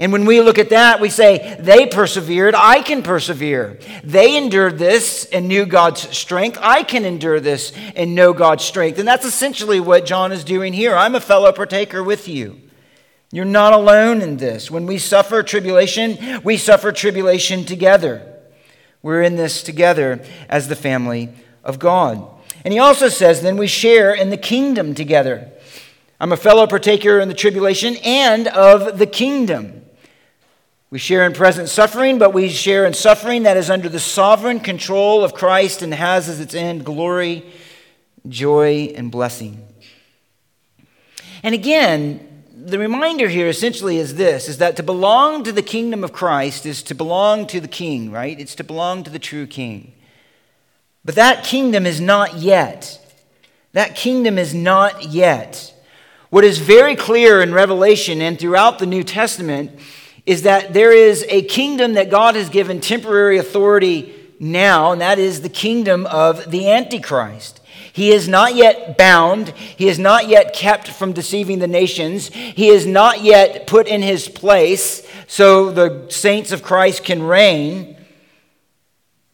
And 0.00 0.12
when 0.12 0.24
we 0.24 0.40
look 0.40 0.58
at 0.58 0.70
that, 0.70 0.98
we 0.98 1.10
say, 1.10 1.58
they 1.60 1.84
persevered, 1.84 2.54
I 2.56 2.80
can 2.80 3.02
persevere. 3.02 3.78
They 4.02 4.34
endured 4.34 4.78
this 4.78 5.26
and 5.26 5.46
knew 5.46 5.66
God's 5.66 6.16
strength. 6.16 6.58
I 6.62 6.84
can 6.84 7.04
endure 7.04 7.38
this 7.38 7.74
and 7.94 8.14
know 8.14 8.32
God's 8.32 8.64
strength. 8.64 8.98
And 8.98 9.06
that's 9.06 9.26
essentially 9.26 9.78
what 9.78 10.06
John 10.06 10.32
is 10.32 10.42
doing 10.42 10.72
here. 10.72 10.96
I'm 10.96 11.14
a 11.14 11.20
fellow 11.20 11.52
partaker 11.52 12.02
with 12.02 12.28
you. 12.28 12.62
You're 13.30 13.44
not 13.44 13.74
alone 13.74 14.22
in 14.22 14.38
this. 14.38 14.70
When 14.70 14.86
we 14.86 14.96
suffer 14.96 15.42
tribulation, 15.42 16.40
we 16.42 16.56
suffer 16.56 16.92
tribulation 16.92 17.66
together. 17.66 18.26
We're 19.02 19.22
in 19.22 19.36
this 19.36 19.62
together 19.62 20.24
as 20.48 20.68
the 20.68 20.76
family 20.76 21.28
of 21.62 21.78
God. 21.78 22.26
And 22.64 22.72
he 22.72 22.80
also 22.80 23.10
says, 23.10 23.42
then 23.42 23.58
we 23.58 23.66
share 23.66 24.14
in 24.14 24.30
the 24.30 24.38
kingdom 24.38 24.94
together. 24.94 25.52
I'm 26.18 26.32
a 26.32 26.38
fellow 26.38 26.66
partaker 26.66 27.20
in 27.20 27.28
the 27.28 27.34
tribulation 27.34 27.96
and 28.02 28.48
of 28.48 28.98
the 28.98 29.06
kingdom. 29.06 29.76
We 30.90 30.98
share 30.98 31.24
in 31.24 31.34
present 31.34 31.68
suffering, 31.68 32.18
but 32.18 32.34
we 32.34 32.48
share 32.48 32.84
in 32.84 32.94
suffering 32.94 33.44
that 33.44 33.56
is 33.56 33.70
under 33.70 33.88
the 33.88 34.00
sovereign 34.00 34.58
control 34.58 35.22
of 35.22 35.34
Christ 35.34 35.82
and 35.82 35.94
has 35.94 36.28
as 36.28 36.40
its 36.40 36.52
end 36.52 36.84
glory, 36.84 37.44
joy, 38.28 38.92
and 38.96 39.10
blessing. 39.10 39.64
And 41.44 41.54
again, 41.54 42.44
the 42.52 42.78
reminder 42.78 43.28
here 43.28 43.48
essentially 43.48 43.98
is 43.98 44.16
this 44.16 44.48
is 44.48 44.58
that 44.58 44.76
to 44.76 44.82
belong 44.82 45.44
to 45.44 45.52
the 45.52 45.62
kingdom 45.62 46.02
of 46.02 46.12
Christ 46.12 46.66
is 46.66 46.82
to 46.84 46.94
belong 46.94 47.46
to 47.46 47.60
the 47.60 47.68
king, 47.68 48.10
right? 48.10 48.38
It's 48.38 48.56
to 48.56 48.64
belong 48.64 49.04
to 49.04 49.10
the 49.10 49.18
true 49.20 49.46
king. 49.46 49.94
But 51.04 51.14
that 51.14 51.44
kingdom 51.44 51.86
is 51.86 52.00
not 52.00 52.34
yet. 52.34 52.98
That 53.72 53.94
kingdom 53.94 54.38
is 54.38 54.52
not 54.52 55.04
yet. 55.04 55.72
What 56.30 56.44
is 56.44 56.58
very 56.58 56.96
clear 56.96 57.40
in 57.40 57.54
Revelation 57.54 58.20
and 58.20 58.38
throughout 58.38 58.78
the 58.78 58.86
New 58.86 59.04
Testament 59.04 59.70
is 60.30 60.42
that 60.42 60.72
there 60.72 60.92
is 60.92 61.26
a 61.28 61.42
kingdom 61.42 61.94
that 61.94 62.08
God 62.08 62.36
has 62.36 62.48
given 62.48 62.80
temporary 62.80 63.38
authority 63.38 64.14
now, 64.38 64.92
and 64.92 65.00
that 65.00 65.18
is 65.18 65.42
the 65.42 65.48
kingdom 65.48 66.06
of 66.06 66.52
the 66.52 66.70
Antichrist. 66.70 67.60
He 67.92 68.12
is 68.12 68.28
not 68.28 68.54
yet 68.54 68.96
bound. 68.96 69.48
He 69.48 69.88
is 69.88 69.98
not 69.98 70.28
yet 70.28 70.54
kept 70.54 70.86
from 70.86 71.12
deceiving 71.12 71.58
the 71.58 71.66
nations. 71.66 72.28
He 72.28 72.68
is 72.68 72.86
not 72.86 73.24
yet 73.24 73.66
put 73.66 73.88
in 73.88 74.02
his 74.02 74.28
place 74.28 75.04
so 75.26 75.72
the 75.72 76.06
saints 76.10 76.52
of 76.52 76.62
Christ 76.62 77.02
can 77.02 77.24
reign. 77.24 77.96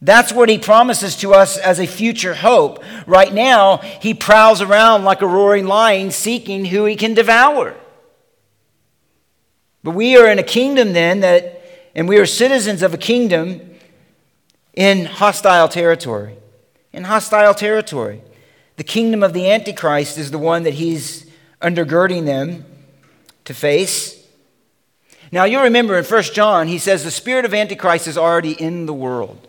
That's 0.01 0.33
what 0.33 0.49
he 0.49 0.57
promises 0.57 1.15
to 1.17 1.35
us 1.35 1.59
as 1.59 1.79
a 1.79 1.85
future 1.85 2.33
hope. 2.33 2.83
Right 3.05 3.31
now, 3.31 3.77
he 3.77 4.15
prowls 4.15 4.61
around 4.61 5.03
like 5.03 5.21
a 5.21 5.27
roaring 5.27 5.67
lion 5.67 6.09
seeking 6.09 6.65
who 6.65 6.85
he 6.85 6.95
can 6.95 7.13
devour. 7.13 7.75
But 9.87 9.95
we 9.95 10.17
are 10.17 10.29
in 10.29 10.37
a 10.37 10.43
kingdom 10.43 10.91
then 10.91 11.21
that, 11.21 11.61
and 11.95 12.09
we 12.09 12.17
are 12.17 12.25
citizens 12.25 12.83
of 12.83 12.93
a 12.93 12.97
kingdom 12.97 13.61
in 14.73 15.05
hostile 15.05 15.69
territory. 15.69 16.35
In 16.91 17.05
hostile 17.05 17.53
territory. 17.53 18.21
The 18.75 18.83
kingdom 18.83 19.23
of 19.23 19.31
the 19.31 19.49
Antichrist 19.49 20.17
is 20.17 20.29
the 20.29 20.37
one 20.37 20.63
that 20.63 20.73
he's 20.73 21.31
undergirding 21.61 22.25
them 22.25 22.65
to 23.45 23.53
face. 23.53 24.27
Now, 25.31 25.45
you'll 25.45 25.63
remember 25.63 25.97
in 25.97 26.03
1 26.03 26.23
John, 26.33 26.67
he 26.67 26.79
says 26.79 27.05
the 27.05 27.09
spirit 27.09 27.45
of 27.45 27.53
Antichrist 27.53 28.07
is 28.09 28.17
already 28.17 28.61
in 28.61 28.87
the 28.87 28.93
world. 28.93 29.46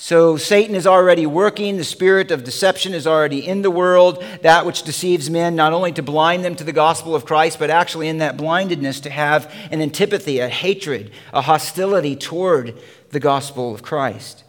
So 0.00 0.36
Satan 0.36 0.76
is 0.76 0.86
already 0.86 1.26
working. 1.26 1.76
The 1.76 1.82
spirit 1.82 2.30
of 2.30 2.44
deception 2.44 2.94
is 2.94 3.04
already 3.04 3.44
in 3.44 3.62
the 3.62 3.70
world, 3.70 4.22
that 4.42 4.64
which 4.64 4.84
deceives 4.84 5.28
men, 5.28 5.56
not 5.56 5.72
only 5.72 5.90
to 5.90 6.04
blind 6.04 6.44
them 6.44 6.54
to 6.54 6.62
the 6.62 6.72
gospel 6.72 7.16
of 7.16 7.24
Christ, 7.24 7.58
but 7.58 7.68
actually 7.68 8.06
in 8.06 8.18
that 8.18 8.36
blindedness 8.36 9.00
to 9.00 9.10
have 9.10 9.52
an 9.72 9.82
antipathy, 9.82 10.38
a 10.38 10.48
hatred, 10.48 11.10
a 11.32 11.40
hostility 11.40 12.14
toward 12.14 12.78
the 13.10 13.18
gospel 13.18 13.74
of 13.74 13.82
Christ. 13.82 14.44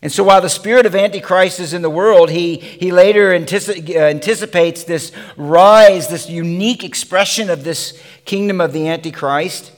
And 0.00 0.12
so 0.12 0.22
while 0.22 0.40
the 0.40 0.48
spirit 0.48 0.86
of 0.86 0.94
Antichrist 0.94 1.58
is 1.58 1.74
in 1.74 1.82
the 1.82 1.90
world, 1.90 2.30
he, 2.30 2.58
he 2.58 2.92
later 2.92 3.32
uh, 3.32 3.34
anticipates 3.34 4.84
this 4.84 5.10
rise, 5.36 6.06
this 6.06 6.30
unique 6.30 6.84
expression 6.84 7.50
of 7.50 7.64
this 7.64 8.00
kingdom 8.24 8.60
of 8.60 8.72
the 8.72 8.86
Antichrist. 8.86 9.72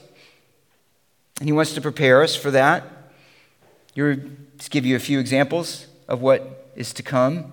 And 1.39 1.49
he 1.49 1.53
wants 1.53 1.73
to 1.73 1.81
prepare 1.81 2.21
us 2.21 2.35
for 2.35 2.51
that. 2.51 2.83
You're, 3.95 4.17
to 4.61 4.69
give 4.69 4.85
you 4.85 4.95
a 4.95 4.99
few 4.99 5.19
examples 5.19 5.87
of 6.07 6.21
what 6.21 6.71
is 6.75 6.93
to 6.93 7.03
come. 7.03 7.51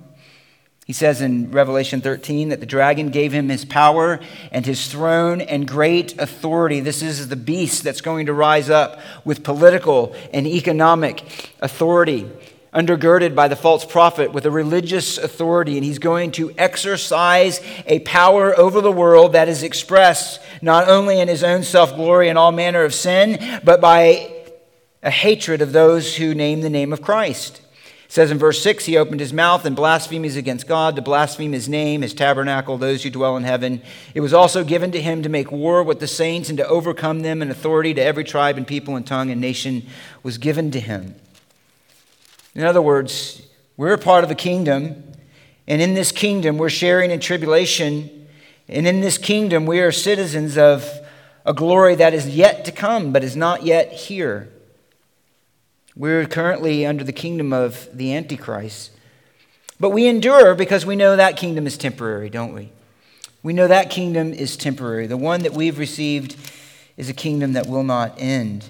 He 0.87 0.93
says 0.95 1.21
in 1.21 1.51
Revelation 1.51 2.01
13 2.01 2.49
that 2.49 2.61
the 2.61 2.67
dragon 2.67 3.11
gave 3.11 3.33
him 3.33 3.51
his 3.51 3.65
power 3.65 4.21
and 4.51 4.65
his 4.65 4.87
throne 4.87 5.43
and 5.43 5.69
great 5.69 6.19
authority. 6.19 6.81
This 6.81 7.03
is 7.03 7.29
the 7.29 7.37
beast 7.37 7.85
that's 7.85 8.01
going 8.01 8.27
to 8.27 8.33
rise 8.33 8.71
up 8.71 8.99
with 9.25 9.45
political 9.45 10.15
and 10.33 10.47
economic 10.47 11.23
authority 11.61 12.31
undergirded 12.73 13.35
by 13.35 13.49
the 13.49 13.57
false 13.57 13.85
prophet 13.85 14.33
with 14.33 14.45
a 14.47 14.51
religious 14.51 15.19
authority, 15.19 15.77
and 15.77 15.85
he's 15.85 15.99
going 15.99 16.31
to 16.33 16.55
exercise 16.59 17.61
a 17.87 17.99
power 18.01 18.57
over 18.59 18.81
the 18.81 18.93
world 18.93 19.33
that 19.33 19.49
is 19.49 19.63
expressed 19.63 20.41
not 20.61 20.89
only 20.89 21.19
in 21.19 21.29
his 21.29 21.43
own 21.43 21.63
self 21.63 21.95
glory 21.97 22.29
and 22.29 22.39
all 22.39 22.53
manner 22.53 22.85
of 22.85 22.95
sin, 22.95 23.61
but 23.65 23.81
by 23.81 24.38
a 25.03 25.11
hatred 25.11 25.63
of 25.63 25.73
those 25.73 26.17
who 26.17 26.35
name 26.35 26.61
the 26.61 26.71
name 26.71 26.93
of 26.93 27.03
Christ. 27.03 27.61
It 28.09 28.13
says 28.13 28.31
in 28.31 28.39
verse 28.39 28.63
6 28.63 28.87
He 28.87 28.97
opened 28.97 29.21
his 29.21 29.33
mouth 29.33 29.67
in 29.67 29.75
blasphemies 29.75 30.37
against 30.37 30.67
God, 30.67 30.97
to 30.97 31.03
blaspheme 31.03 31.53
his 31.53 31.69
name, 31.69 32.03
his 32.03 32.15
tabernacle, 32.15 32.79
those 32.79 33.03
who 33.03 33.11
dwell 33.11 33.37
in 33.37 33.45
heaven. 33.45 33.83
It 34.15 34.21
was 34.21 34.33
also 34.33 34.65
given 34.65 34.91
to 34.93 35.01
him 35.01 35.23
to 35.23 35.29
make 35.29 35.53
war 35.53 35.83
with 35.83 36.01
the 36.01 36.07
saints 36.07 36.49
and 36.49 36.59
to 36.59 36.67
overcome 36.67 37.21
them, 37.21 37.43
and 37.43 37.51
authority 37.51 37.95
to 37.95 38.03
every 38.03 38.25
tribe 38.25 38.57
and 38.57 38.67
people 38.67 38.97
and 38.97 39.07
tongue 39.07 39.31
and 39.31 39.41
nation 39.41 39.87
was 40.23 40.39
given 40.39 40.71
to 40.71 40.81
him. 40.81 41.15
In 42.55 42.65
other 42.65 42.83
words, 42.83 43.43
we're 43.77 43.97
part 43.99 44.25
of 44.25 44.31
a 44.31 44.35
kingdom, 44.35 45.05
and 45.69 45.83
in 45.83 45.95
this 45.95 46.11
kingdom, 46.11 46.59
we're 46.59 46.71
sharing 46.71 47.11
in 47.11 47.21
tribulation, 47.21 48.27
and 48.69 48.87
in 48.87 49.01
this 49.01 49.19
kingdom, 49.19 49.67
we 49.67 49.81
are 49.81 49.93
citizens 49.93 50.59
of 50.59 50.89
a 51.45 51.53
glory 51.55 51.95
that 51.95 52.15
is 52.15 52.29
yet 52.29 52.65
to 52.65 52.73
come, 52.73 53.13
but 53.13 53.23
is 53.23 53.37
not 53.37 53.65
yet 53.65 53.93
here. 53.93 54.49
We're 55.99 56.27
currently 56.27 56.87
under 56.87 57.03
the 57.03 57.13
kingdom 57.13 57.53
of 57.53 57.89
the 57.93 58.15
Antichrist. 58.15 58.93
But 59.81 59.91
we 59.91 60.07
endure 60.07 60.55
because 60.55 60.87
we 60.87 60.95
know 60.95 61.17
that 61.17 61.37
kingdom 61.37 61.67
is 61.67 61.77
temporary, 61.77 62.31
don't 62.31 62.55
we? 62.55 62.71
We 63.43 63.53
know 63.53 63.67
that 63.67 63.91
kingdom 63.91 64.33
is 64.33 64.57
temporary. 64.57 65.09
The 65.09 65.17
one 65.17 65.43
that 65.43 65.55
we've 65.55 65.77
received 65.77 66.37
is 66.97 67.09
a 67.09 67.13
kingdom 67.13 67.55
that 67.55 67.67
will 67.67 67.83
not 67.83 68.15
end. 68.17 68.69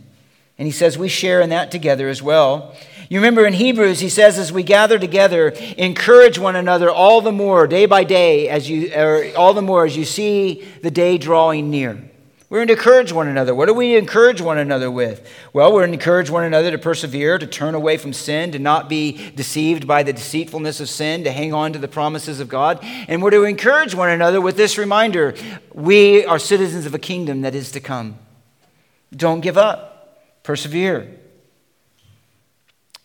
And 0.56 0.64
he 0.64 0.72
says 0.72 0.96
we 0.96 1.10
share 1.10 1.42
in 1.42 1.50
that 1.50 1.70
together 1.70 2.08
as 2.08 2.22
well. 2.22 2.74
You 3.10 3.18
remember 3.18 3.46
in 3.46 3.52
Hebrews, 3.52 4.00
he 4.00 4.08
says, 4.08 4.38
as 4.38 4.50
we 4.50 4.62
gather 4.62 4.98
together, 4.98 5.48
encourage 5.76 6.38
one 6.38 6.56
another 6.56 6.90
all 6.90 7.20
the 7.20 7.30
more, 7.30 7.66
day 7.66 7.84
by 7.84 8.04
day, 8.04 8.48
as 8.48 8.70
you, 8.70 8.90
or 8.94 9.36
all 9.36 9.52
the 9.52 9.60
more 9.60 9.84
as 9.84 9.98
you 9.98 10.06
see 10.06 10.66
the 10.82 10.90
day 10.90 11.18
drawing 11.18 11.68
near. 11.68 12.07
We're 12.50 12.64
to 12.64 12.72
encourage 12.72 13.12
one 13.12 13.28
another. 13.28 13.54
What 13.54 13.66
do 13.66 13.74
we 13.74 13.94
encourage 13.94 14.40
one 14.40 14.56
another 14.56 14.90
with? 14.90 15.28
Well, 15.52 15.70
we're 15.70 15.86
to 15.86 15.92
encourage 15.92 16.30
one 16.30 16.44
another 16.44 16.70
to 16.70 16.78
persevere, 16.78 17.38
to 17.38 17.46
turn 17.46 17.74
away 17.74 17.98
from 17.98 18.14
sin, 18.14 18.52
to 18.52 18.58
not 18.58 18.88
be 18.88 19.30
deceived 19.32 19.86
by 19.86 20.02
the 20.02 20.14
deceitfulness 20.14 20.80
of 20.80 20.88
sin, 20.88 21.24
to 21.24 21.30
hang 21.30 21.52
on 21.52 21.74
to 21.74 21.78
the 21.78 21.88
promises 21.88 22.40
of 22.40 22.48
God. 22.48 22.78
And 22.82 23.22
we're 23.22 23.32
to 23.32 23.44
encourage 23.44 23.94
one 23.94 24.08
another 24.08 24.40
with 24.40 24.56
this 24.56 24.78
reminder 24.78 25.34
we 25.74 26.24
are 26.24 26.38
citizens 26.38 26.86
of 26.86 26.94
a 26.94 26.98
kingdom 26.98 27.42
that 27.42 27.54
is 27.54 27.70
to 27.72 27.80
come. 27.80 28.18
Don't 29.14 29.40
give 29.40 29.58
up, 29.58 30.22
persevere. 30.42 31.17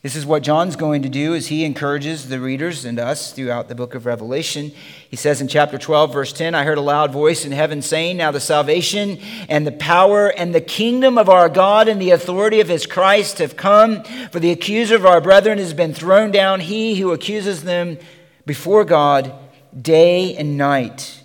This 0.03 0.17
is 0.17 0.25
what 0.25 0.43
John's 0.43 0.75
going 0.75 1.03
to 1.03 1.09
do 1.09 1.33
as 1.33 1.47
he 1.47 1.63
encourages 1.63 2.27
the 2.27 2.41
readers 2.41 2.83
and 2.83 2.99
us 2.99 3.31
throughout 3.31 3.69
the 3.69 3.73
book 3.73 3.95
of 3.95 4.05
Revelation. 4.05 4.73
He 5.09 5.15
says 5.15 5.39
in 5.39 5.47
chapter 5.47 5.77
12, 5.77 6.11
verse 6.11 6.33
10, 6.33 6.53
I 6.53 6.65
heard 6.65 6.77
a 6.77 6.81
loud 6.81 7.13
voice 7.13 7.45
in 7.45 7.53
heaven 7.53 7.81
saying, 7.81 8.17
Now 8.17 8.29
the 8.29 8.41
salvation 8.41 9.17
and 9.47 9.65
the 9.65 9.71
power 9.71 10.27
and 10.27 10.53
the 10.53 10.59
kingdom 10.59 11.17
of 11.17 11.29
our 11.29 11.47
God 11.47 11.87
and 11.87 12.01
the 12.01 12.11
authority 12.11 12.59
of 12.59 12.67
his 12.67 12.85
Christ 12.85 13.37
have 13.37 13.55
come, 13.55 14.03
for 14.29 14.41
the 14.41 14.51
accuser 14.51 14.97
of 14.97 15.05
our 15.05 15.21
brethren 15.21 15.57
has 15.57 15.73
been 15.73 15.93
thrown 15.93 16.31
down, 16.31 16.59
he 16.59 16.99
who 16.99 17.13
accuses 17.13 17.63
them 17.63 17.97
before 18.45 18.83
God 18.83 19.33
day 19.81 20.35
and 20.35 20.57
night. 20.57 21.22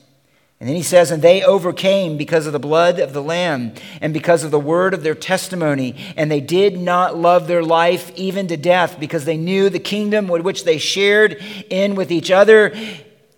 And 0.60 0.68
then 0.68 0.74
he 0.74 0.82
says, 0.82 1.10
And 1.10 1.22
they 1.22 1.42
overcame 1.42 2.16
because 2.16 2.46
of 2.46 2.52
the 2.52 2.58
blood 2.58 2.98
of 2.98 3.12
the 3.12 3.22
Lamb 3.22 3.74
and 4.00 4.12
because 4.12 4.42
of 4.42 4.50
the 4.50 4.58
word 4.58 4.92
of 4.92 5.02
their 5.02 5.14
testimony. 5.14 5.94
And 6.16 6.30
they 6.30 6.40
did 6.40 6.78
not 6.78 7.16
love 7.16 7.46
their 7.46 7.62
life 7.62 8.10
even 8.16 8.48
to 8.48 8.56
death 8.56 8.98
because 8.98 9.24
they 9.24 9.36
knew 9.36 9.70
the 9.70 9.78
kingdom 9.78 10.26
with 10.26 10.42
which 10.42 10.64
they 10.64 10.78
shared 10.78 11.42
in 11.70 11.94
with 11.94 12.10
each 12.10 12.30
other. 12.30 12.74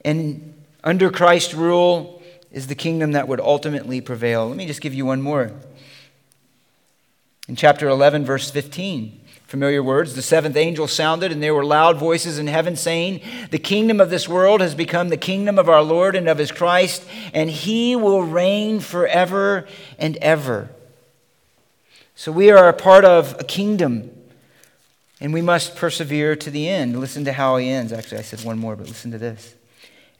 And 0.03 0.55
under 0.83 1.11
Christ's 1.11 1.53
rule 1.53 2.23
is 2.51 2.67
the 2.69 2.75
kingdom 2.75 3.13
that 3.13 3.29
would 3.29 3.41
ultimately 3.41 4.01
prevail. 4.01 4.49
Let 4.49 4.57
me 4.57 4.67
just 4.67 4.81
give 4.81 4.95
you 4.95 5.05
one 5.05 5.21
more. 5.21 5.53
In 7.49 7.57
chapter 7.57 7.89
11, 7.89 8.25
verse 8.25 8.51
15. 8.51 9.20
Familiar 9.51 9.83
words. 9.83 10.15
The 10.15 10.23
seventh 10.23 10.55
angel 10.55 10.87
sounded, 10.87 11.33
and 11.33 11.43
there 11.43 11.53
were 11.53 11.65
loud 11.65 11.99
voices 11.99 12.39
in 12.39 12.47
heaven 12.47 12.77
saying, 12.77 13.21
The 13.51 13.59
kingdom 13.59 14.01
of 14.01 14.09
this 14.09 14.29
world 14.29 14.61
has 14.61 14.77
become 14.77 15.09
the 15.09 15.17
kingdom 15.17 15.59
of 15.59 15.69
our 15.69 15.83
Lord 15.83 16.15
and 16.15 16.29
of 16.29 16.39
his 16.39 16.53
Christ, 16.53 17.05
and 17.35 17.51
he 17.51 17.97
will 17.97 18.23
reign 18.23 18.79
forever 18.79 19.67
and 19.99 20.17
ever. 20.19 20.71
So 22.15 22.31
we 22.31 22.53
are 22.53 22.69
a 22.69 22.73
part 22.73 23.05
of 23.05 23.41
a 23.41 23.43
kingdom, 23.43 24.13
and 25.21 25.35
we 25.35 25.43
must 25.43 25.75
persevere 25.75 26.37
to 26.37 26.49
the 26.49 26.69
end. 26.69 27.01
Listen 27.01 27.25
to 27.25 27.33
how 27.33 27.57
he 27.57 27.69
ends. 27.69 27.93
Actually, 27.93 28.19
I 28.19 28.23
said 28.23 28.45
one 28.45 28.57
more, 28.57 28.77
but 28.77 28.87
listen 28.87 29.11
to 29.11 29.19
this. 29.19 29.57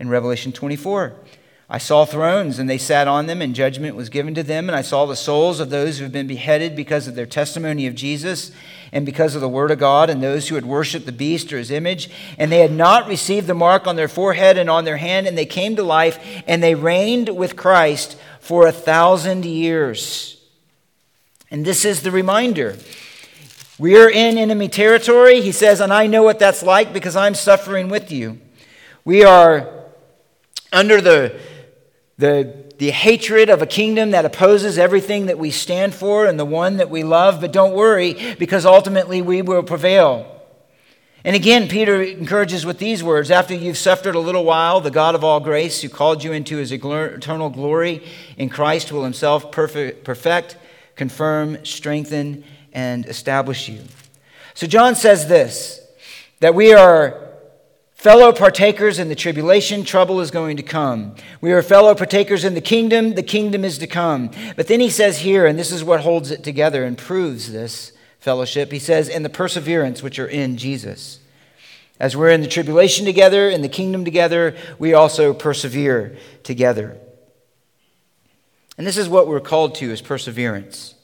In 0.01 0.09
Revelation 0.09 0.51
24, 0.51 1.15
I 1.73 1.79
saw 1.79 2.05
thrones, 2.05 2.59
and 2.59 2.69
they 2.69 2.79
sat 2.79 3.07
on 3.07 3.27
them, 3.27 3.41
and 3.41 3.55
judgment 3.55 3.95
was 3.95 4.09
given 4.09 4.35
to 4.35 4.43
them. 4.43 4.69
And 4.69 4.75
I 4.75 4.83
saw 4.83 5.07
the 5.07 5.15
souls 5.15 5.61
of 5.61 5.71
those 5.71 5.99
who 5.99 6.03
have 6.03 6.13
been 6.13 6.27
beheaded 6.27 6.75
because 6.75 7.07
of 7.07 7.15
their 7.15 7.27
testimony 7.27 7.87
of 7.87 7.95
Jesus 7.95 8.51
and 8.91 9.07
because 9.07 9.37
of 9.37 9.41
the 9.41 9.49
word 9.49 9.71
of 9.71 9.79
God, 9.79 10.11
and 10.11 10.21
those 10.21 10.49
who 10.49 10.57
had 10.57 10.67
worshipped 10.67 11.07
the 11.07 11.13
beast 11.13 11.53
or 11.53 11.59
his 11.59 11.71
image. 11.71 12.11
And 12.37 12.51
they 12.51 12.59
had 12.59 12.73
not 12.73 13.07
received 13.07 13.47
the 13.47 13.55
mark 13.55 13.87
on 13.87 13.95
their 13.95 14.09
forehead 14.09 14.59
and 14.59 14.69
on 14.69 14.85
their 14.85 14.97
hand, 14.97 15.29
and 15.29 15.39
they 15.39 15.47
came 15.47 15.77
to 15.77 15.85
life, 15.85 16.43
and 16.49 16.61
they 16.61 16.75
reigned 16.75 17.29
with 17.29 17.55
Christ 17.55 18.19
for 18.41 18.67
a 18.67 18.73
thousand 18.73 19.45
years. 19.45 20.43
And 21.53 21.65
this 21.65 21.85
is 21.85 22.03
the 22.03 22.11
reminder. 22.11 22.79
We 23.79 23.97
are 23.97 24.11
in 24.11 24.39
enemy 24.39 24.69
territory. 24.69 25.41
He 25.41 25.53
says, 25.53 25.81
and 25.81 25.93
I 25.93 26.09
know 26.09 26.25
what 26.25 26.41
that's 26.41 26.65
like 26.65 26.93
because 26.93 27.15
I'm 27.15 27.35
suffering 27.35 27.89
with 27.89 28.11
you. 28.11 28.41
We 29.05 29.23
are 29.23 29.69
under 30.73 31.01
the 31.01 31.41
the, 32.21 32.73
the 32.79 32.91
hatred 32.91 33.51
of 33.51 33.63
a 33.63 33.67
kingdom 33.67 34.13
that 34.13 34.25
opposes 34.25 34.79
everything 34.79 35.27
that 35.27 35.39
we 35.39 35.51
stand 35.51 35.95
for 35.95 36.27
and 36.27 36.39
the 36.39 36.45
one 36.45 36.77
that 36.77 36.91
we 36.91 37.03
love. 37.03 37.41
But 37.41 37.53
don't 37.53 37.75
worry, 37.75 38.37
because 38.39 38.65
ultimately 38.67 39.23
we 39.23 39.43
will 39.43 39.63
prevail. 39.63 40.27
And 41.25 41.35
again, 41.37 41.69
Peter 41.69 42.03
encourages 42.03 42.65
with 42.65 42.79
these 42.79 43.03
words 43.03 43.31
After 43.31 43.55
you've 43.55 43.77
suffered 43.77 44.15
a 44.15 44.21
little 44.21 44.45
while, 44.45 44.81
the 44.81 44.91
God 44.91 45.15
of 45.15 45.25
all 45.25 45.41
grace, 45.41 45.83
who 45.83 45.89
called 45.89 46.23
you 46.23 46.33
into 46.33 46.57
his 46.57 46.73
eternal 46.73 47.51
glory 47.51 48.07
in 48.37 48.49
Christ, 48.49 48.93
will 48.93 49.05
himself 49.05 49.51
perfect, 49.51 50.05
perfect 50.05 50.57
confirm, 50.97 51.65
strengthen, 51.65 52.45
and 52.75 53.07
establish 53.07 53.71
you. 53.71 53.81
So 54.53 54.67
John 54.67 54.95
says 54.95 55.29
this 55.29 55.81
that 56.41 56.55
we 56.55 56.75
are 56.75 57.30
Fellow 58.01 58.33
partakers 58.33 58.99
in 58.99 59.11
the 59.11 59.15
tribulation, 59.15 59.85
trouble 59.85 60.21
is 60.21 60.31
going 60.31 60.57
to 60.57 60.63
come. 60.63 61.15
We 61.43 61.53
are 61.53 61.61
fellow 61.61 61.95
partakers 61.95 62.47
in 62.47 62.55
the 62.55 62.63
kingdom, 62.63 63.13
the 63.13 63.23
kingdom 63.23 63.63
is 63.63 63.77
to 63.77 63.87
come. 63.87 64.31
But 64.57 64.69
then 64.69 64.81
he 64.81 64.89
says 64.89 65.19
here, 65.19 65.45
and 65.45 65.59
this 65.59 65.71
is 65.71 65.85
what 65.85 66.01
holds 66.01 66.31
it 66.31 66.43
together 66.43 66.83
and 66.83 66.97
proves 66.97 67.53
this 67.53 67.93
fellowship, 68.19 68.73
he 68.73 68.79
says, 68.79 69.11
in 69.11 69.23
the 69.23 69.29
perseverance 69.29 70.03
which 70.03 70.19
are 70.19 70.27
in 70.27 70.57
Jesus. 70.57 71.21
As 71.99 72.17
we're 72.17 72.31
in 72.31 72.41
the 72.41 72.47
tribulation 72.47 73.05
together, 73.05 73.51
in 73.51 73.61
the 73.61 73.69
kingdom 73.69 74.07
together, 74.07 74.57
we 74.79 74.95
also 74.95 75.35
persevere 75.35 76.17
together. 76.43 76.97
And 78.79 78.87
this 78.87 78.97
is 78.97 79.11
what 79.11 79.29
we're 79.29 79.41
called 79.41 79.75
to 79.75 79.93
is 79.93 80.01
perseverance. 80.01 80.95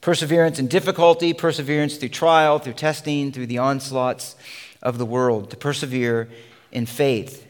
Perseverance 0.00 0.60
in 0.60 0.68
difficulty, 0.68 1.34
perseverance 1.34 1.96
through 1.96 2.10
trial, 2.10 2.60
through 2.60 2.74
testing, 2.74 3.32
through 3.32 3.48
the 3.48 3.58
onslaughts 3.58 4.36
of 4.82 4.98
the 4.98 5.06
world, 5.06 5.50
to 5.50 5.56
persevere 5.56 6.28
in 6.72 6.86
faith. 6.86 7.46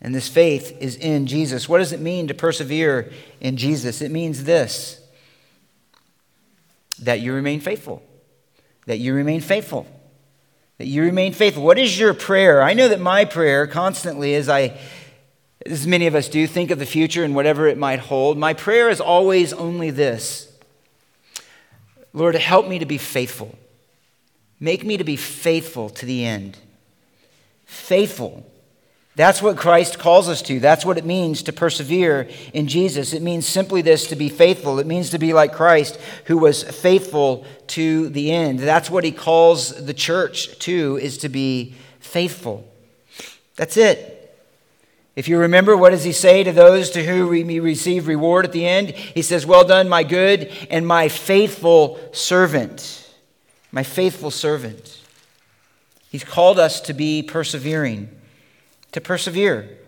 And 0.00 0.14
this 0.14 0.28
faith 0.28 0.76
is 0.80 0.96
in 0.96 1.26
Jesus. 1.26 1.68
What 1.68 1.78
does 1.78 1.92
it 1.92 2.00
mean 2.00 2.28
to 2.28 2.34
persevere 2.34 3.12
in 3.40 3.56
Jesus? 3.56 4.00
It 4.00 4.10
means 4.10 4.44
this 4.44 4.96
that 7.02 7.20
you 7.20 7.32
remain 7.32 7.60
faithful. 7.60 8.02
That 8.86 8.98
you 8.98 9.14
remain 9.14 9.40
faithful. 9.40 9.86
That 10.78 10.86
you 10.86 11.02
remain 11.02 11.32
faithful. 11.32 11.62
What 11.62 11.78
is 11.78 11.98
your 11.98 12.12
prayer? 12.14 12.62
I 12.62 12.74
know 12.74 12.88
that 12.88 13.00
my 13.00 13.24
prayer 13.24 13.66
constantly, 13.66 14.34
as 14.34 14.48
I, 14.48 14.78
as 15.64 15.86
many 15.86 16.06
of 16.06 16.14
us 16.14 16.28
do, 16.28 16.46
think 16.46 16.70
of 16.70 16.78
the 16.78 16.86
future 16.86 17.24
and 17.24 17.34
whatever 17.34 17.68
it 17.68 17.78
might 17.78 18.00
hold, 18.00 18.36
my 18.36 18.52
prayer 18.52 18.90
is 18.90 19.00
always 19.00 19.52
only 19.52 19.90
this 19.90 20.46
Lord, 22.12 22.34
help 22.34 22.66
me 22.66 22.80
to 22.80 22.86
be 22.86 22.98
faithful. 22.98 23.56
Make 24.60 24.84
me 24.84 24.98
to 24.98 25.04
be 25.04 25.16
faithful 25.16 25.88
to 25.90 26.04
the 26.06 26.24
end. 26.26 26.58
Faithful. 27.64 28.46
That's 29.16 29.42
what 29.42 29.56
Christ 29.56 29.98
calls 29.98 30.28
us 30.28 30.40
to. 30.42 30.60
That's 30.60 30.84
what 30.84 30.98
it 30.98 31.04
means 31.04 31.42
to 31.44 31.52
persevere 31.52 32.28
in 32.52 32.68
Jesus. 32.68 33.12
It 33.12 33.22
means 33.22 33.46
simply 33.46 33.82
this 33.82 34.06
to 34.08 34.16
be 34.16 34.28
faithful. 34.28 34.78
It 34.78 34.86
means 34.86 35.10
to 35.10 35.18
be 35.18 35.32
like 35.32 35.52
Christ, 35.52 35.98
who 36.26 36.38
was 36.38 36.62
faithful 36.62 37.44
to 37.68 38.08
the 38.10 38.30
end. 38.30 38.60
That's 38.60 38.90
what 38.90 39.04
he 39.04 39.12
calls 39.12 39.84
the 39.84 39.94
church 39.94 40.58
to, 40.60 40.98
is 41.02 41.18
to 41.18 41.28
be 41.28 41.74
faithful. 41.98 42.66
That's 43.56 43.76
it. 43.76 44.16
If 45.16 45.26
you 45.26 45.38
remember, 45.38 45.76
what 45.76 45.90
does 45.90 46.04
he 46.04 46.12
say 46.12 46.44
to 46.44 46.52
those 46.52 46.90
to 46.90 47.04
whom 47.04 47.28
we 47.28 47.60
receive 47.60 48.06
reward 48.06 48.44
at 48.44 48.52
the 48.52 48.66
end? 48.66 48.90
He 48.90 49.22
says, 49.22 49.44
Well 49.44 49.64
done, 49.64 49.88
my 49.88 50.02
good 50.02 50.50
and 50.70 50.86
my 50.86 51.08
faithful 51.08 51.98
servant 52.12 53.09
my 53.72 53.82
faithful 53.82 54.30
servant. 54.30 55.00
He's 56.10 56.24
called 56.24 56.58
us 56.58 56.80
to 56.82 56.92
be 56.92 57.22
persevering, 57.22 58.08
to 58.92 59.00
persevere. 59.00 59.78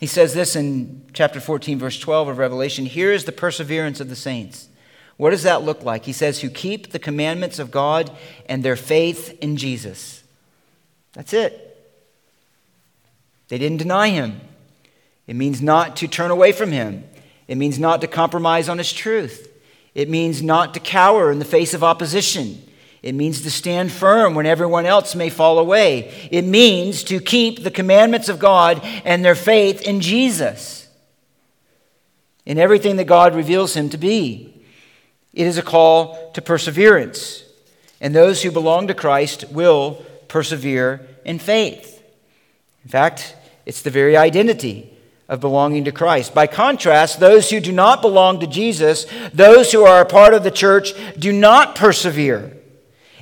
He 0.00 0.06
says 0.06 0.34
this 0.34 0.56
in 0.56 1.04
chapter 1.12 1.40
14, 1.40 1.78
verse 1.78 1.98
12 1.98 2.28
of 2.28 2.38
Revelation 2.38 2.86
Here 2.86 3.12
is 3.12 3.24
the 3.24 3.32
perseverance 3.32 4.00
of 4.00 4.08
the 4.08 4.16
saints. 4.16 4.68
What 5.16 5.30
does 5.30 5.44
that 5.44 5.62
look 5.62 5.82
like? 5.82 6.04
He 6.04 6.12
says, 6.12 6.40
Who 6.40 6.50
keep 6.50 6.92
the 6.92 6.98
commandments 6.98 7.58
of 7.58 7.70
God 7.70 8.10
and 8.48 8.62
their 8.62 8.76
faith 8.76 9.38
in 9.40 9.56
Jesus. 9.56 10.22
That's 11.14 11.32
it. 11.32 11.62
They 13.48 13.58
didn't 13.58 13.78
deny 13.78 14.08
him. 14.08 14.40
It 15.26 15.36
means 15.36 15.62
not 15.62 15.96
to 15.96 16.08
turn 16.08 16.30
away 16.30 16.52
from 16.52 16.72
him, 16.72 17.04
it 17.48 17.56
means 17.56 17.78
not 17.78 18.00
to 18.02 18.06
compromise 18.06 18.68
on 18.68 18.78
his 18.78 18.92
truth. 18.92 19.52
It 19.96 20.10
means 20.10 20.42
not 20.42 20.74
to 20.74 20.80
cower 20.80 21.32
in 21.32 21.38
the 21.38 21.46
face 21.46 21.72
of 21.72 21.82
opposition. 21.82 22.62
It 23.02 23.14
means 23.14 23.40
to 23.40 23.50
stand 23.50 23.90
firm 23.90 24.34
when 24.34 24.44
everyone 24.44 24.84
else 24.84 25.14
may 25.14 25.30
fall 25.30 25.58
away. 25.58 26.28
It 26.30 26.42
means 26.42 27.02
to 27.04 27.18
keep 27.18 27.62
the 27.62 27.70
commandments 27.70 28.28
of 28.28 28.38
God 28.38 28.82
and 29.06 29.24
their 29.24 29.34
faith 29.34 29.80
in 29.80 30.02
Jesus, 30.02 30.86
in 32.44 32.58
everything 32.58 32.96
that 32.96 33.04
God 33.06 33.34
reveals 33.34 33.74
him 33.74 33.88
to 33.88 33.96
be. 33.96 34.62
It 35.32 35.46
is 35.46 35.56
a 35.56 35.62
call 35.62 36.30
to 36.32 36.42
perseverance. 36.42 37.44
And 37.98 38.14
those 38.14 38.42
who 38.42 38.50
belong 38.50 38.88
to 38.88 38.94
Christ 38.94 39.50
will 39.50 40.04
persevere 40.28 41.08
in 41.24 41.38
faith. 41.38 42.02
In 42.84 42.90
fact, 42.90 43.34
it's 43.64 43.80
the 43.80 43.88
very 43.88 44.14
identity 44.14 44.92
of 45.28 45.40
belonging 45.40 45.84
to 45.84 45.92
Christ. 45.92 46.34
By 46.34 46.46
contrast, 46.46 47.18
those 47.18 47.50
who 47.50 47.60
do 47.60 47.72
not 47.72 48.00
belong 48.00 48.40
to 48.40 48.46
Jesus, 48.46 49.06
those 49.32 49.72
who 49.72 49.84
are 49.84 50.00
a 50.00 50.06
part 50.06 50.34
of 50.34 50.44
the 50.44 50.50
church, 50.50 50.92
do 51.18 51.32
not 51.32 51.74
persevere. 51.74 52.56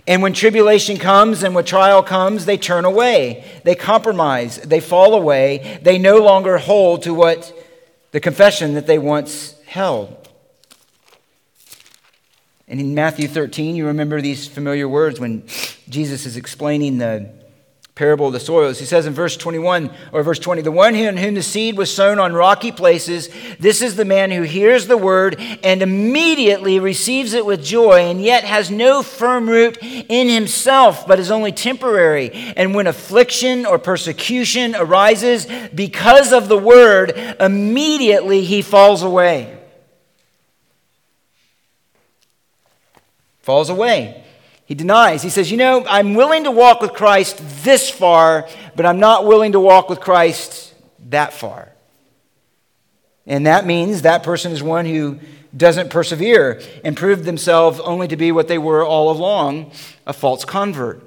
And 0.07 0.23
when 0.23 0.35
tribulation 0.35 0.99
comes 0.99 1.43
and 1.43 1.55
when 1.55 1.65
trial 1.65 2.03
comes, 2.03 2.45
they 2.45 2.59
turn 2.59 2.85
away. 2.85 3.45
They 3.65 3.75
compromise. 3.75 4.59
They 4.59 4.81
fall 4.81 5.15
away. 5.15 5.81
They 5.83 5.99
no 5.99 6.19
longer 6.19 6.59
hold 6.59 7.03
to 7.05 7.15
what 7.15 7.53
the 8.11 8.21
confession 8.21 8.75
that 8.75 8.87
they 8.87 8.99
once 8.99 9.55
held. 9.67 10.29
And 12.69 12.81
in 12.81 12.95
Matthew 12.95 13.29
13, 13.29 13.77
you 13.77 13.87
remember 13.87 14.21
these 14.21 14.47
familiar 14.47 14.89
words 14.89 15.19
when 15.19 15.47
Jesus 15.89 16.27
is 16.27 16.37
explaining 16.37 16.99
the 16.99 17.31
parable 17.95 18.27
of 18.27 18.33
the 18.33 18.41
soils. 18.41 18.81
He 18.81 18.87
says 18.87 19.07
in 19.07 19.15
verse 19.15 19.37
21 19.37 19.89
or 20.11 20.25
verse 20.25 20.41
20, 20.41 20.63
the 20.63 20.73
one 20.73 20.97
in 20.97 21.17
whom 21.17 21.35
the 21.35 21.43
seed 21.43 21.77
was 21.77 21.95
sown 21.95 22.19
on 22.19 22.33
rocky 22.33 22.73
places, 22.73 23.29
this 23.61 23.83
is 23.83 23.95
the 23.95 24.05
man 24.05 24.33
who 24.33 24.43
hears 24.43 24.89
the 24.89 24.97
word 24.97 25.37
and 25.39 25.81
immediately 25.81 26.81
receives 26.81 27.35
it 27.35 27.47
with 27.47 27.63
joy 27.63 28.01
and 28.01 28.21
yet 28.21 28.43
has 28.43 28.69
no 28.69 29.05
firm 29.05 29.49
root 29.49 29.79
in 29.81 30.29
himself, 30.29 31.07
but 31.07 31.21
is 31.21 31.31
only 31.31 31.53
temporary. 31.53 32.33
And 32.57 32.75
when 32.75 32.89
affliction 32.89 33.65
or 33.65 33.79
persecution 33.79 34.75
arises 34.75 35.47
because 35.73 36.33
of 36.33 36.49
the 36.49 36.59
word, 36.59 37.11
immediately 37.39 38.45
he 38.45 38.61
falls 38.61 39.05
away. 39.05 39.57
Falls 43.43 43.71
away. 43.71 44.24
He 44.67 44.75
denies. 44.75 45.23
He 45.23 45.29
says, 45.29 45.51
You 45.51 45.57
know, 45.57 45.85
I'm 45.89 46.15
willing 46.15 46.45
to 46.45 46.51
walk 46.51 46.81
with 46.81 46.93
Christ 46.93 47.43
this 47.63 47.91
far, 47.91 48.49
but 48.75 48.87
I'm 48.87 48.99
not 48.99 49.27
willing 49.27 49.53
to 49.53 49.61
walk 49.61 49.89
with 49.89 50.01
Christ 50.01 50.75
that 51.11 51.33
far. 51.33 51.71
And 53.27 53.47
that 53.47 53.67
means 53.67 54.03
that 54.03 54.23
person 54.23 54.53
is 54.53 54.63
one 54.63 54.87
who 54.87 55.19
doesn't 55.57 55.91
persevere 55.91 56.61
and 56.85 56.97
prove 56.97 57.25
themselves 57.25 57.81
only 57.81 58.09
to 58.09 58.17
be 58.17 58.33
what 58.33 58.49
they 58.49 58.59
were 58.59 58.85
all 58.85 59.11
along 59.11 59.71
a 60.07 60.13
false 60.13 60.45
convert. 60.45 61.03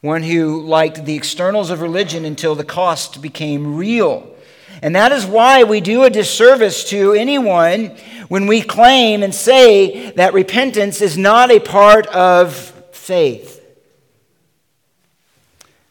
One 0.00 0.22
who 0.22 0.62
liked 0.62 1.04
the 1.04 1.16
externals 1.16 1.70
of 1.70 1.80
religion 1.80 2.24
until 2.24 2.54
the 2.54 2.64
cost 2.64 3.20
became 3.20 3.76
real. 3.76 4.32
And 4.82 4.94
that 4.94 5.12
is 5.12 5.26
why 5.26 5.64
we 5.64 5.80
do 5.80 6.04
a 6.04 6.10
disservice 6.10 6.88
to 6.90 7.12
anyone 7.12 7.96
when 8.28 8.46
we 8.46 8.62
claim 8.62 9.22
and 9.22 9.34
say 9.34 10.10
that 10.12 10.34
repentance 10.34 11.00
is 11.00 11.18
not 11.18 11.50
a 11.50 11.58
part 11.58 12.06
of 12.08 12.54
faith. 12.92 13.58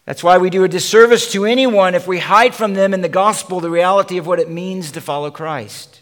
That's 0.05 0.23
why 0.23 0.37
we 0.37 0.49
do 0.49 0.63
a 0.63 0.69
disservice 0.69 1.31
to 1.33 1.43
anyone 1.43 1.93
if 1.93 2.07
we 2.07 2.19
hide 2.19 2.55
from 2.55 2.75
them 2.75 2.93
in 2.93 3.01
the 3.01 3.09
gospel 3.09 3.59
the 3.59 3.69
reality 3.69 4.17
of 4.17 4.25
what 4.25 4.39
it 4.39 4.49
means 4.49 4.91
to 4.93 5.01
follow 5.01 5.29
Christ. 5.31 6.01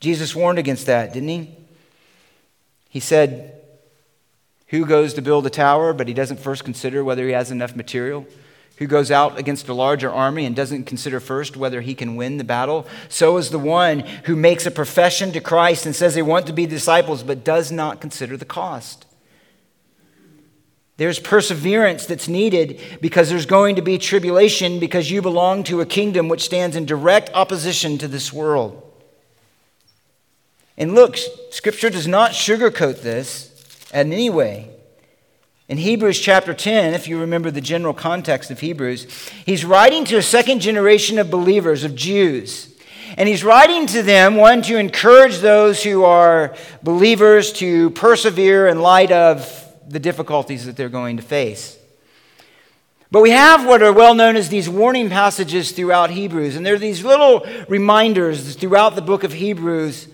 Jesus 0.00 0.34
warned 0.34 0.58
against 0.58 0.86
that, 0.86 1.12
didn't 1.12 1.28
he? 1.28 1.54
He 2.88 3.00
said, 3.00 3.60
Who 4.68 4.86
goes 4.86 5.12
to 5.14 5.22
build 5.22 5.46
a 5.46 5.50
tower, 5.50 5.92
but 5.92 6.08
he 6.08 6.14
doesn't 6.14 6.40
first 6.40 6.64
consider 6.64 7.04
whether 7.04 7.26
he 7.26 7.32
has 7.32 7.50
enough 7.50 7.76
material? 7.76 8.26
Who 8.76 8.86
goes 8.86 9.10
out 9.10 9.38
against 9.38 9.68
a 9.68 9.74
larger 9.74 10.10
army 10.10 10.44
and 10.44 10.56
doesn't 10.56 10.84
consider 10.84 11.20
first 11.20 11.56
whether 11.56 11.80
he 11.80 11.94
can 11.94 12.16
win 12.16 12.38
the 12.38 12.44
battle. 12.44 12.86
So 13.08 13.36
is 13.36 13.50
the 13.50 13.58
one 13.58 14.00
who 14.24 14.34
makes 14.34 14.66
a 14.66 14.70
profession 14.70 15.32
to 15.32 15.40
Christ 15.40 15.86
and 15.86 15.94
says 15.94 16.14
they 16.14 16.22
want 16.22 16.46
to 16.46 16.52
be 16.52 16.66
disciples 16.66 17.22
but 17.22 17.44
does 17.44 17.70
not 17.70 18.00
consider 18.00 18.36
the 18.36 18.44
cost. 18.44 19.06
There's 20.96 21.18
perseverance 21.18 22.06
that's 22.06 22.28
needed 22.28 22.80
because 23.00 23.28
there's 23.28 23.46
going 23.46 23.76
to 23.76 23.82
be 23.82 23.98
tribulation 23.98 24.78
because 24.78 25.10
you 25.10 25.22
belong 25.22 25.64
to 25.64 25.80
a 25.80 25.86
kingdom 25.86 26.28
which 26.28 26.44
stands 26.44 26.76
in 26.76 26.84
direct 26.84 27.30
opposition 27.34 27.98
to 27.98 28.08
this 28.08 28.32
world. 28.32 28.82
And 30.76 30.94
look, 30.94 31.16
Scripture 31.50 31.90
does 31.90 32.06
not 32.06 32.32
sugarcoat 32.32 33.02
this 33.02 33.50
in 33.92 34.12
any 34.12 34.30
way. 34.30 34.71
In 35.72 35.78
Hebrews 35.78 36.20
chapter 36.20 36.52
10, 36.52 36.92
if 36.92 37.08
you 37.08 37.18
remember 37.18 37.50
the 37.50 37.62
general 37.62 37.94
context 37.94 38.50
of 38.50 38.60
Hebrews, 38.60 39.06
he's 39.46 39.64
writing 39.64 40.04
to 40.04 40.18
a 40.18 40.22
second 40.22 40.60
generation 40.60 41.18
of 41.18 41.30
believers, 41.30 41.82
of 41.82 41.94
Jews. 41.94 42.78
And 43.16 43.26
he's 43.26 43.42
writing 43.42 43.86
to 43.86 44.02
them, 44.02 44.36
one, 44.36 44.60
to 44.64 44.76
encourage 44.76 45.38
those 45.38 45.82
who 45.82 46.04
are 46.04 46.54
believers 46.82 47.54
to 47.54 47.88
persevere 47.92 48.68
in 48.68 48.82
light 48.82 49.12
of 49.12 49.66
the 49.88 49.98
difficulties 49.98 50.66
that 50.66 50.76
they're 50.76 50.90
going 50.90 51.16
to 51.16 51.22
face. 51.22 51.78
But 53.10 53.22
we 53.22 53.30
have 53.30 53.64
what 53.64 53.82
are 53.82 53.94
well 53.94 54.14
known 54.14 54.36
as 54.36 54.50
these 54.50 54.68
warning 54.68 55.08
passages 55.08 55.72
throughout 55.72 56.10
Hebrews. 56.10 56.54
And 56.54 56.66
there 56.66 56.74
are 56.74 56.78
these 56.78 57.02
little 57.02 57.46
reminders 57.66 58.56
throughout 58.56 58.94
the 58.94 59.00
book 59.00 59.24
of 59.24 59.32
Hebrews 59.32 60.08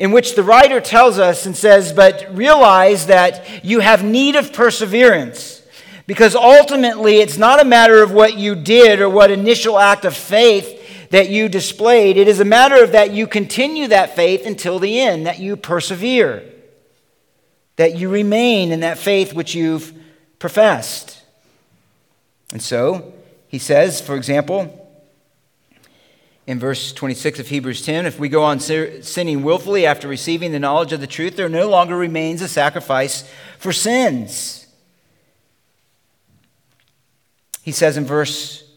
in 0.00 0.12
which 0.12 0.34
the 0.34 0.42
writer 0.42 0.80
tells 0.80 1.18
us 1.18 1.44
and 1.44 1.54
says, 1.54 1.92
But 1.92 2.26
realize 2.34 3.06
that 3.06 3.62
you 3.62 3.80
have 3.80 4.02
need 4.02 4.34
of 4.34 4.50
perseverance, 4.50 5.62
because 6.06 6.34
ultimately 6.34 7.18
it's 7.18 7.36
not 7.36 7.60
a 7.60 7.66
matter 7.66 8.02
of 8.02 8.10
what 8.10 8.38
you 8.38 8.54
did 8.54 9.00
or 9.00 9.10
what 9.10 9.30
initial 9.30 9.78
act 9.78 10.06
of 10.06 10.16
faith 10.16 11.10
that 11.10 11.28
you 11.28 11.50
displayed. 11.50 12.16
It 12.16 12.28
is 12.28 12.40
a 12.40 12.46
matter 12.46 12.82
of 12.82 12.92
that 12.92 13.12
you 13.12 13.26
continue 13.26 13.88
that 13.88 14.16
faith 14.16 14.46
until 14.46 14.78
the 14.78 14.98
end, 14.98 15.26
that 15.26 15.38
you 15.38 15.54
persevere, 15.54 16.44
that 17.76 17.96
you 17.96 18.08
remain 18.08 18.72
in 18.72 18.80
that 18.80 18.96
faith 18.96 19.34
which 19.34 19.54
you've 19.54 19.92
professed. 20.38 21.20
And 22.52 22.62
so, 22.62 23.12
he 23.48 23.58
says, 23.58 24.00
for 24.00 24.16
example, 24.16 24.79
in 26.50 26.58
verse 26.58 26.92
26 26.92 27.38
of 27.38 27.48
Hebrews 27.48 27.80
10 27.82 28.06
if 28.06 28.18
we 28.18 28.28
go 28.28 28.42
on 28.42 28.58
sinning 28.58 29.44
willfully 29.44 29.86
after 29.86 30.08
receiving 30.08 30.50
the 30.50 30.58
knowledge 30.58 30.92
of 30.92 31.00
the 31.00 31.06
truth, 31.06 31.36
there 31.36 31.48
no 31.48 31.68
longer 31.68 31.96
remains 31.96 32.42
a 32.42 32.48
sacrifice 32.48 33.22
for 33.56 33.72
sins. 33.72 34.66
He 37.62 37.70
says 37.70 37.96
in 37.96 38.04
verse 38.04 38.68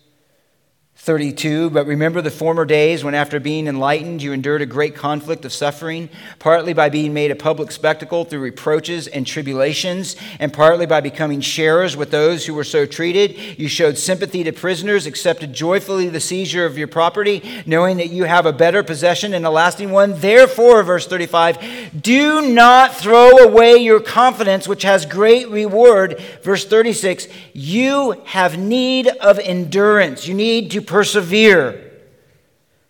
32 1.04 1.70
But 1.70 1.86
remember 1.86 2.22
the 2.22 2.32
former 2.32 2.64
days 2.64 3.04
when, 3.04 3.14
after 3.14 3.38
being 3.38 3.68
enlightened, 3.68 4.22
you 4.22 4.32
endured 4.32 4.62
a 4.62 4.66
great 4.66 4.96
conflict 4.96 5.44
of 5.44 5.52
suffering, 5.52 6.08
partly 6.40 6.72
by 6.72 6.88
being 6.88 7.14
made 7.14 7.30
a 7.30 7.36
public 7.36 7.74
spectacle 7.74 8.24
through 8.24 8.40
reproaches 8.40 9.08
and 9.08 9.28
tribulations, 9.28 10.16
and 10.40 10.54
partly 10.54 10.86
by 10.86 11.02
becoming 11.02 11.42
sharers 11.42 11.98
with 11.98 12.10
those 12.10 12.46
who 12.46 12.54
were 12.54 12.64
so 12.64 12.86
treated. 12.86 13.60
You 13.60 13.68
showed 13.68 13.98
sympathy 13.98 14.46
to 14.46 14.54
prisoners, 14.54 15.06
accepted 15.06 15.52
joyfully 15.52 16.08
the 16.08 16.22
seizure 16.22 16.66
of 16.66 16.78
your 16.78 16.88
property, 16.88 17.44
knowing 17.66 17.98
that 17.98 18.10
you 18.10 18.24
have 18.24 18.46
a 18.46 18.54
better 18.54 18.82
possession 18.82 19.34
and 19.34 19.46
a 19.46 19.50
lasting 19.50 19.92
one. 19.92 20.18
Therefore, 20.22 20.84
verse 20.84 21.06
35, 21.06 22.02
do 22.02 22.50
not 22.50 22.96
throw 22.96 23.40
away 23.40 23.76
your 23.76 24.00
confidence, 24.00 24.70
which 24.70 24.84
has 24.84 25.06
great 25.06 25.50
reward. 25.50 26.18
Verse 26.44 26.64
36, 26.64 27.28
you 27.52 28.22
have 28.24 28.58
need 28.58 29.08
of 29.08 29.38
endurance. 29.40 30.30
You 30.30 30.34
need 30.34 30.72
to 30.72 30.93
persevere, 30.94 31.92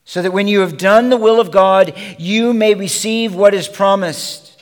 so 0.03 0.21
that 0.21 0.33
when 0.33 0.45
you 0.45 0.59
have 0.59 0.75
done 0.77 1.09
the 1.09 1.15
will 1.15 1.39
of 1.39 1.51
God, 1.51 1.93
you 2.17 2.51
may 2.53 2.73
receive 2.73 3.33
what 3.33 3.53
is 3.53 3.69
promised. 3.69 4.61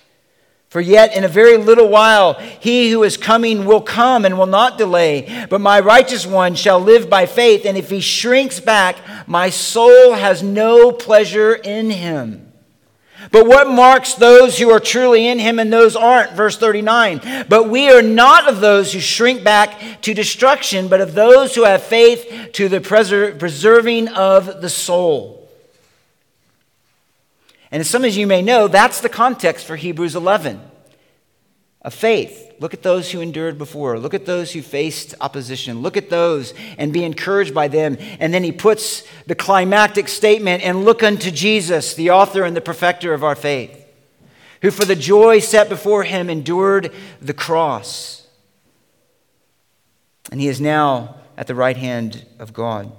For 0.69 0.79
yet 0.79 1.15
in 1.15 1.23
a 1.23 1.27
very 1.27 1.57
little 1.57 1.89
while, 1.89 2.35
he 2.35 2.91
who 2.91 3.01
is 3.01 3.17
coming 3.17 3.65
will 3.65 3.81
come 3.81 4.25
and 4.25 4.37
will 4.37 4.45
not 4.45 4.77
delay. 4.77 5.47
But 5.49 5.59
my 5.59 5.79
righteous 5.79 6.27
one 6.27 6.53
shall 6.53 6.79
live 6.79 7.09
by 7.09 7.25
faith, 7.25 7.65
and 7.65 7.75
if 7.75 7.89
he 7.89 7.99
shrinks 7.99 8.59
back, 8.59 8.97
my 9.27 9.49
soul 9.49 10.13
has 10.13 10.43
no 10.43 10.91
pleasure 10.91 11.55
in 11.55 11.89
him. 11.89 12.50
But 13.31 13.47
what 13.47 13.69
marks 13.69 14.13
those 14.13 14.59
who 14.59 14.69
are 14.71 14.79
truly 14.79 15.27
in 15.27 15.39
him 15.39 15.57
and 15.57 15.71
those 15.71 15.95
aren't? 15.95 16.33
Verse 16.33 16.57
39. 16.57 17.45
But 17.47 17.69
we 17.69 17.89
are 17.89 18.01
not 18.01 18.49
of 18.49 18.59
those 18.59 18.91
who 18.91 18.99
shrink 18.99 19.43
back 19.43 20.01
to 20.01 20.13
destruction, 20.13 20.89
but 20.89 20.99
of 20.99 21.13
those 21.13 21.55
who 21.55 21.63
have 21.63 21.81
faith 21.81 22.49
to 22.53 22.67
the 22.67 22.81
preserving 22.81 24.09
of 24.09 24.61
the 24.61 24.69
soul. 24.69 25.49
And 27.71 27.79
as 27.79 27.89
some 27.89 28.03
of 28.03 28.13
you 28.13 28.27
may 28.27 28.41
know, 28.41 28.67
that's 28.67 28.99
the 28.99 29.09
context 29.09 29.65
for 29.65 29.77
Hebrews 29.77 30.15
11 30.15 30.70
of 31.81 31.93
faith. 31.93 32.53
Look 32.59 32.73
at 32.75 32.83
those 32.83 33.11
who 33.11 33.21
endured 33.21 33.57
before. 33.57 33.97
Look 33.97 34.13
at 34.13 34.27
those 34.27 34.51
who 34.51 34.61
faced 34.61 35.15
opposition. 35.19 35.81
Look 35.81 35.97
at 35.97 36.09
those 36.09 36.53
and 36.77 36.93
be 36.93 37.03
encouraged 37.03 37.55
by 37.55 37.67
them. 37.67 37.97
And 38.19 38.33
then 38.33 38.43
he 38.43 38.51
puts 38.51 39.03
the 39.25 39.33
climactic 39.33 40.07
statement 40.07 40.63
and 40.63 40.85
look 40.85 41.01
unto 41.01 41.31
Jesus, 41.31 41.95
the 41.95 42.11
author 42.11 42.43
and 42.43 42.55
the 42.55 42.61
perfecter 42.61 43.13
of 43.13 43.23
our 43.23 43.35
faith, 43.35 43.83
who 44.61 44.69
for 44.69 44.85
the 44.85 44.95
joy 44.95 45.39
set 45.39 45.69
before 45.69 46.03
him 46.03 46.29
endured 46.29 46.93
the 47.19 47.33
cross. 47.33 48.27
And 50.31 50.39
he 50.39 50.47
is 50.47 50.61
now 50.61 51.15
at 51.35 51.47
the 51.47 51.55
right 51.55 51.77
hand 51.77 52.25
of 52.37 52.53
God. 52.53 52.91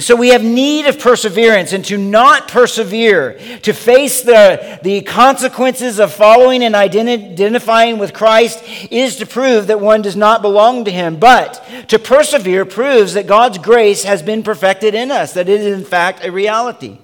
And 0.00 0.04
so 0.06 0.16
we 0.16 0.28
have 0.28 0.42
need 0.42 0.86
of 0.86 0.98
perseverance 0.98 1.74
and 1.74 1.84
to 1.84 1.98
not 1.98 2.48
persevere, 2.48 3.38
to 3.60 3.74
face 3.74 4.22
the, 4.22 4.80
the 4.82 5.02
consequences 5.02 6.00
of 6.00 6.10
following 6.10 6.64
and 6.64 6.74
identifying 6.74 7.98
with 7.98 8.14
Christ 8.14 8.64
is 8.90 9.16
to 9.16 9.26
prove 9.26 9.66
that 9.66 9.78
one 9.78 10.00
does 10.00 10.16
not 10.16 10.40
belong 10.40 10.86
to 10.86 10.90
him. 10.90 11.16
But 11.16 11.62
to 11.88 11.98
persevere 11.98 12.64
proves 12.64 13.12
that 13.12 13.26
God's 13.26 13.58
grace 13.58 14.04
has 14.04 14.22
been 14.22 14.42
perfected 14.42 14.94
in 14.94 15.10
us, 15.10 15.34
that 15.34 15.50
it 15.50 15.60
is 15.60 15.78
in 15.78 15.84
fact 15.84 16.24
a 16.24 16.32
reality. 16.32 16.96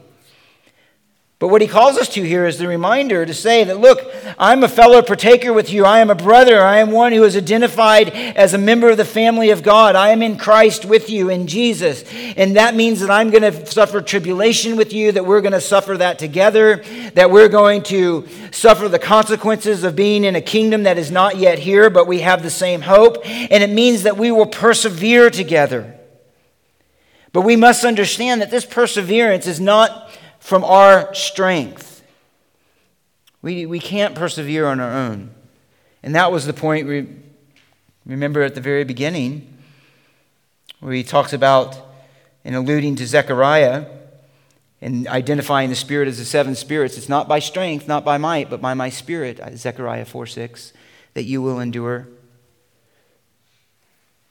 But 1.38 1.48
what 1.48 1.60
he 1.60 1.68
calls 1.68 1.98
us 1.98 2.08
to 2.14 2.22
here 2.22 2.46
is 2.46 2.56
the 2.56 2.66
reminder 2.66 3.26
to 3.26 3.34
say 3.34 3.62
that, 3.64 3.78
look, 3.78 4.00
I'm 4.38 4.64
a 4.64 4.68
fellow 4.68 5.02
partaker 5.02 5.52
with 5.52 5.70
you. 5.70 5.84
I 5.84 5.98
am 5.98 6.08
a 6.08 6.14
brother. 6.14 6.62
I 6.62 6.78
am 6.78 6.90
one 6.90 7.12
who 7.12 7.24
is 7.24 7.36
identified 7.36 8.08
as 8.08 8.54
a 8.54 8.58
member 8.58 8.88
of 8.88 8.96
the 8.96 9.04
family 9.04 9.50
of 9.50 9.62
God. 9.62 9.96
I 9.96 10.10
am 10.10 10.22
in 10.22 10.38
Christ 10.38 10.86
with 10.86 11.10
you, 11.10 11.28
in 11.28 11.46
Jesus. 11.46 12.04
And 12.38 12.56
that 12.56 12.74
means 12.74 13.00
that 13.00 13.10
I'm 13.10 13.28
going 13.28 13.42
to 13.42 13.66
suffer 13.66 14.00
tribulation 14.00 14.76
with 14.76 14.94
you, 14.94 15.12
that 15.12 15.26
we're 15.26 15.42
going 15.42 15.52
to 15.52 15.60
suffer 15.60 15.98
that 15.98 16.18
together, 16.18 16.82
that 17.12 17.30
we're 17.30 17.50
going 17.50 17.82
to 17.84 18.26
suffer 18.50 18.88
the 18.88 18.98
consequences 18.98 19.84
of 19.84 19.94
being 19.94 20.24
in 20.24 20.36
a 20.36 20.40
kingdom 20.40 20.84
that 20.84 20.96
is 20.96 21.10
not 21.10 21.36
yet 21.36 21.58
here, 21.58 21.90
but 21.90 22.06
we 22.06 22.20
have 22.20 22.42
the 22.42 22.48
same 22.48 22.80
hope. 22.80 23.18
And 23.26 23.62
it 23.62 23.68
means 23.68 24.04
that 24.04 24.16
we 24.16 24.30
will 24.30 24.46
persevere 24.46 25.28
together. 25.28 25.98
But 27.34 27.42
we 27.42 27.56
must 27.56 27.84
understand 27.84 28.40
that 28.40 28.50
this 28.50 28.64
perseverance 28.64 29.46
is 29.46 29.60
not 29.60 30.15
from 30.46 30.62
our 30.62 31.12
strength. 31.12 32.04
We, 33.42 33.66
we 33.66 33.80
can't 33.80 34.14
persevere 34.14 34.68
on 34.68 34.78
our 34.78 34.92
own. 34.92 35.34
And 36.04 36.14
that 36.14 36.30
was 36.30 36.46
the 36.46 36.52
point, 36.52 36.86
we 36.86 37.08
remember 38.06 38.44
at 38.44 38.54
the 38.54 38.60
very 38.60 38.84
beginning, 38.84 39.58
where 40.78 40.92
he 40.92 41.02
talks 41.02 41.32
about, 41.32 41.76
and 42.44 42.54
alluding 42.54 42.94
to 42.94 43.08
Zechariah, 43.08 43.86
and 44.80 45.08
identifying 45.08 45.68
the 45.68 45.74
Spirit 45.74 46.06
as 46.06 46.18
the 46.18 46.24
seven 46.24 46.54
spirits. 46.54 46.96
It's 46.96 47.08
not 47.08 47.26
by 47.26 47.40
strength, 47.40 47.88
not 47.88 48.04
by 48.04 48.16
might, 48.16 48.48
but 48.48 48.60
by 48.60 48.72
my 48.72 48.88
Spirit, 48.88 49.40
Zechariah 49.56 50.04
4 50.04 50.26
6, 50.26 50.72
that 51.14 51.24
you 51.24 51.42
will 51.42 51.58
endure. 51.58 52.06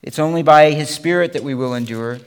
It's 0.01 0.17
only 0.17 0.43
by 0.43 0.71
His 0.71 0.89
Spirit 0.89 1.33
that 1.33 1.43
we 1.43 1.55
will 1.55 1.73
endure. 1.73 2.19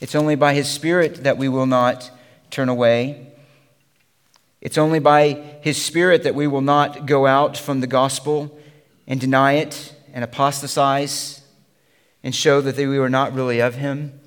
It's 0.00 0.16
only 0.16 0.34
by 0.34 0.54
His 0.54 0.68
Spirit 0.68 1.22
that 1.22 1.38
we 1.38 1.48
will 1.48 1.66
not 1.66 2.10
turn 2.50 2.68
away. 2.68 3.25
It's 4.60 4.78
only 4.78 4.98
by 4.98 5.34
His 5.62 5.82
Spirit 5.82 6.22
that 6.22 6.34
we 6.34 6.46
will 6.46 6.60
not 6.60 7.06
go 7.06 7.26
out 7.26 7.56
from 7.56 7.80
the 7.80 7.86
gospel 7.86 8.58
and 9.06 9.20
deny 9.20 9.54
it 9.54 9.94
and 10.12 10.24
apostatize 10.24 11.42
and 12.22 12.34
show 12.34 12.60
that 12.60 12.76
we 12.76 12.98
were 12.98 13.10
not 13.10 13.34
really 13.34 13.60
of 13.60 13.74
Him. 13.74 14.18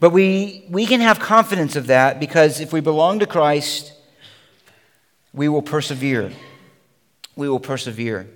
But 0.00 0.10
we, 0.10 0.66
we 0.68 0.86
can 0.86 1.00
have 1.00 1.20
confidence 1.20 1.76
of 1.76 1.86
that 1.86 2.20
because 2.20 2.60
if 2.60 2.72
we 2.72 2.80
belong 2.80 3.20
to 3.20 3.26
Christ, 3.26 3.92
we 5.32 5.48
will 5.48 5.62
persevere. 5.62 6.32
We 7.36 7.48
will 7.48 7.60
persevere. 7.60 8.28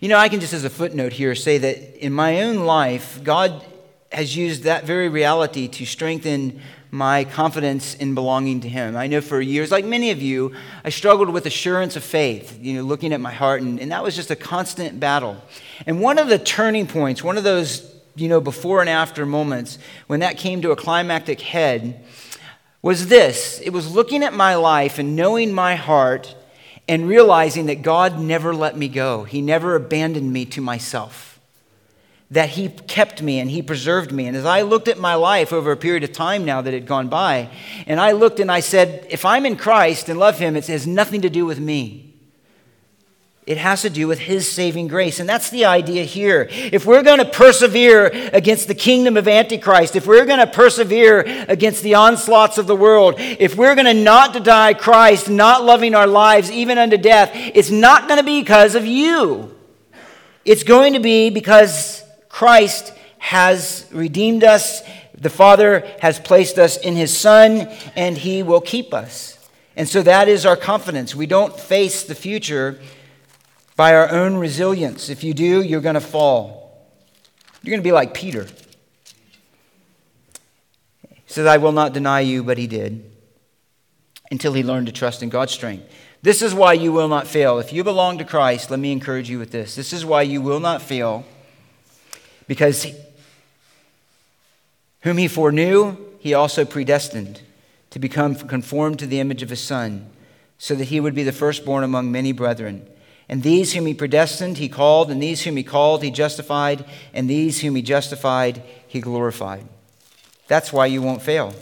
You 0.00 0.08
know, 0.08 0.18
I 0.18 0.28
can 0.28 0.40
just 0.40 0.52
as 0.52 0.64
a 0.64 0.70
footnote 0.70 1.14
here 1.14 1.34
say 1.34 1.58
that 1.58 2.04
in 2.04 2.12
my 2.12 2.42
own 2.42 2.58
life, 2.58 3.20
God 3.24 3.64
has 4.12 4.36
used 4.36 4.64
that 4.64 4.84
very 4.84 5.08
reality 5.08 5.66
to 5.68 5.86
strengthen 5.86 6.60
my 6.94 7.24
confidence 7.24 7.94
in 7.94 8.14
belonging 8.14 8.60
to 8.60 8.68
Him. 8.68 8.96
I 8.96 9.08
know 9.08 9.20
for 9.20 9.40
years, 9.40 9.72
like 9.72 9.84
many 9.84 10.12
of 10.12 10.22
you, 10.22 10.54
I 10.84 10.90
struggled 10.90 11.28
with 11.28 11.44
assurance 11.44 11.96
of 11.96 12.04
faith, 12.04 12.56
you 12.62 12.74
know, 12.74 12.82
looking 12.82 13.12
at 13.12 13.20
my 13.20 13.32
heart, 13.32 13.62
and, 13.62 13.80
and 13.80 13.90
that 13.90 14.04
was 14.04 14.14
just 14.14 14.30
a 14.30 14.36
constant 14.36 15.00
battle. 15.00 15.36
And 15.86 16.00
one 16.00 16.18
of 16.18 16.28
the 16.28 16.38
turning 16.38 16.86
points, 16.86 17.24
one 17.24 17.36
of 17.36 17.42
those, 17.42 17.92
you 18.14 18.28
know, 18.28 18.40
before 18.40 18.80
and 18.80 18.88
after 18.88 19.26
moments 19.26 19.78
when 20.06 20.20
that 20.20 20.38
came 20.38 20.62
to 20.62 20.70
a 20.70 20.76
climactic 20.76 21.40
head 21.40 22.04
was 22.80 23.08
this 23.08 23.60
it 23.60 23.70
was 23.70 23.92
looking 23.92 24.22
at 24.22 24.32
my 24.32 24.54
life 24.54 24.98
and 25.00 25.16
knowing 25.16 25.52
my 25.52 25.74
heart 25.74 26.36
and 26.86 27.08
realizing 27.08 27.66
that 27.66 27.82
God 27.82 28.20
never 28.20 28.54
let 28.54 28.76
me 28.76 28.88
go, 28.88 29.24
He 29.24 29.42
never 29.42 29.74
abandoned 29.74 30.32
me 30.32 30.44
to 30.46 30.60
myself 30.60 31.33
that 32.34 32.50
He 32.50 32.68
kept 32.68 33.22
me 33.22 33.38
and 33.40 33.50
He 33.50 33.62
preserved 33.62 34.12
me. 34.12 34.26
And 34.26 34.36
as 34.36 34.44
I 34.44 34.62
looked 34.62 34.88
at 34.88 34.98
my 34.98 35.14
life 35.14 35.52
over 35.52 35.72
a 35.72 35.76
period 35.76 36.04
of 36.04 36.12
time 36.12 36.44
now 36.44 36.60
that 36.60 36.74
had 36.74 36.86
gone 36.86 37.08
by, 37.08 37.48
and 37.86 38.00
I 38.00 38.12
looked 38.12 38.40
and 38.40 38.50
I 38.50 38.60
said, 38.60 39.06
if 39.08 39.24
I'm 39.24 39.46
in 39.46 39.56
Christ 39.56 40.08
and 40.08 40.18
love 40.18 40.38
Him, 40.38 40.56
it 40.56 40.66
has 40.66 40.86
nothing 40.86 41.22
to 41.22 41.30
do 41.30 41.46
with 41.46 41.58
me. 41.58 42.12
It 43.46 43.58
has 43.58 43.82
to 43.82 43.90
do 43.90 44.08
with 44.08 44.18
His 44.18 44.50
saving 44.50 44.88
grace. 44.88 45.20
And 45.20 45.28
that's 45.28 45.50
the 45.50 45.66
idea 45.66 46.02
here. 46.04 46.48
If 46.50 46.86
we're 46.86 47.02
going 47.02 47.18
to 47.18 47.24
persevere 47.26 48.06
against 48.32 48.68
the 48.68 48.74
kingdom 48.74 49.16
of 49.16 49.28
Antichrist, 49.28 49.96
if 49.96 50.06
we're 50.06 50.24
going 50.24 50.38
to 50.38 50.46
persevere 50.46 51.20
against 51.46 51.82
the 51.82 51.94
onslaughts 51.94 52.58
of 52.58 52.66
the 52.66 52.74
world, 52.76 53.14
if 53.18 53.54
we're 53.56 53.74
going 53.74 53.86
to 53.86 53.94
not 53.94 54.32
deny 54.32 54.72
Christ, 54.74 55.28
not 55.28 55.62
loving 55.62 55.94
our 55.94 56.06
lives 56.06 56.50
even 56.50 56.78
unto 56.78 56.96
death, 56.96 57.30
it's 57.34 57.70
not 57.70 58.08
going 58.08 58.18
to 58.18 58.24
be 58.24 58.40
because 58.40 58.74
of 58.74 58.86
you. 58.86 59.54
It's 60.44 60.62
going 60.62 60.94
to 60.94 61.00
be 61.00 61.30
because 61.30 62.03
Christ 62.34 62.92
has 63.18 63.86
redeemed 63.92 64.42
us. 64.42 64.82
The 65.16 65.30
Father 65.30 65.88
has 66.00 66.18
placed 66.18 66.58
us 66.58 66.76
in 66.76 66.96
His 66.96 67.16
Son, 67.16 67.68
and 67.94 68.18
He 68.18 68.42
will 68.42 68.60
keep 68.60 68.92
us. 68.92 69.38
And 69.76 69.88
so 69.88 70.02
that 70.02 70.26
is 70.26 70.44
our 70.44 70.56
confidence. 70.56 71.14
We 71.14 71.26
don't 71.26 71.56
face 71.56 72.02
the 72.02 72.16
future 72.16 72.80
by 73.76 73.94
our 73.94 74.10
own 74.10 74.34
resilience. 74.34 75.08
If 75.10 75.22
you 75.22 75.32
do, 75.32 75.62
you're 75.62 75.80
going 75.80 75.94
to 75.94 76.00
fall. 76.00 76.76
You're 77.62 77.70
going 77.70 77.80
to 77.80 77.88
be 77.88 77.92
like 77.92 78.14
Peter. 78.14 78.48
He 81.08 81.20
says, 81.28 81.46
I 81.46 81.58
will 81.58 81.70
not 81.70 81.92
deny 81.92 82.18
you, 82.18 82.42
but 82.42 82.58
he 82.58 82.66
did 82.66 83.12
until 84.32 84.54
he 84.54 84.64
learned 84.64 84.88
to 84.88 84.92
trust 84.92 85.22
in 85.22 85.28
God's 85.28 85.52
strength. 85.52 85.88
This 86.22 86.42
is 86.42 86.52
why 86.52 86.72
you 86.72 86.90
will 86.90 87.06
not 87.06 87.28
fail. 87.28 87.60
If 87.60 87.72
you 87.72 87.84
belong 87.84 88.18
to 88.18 88.24
Christ, 88.24 88.72
let 88.72 88.80
me 88.80 88.90
encourage 88.90 89.30
you 89.30 89.38
with 89.38 89.52
this. 89.52 89.76
This 89.76 89.92
is 89.92 90.04
why 90.04 90.22
you 90.22 90.42
will 90.42 90.58
not 90.58 90.82
fail 90.82 91.24
because 92.46 92.86
whom 95.00 95.18
he 95.18 95.28
foreknew, 95.28 95.96
he 96.18 96.34
also 96.34 96.64
predestined 96.64 97.40
to 97.90 97.98
become 97.98 98.34
conformed 98.34 98.98
to 98.98 99.06
the 99.06 99.20
image 99.20 99.42
of 99.42 99.50
his 99.50 99.60
Son, 99.60 100.10
so 100.58 100.74
that 100.74 100.84
he 100.84 100.98
would 101.00 101.14
be 101.14 101.22
the 101.22 101.32
firstborn 101.32 101.84
among 101.84 102.10
many 102.10 102.32
brethren. 102.32 102.86
And 103.28 103.42
these 103.42 103.72
whom 103.72 103.86
he 103.86 103.94
predestined, 103.94 104.58
he 104.58 104.68
called, 104.68 105.10
and 105.10 105.22
these 105.22 105.42
whom 105.42 105.56
he 105.56 105.62
called, 105.62 106.02
he 106.02 106.10
justified, 106.10 106.84
and 107.12 107.28
these 107.28 107.60
whom 107.60 107.74
he 107.74 107.82
justified, 107.82 108.62
he 108.86 109.00
glorified. 109.00 109.66
That's 110.48 110.72
why 110.72 110.86
you 110.86 111.02
won't 111.02 111.22
fail. 111.22 111.54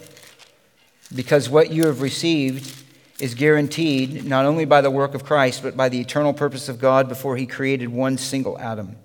Because 1.15 1.49
what 1.49 1.71
you 1.71 1.87
have 1.87 2.01
received 2.01 2.83
is 3.21 3.35
guaranteed 3.35 4.25
not 4.25 4.45
only 4.45 4.65
by 4.65 4.81
the 4.81 4.91
work 4.91 5.15
of 5.15 5.25
Christ, 5.25 5.63
but 5.63 5.77
by 5.77 5.89
the 5.89 6.01
eternal 6.01 6.33
purpose 6.33 6.69
of 6.69 6.81
God 6.81 7.09
before 7.09 7.37
he 7.37 7.47
created 7.47 7.89
one 7.89 8.19
single 8.19 8.59
atom. 8.59 8.97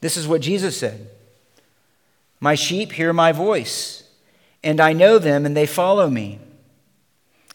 This 0.00 0.16
is 0.16 0.28
what 0.28 0.40
Jesus 0.40 0.76
said 0.76 1.08
My 2.40 2.54
sheep 2.54 2.92
hear 2.92 3.12
my 3.12 3.32
voice, 3.32 4.04
and 4.62 4.80
I 4.80 4.92
know 4.92 5.18
them, 5.18 5.46
and 5.46 5.56
they 5.56 5.66
follow 5.66 6.08
me. 6.08 6.40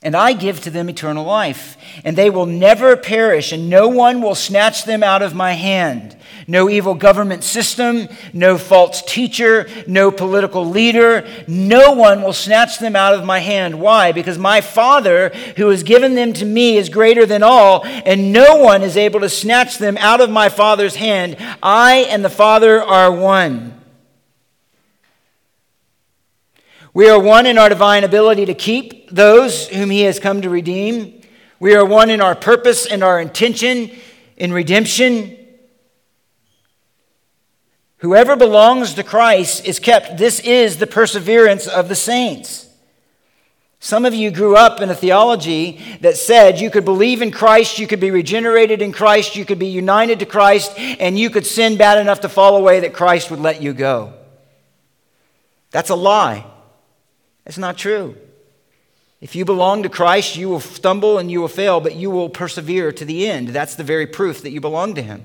And 0.04 0.16
I 0.16 0.34
give 0.34 0.62
to 0.62 0.70
them 0.70 0.90
eternal 0.90 1.26
life, 1.26 1.78
and 2.04 2.18
they 2.18 2.30
will 2.30 2.46
never 2.46 2.98
perish, 2.98 3.54
and 3.54 3.70
no 3.70 3.88
one 3.88 4.22
will 4.22 4.36
snatch 4.36 4.84
them 4.84 5.02
out 5.02 5.22
of 5.22 5.34
my 5.34 5.54
hand. 5.54 6.16
No 6.46 6.70
evil 6.70 6.94
government 6.94 7.44
system, 7.44 8.10
no 8.34 8.58
false 8.58 9.02
teacher, 9.02 9.68
no 9.88 10.12
political 10.12 10.66
leader, 10.66 11.26
no 11.48 11.94
one 11.94 12.22
will 12.22 12.34
snatch 12.34 12.80
them 12.80 12.98
out 12.98 13.14
of 13.14 13.24
my 13.24 13.40
hand. 13.40 13.80
Why? 13.80 14.12
Because 14.12 14.38
my 14.38 14.60
Father, 14.60 15.30
who 15.56 15.70
has 15.70 15.84
given 15.84 16.16
them 16.16 16.34
to 16.34 16.46
me, 16.46 16.76
is 16.76 16.90
greater 16.90 17.26
than 17.26 17.42
all, 17.42 17.86
and 17.86 18.34
no 18.34 18.58
one 18.58 18.82
is 18.82 18.98
able 18.98 19.22
to 19.22 19.30
snatch 19.30 19.78
them 19.78 19.98
out 20.00 20.20
of 20.20 20.30
my 20.30 20.50
Father's 20.50 20.96
hand. 20.96 21.38
I 21.64 22.08
and 22.10 22.26
the 22.26 22.30
Father 22.30 22.82
are 22.84 23.12
one. 23.12 23.80
We 26.94 27.10
are 27.10 27.20
one 27.20 27.48
in 27.48 27.58
our 27.58 27.70
divine 27.70 28.04
ability 28.04 28.46
to 28.46 28.54
keep 28.54 29.10
those 29.10 29.68
whom 29.68 29.90
He 29.90 30.02
has 30.02 30.20
come 30.20 30.42
to 30.42 30.50
redeem. 30.50 31.22
We 31.60 31.74
are 31.76 31.86
one 31.86 32.12
in 32.12 32.22
our 32.22 32.36
purpose 32.36 32.86
and 32.86 33.04
our 33.04 33.20
intention 33.20 33.90
in 34.38 34.54
redemption. 34.54 35.38
Whoever 37.98 38.36
belongs 38.36 38.94
to 38.94 39.04
Christ 39.04 39.66
is 39.66 39.80
kept. 39.80 40.18
This 40.18 40.40
is 40.42 40.78
the 40.78 40.86
perseverance 40.86 41.68
of 41.68 41.90
the 41.90 41.96
saints. 41.96 42.68
Some 43.80 44.06
of 44.06 44.14
you 44.14 44.30
grew 44.30 44.56
up 44.56 44.80
in 44.80 44.90
a 44.90 44.96
theology 44.96 45.82
that 46.02 46.16
said 46.16 46.60
you 46.60 46.70
could 46.70 46.86
believe 46.86 47.22
in 47.22 47.32
Christ, 47.32 47.80
you 47.80 47.88
could 47.88 48.00
be 48.00 48.12
regenerated 48.12 48.82
in 48.82 48.94
Christ, 48.94 49.36
you 49.36 49.46
could 49.46 49.60
be 49.60 49.68
united 49.68 50.20
to 50.20 50.26
Christ, 50.26 50.72
and 50.78 51.18
you 51.18 51.30
could 51.30 51.46
sin 51.46 51.76
bad 51.76 51.98
enough 51.98 52.22
to 52.22 52.30
fall 52.30 52.56
away 52.56 52.82
that 52.82 52.94
Christ 52.94 53.32
would 53.32 53.40
let 53.42 53.62
you 53.62 53.74
go. 53.74 54.14
That's 55.72 55.90
a 55.90 55.96
lie. 55.96 56.46
It's 57.46 57.58
not 57.58 57.78
true. 57.78 58.16
If 59.22 59.36
you 59.36 59.46
belong 59.46 59.84
to 59.84 59.90
Christ, 59.90 60.36
you 60.36 60.50
will 60.50 60.60
stumble 60.60 61.18
and 61.18 61.32
you 61.32 61.40
will 61.40 61.48
fail, 61.48 61.80
but 61.80 61.96
you 61.96 62.10
will 62.10 62.30
persevere 62.30 62.92
to 62.92 63.06
the 63.06 63.28
end. 63.28 63.50
That's 63.50 63.76
the 63.76 63.84
very 63.84 64.06
proof 64.06 64.42
that 64.42 64.52
you 64.52 64.60
belong 64.60 64.96
to 64.96 65.02
Him. 65.02 65.24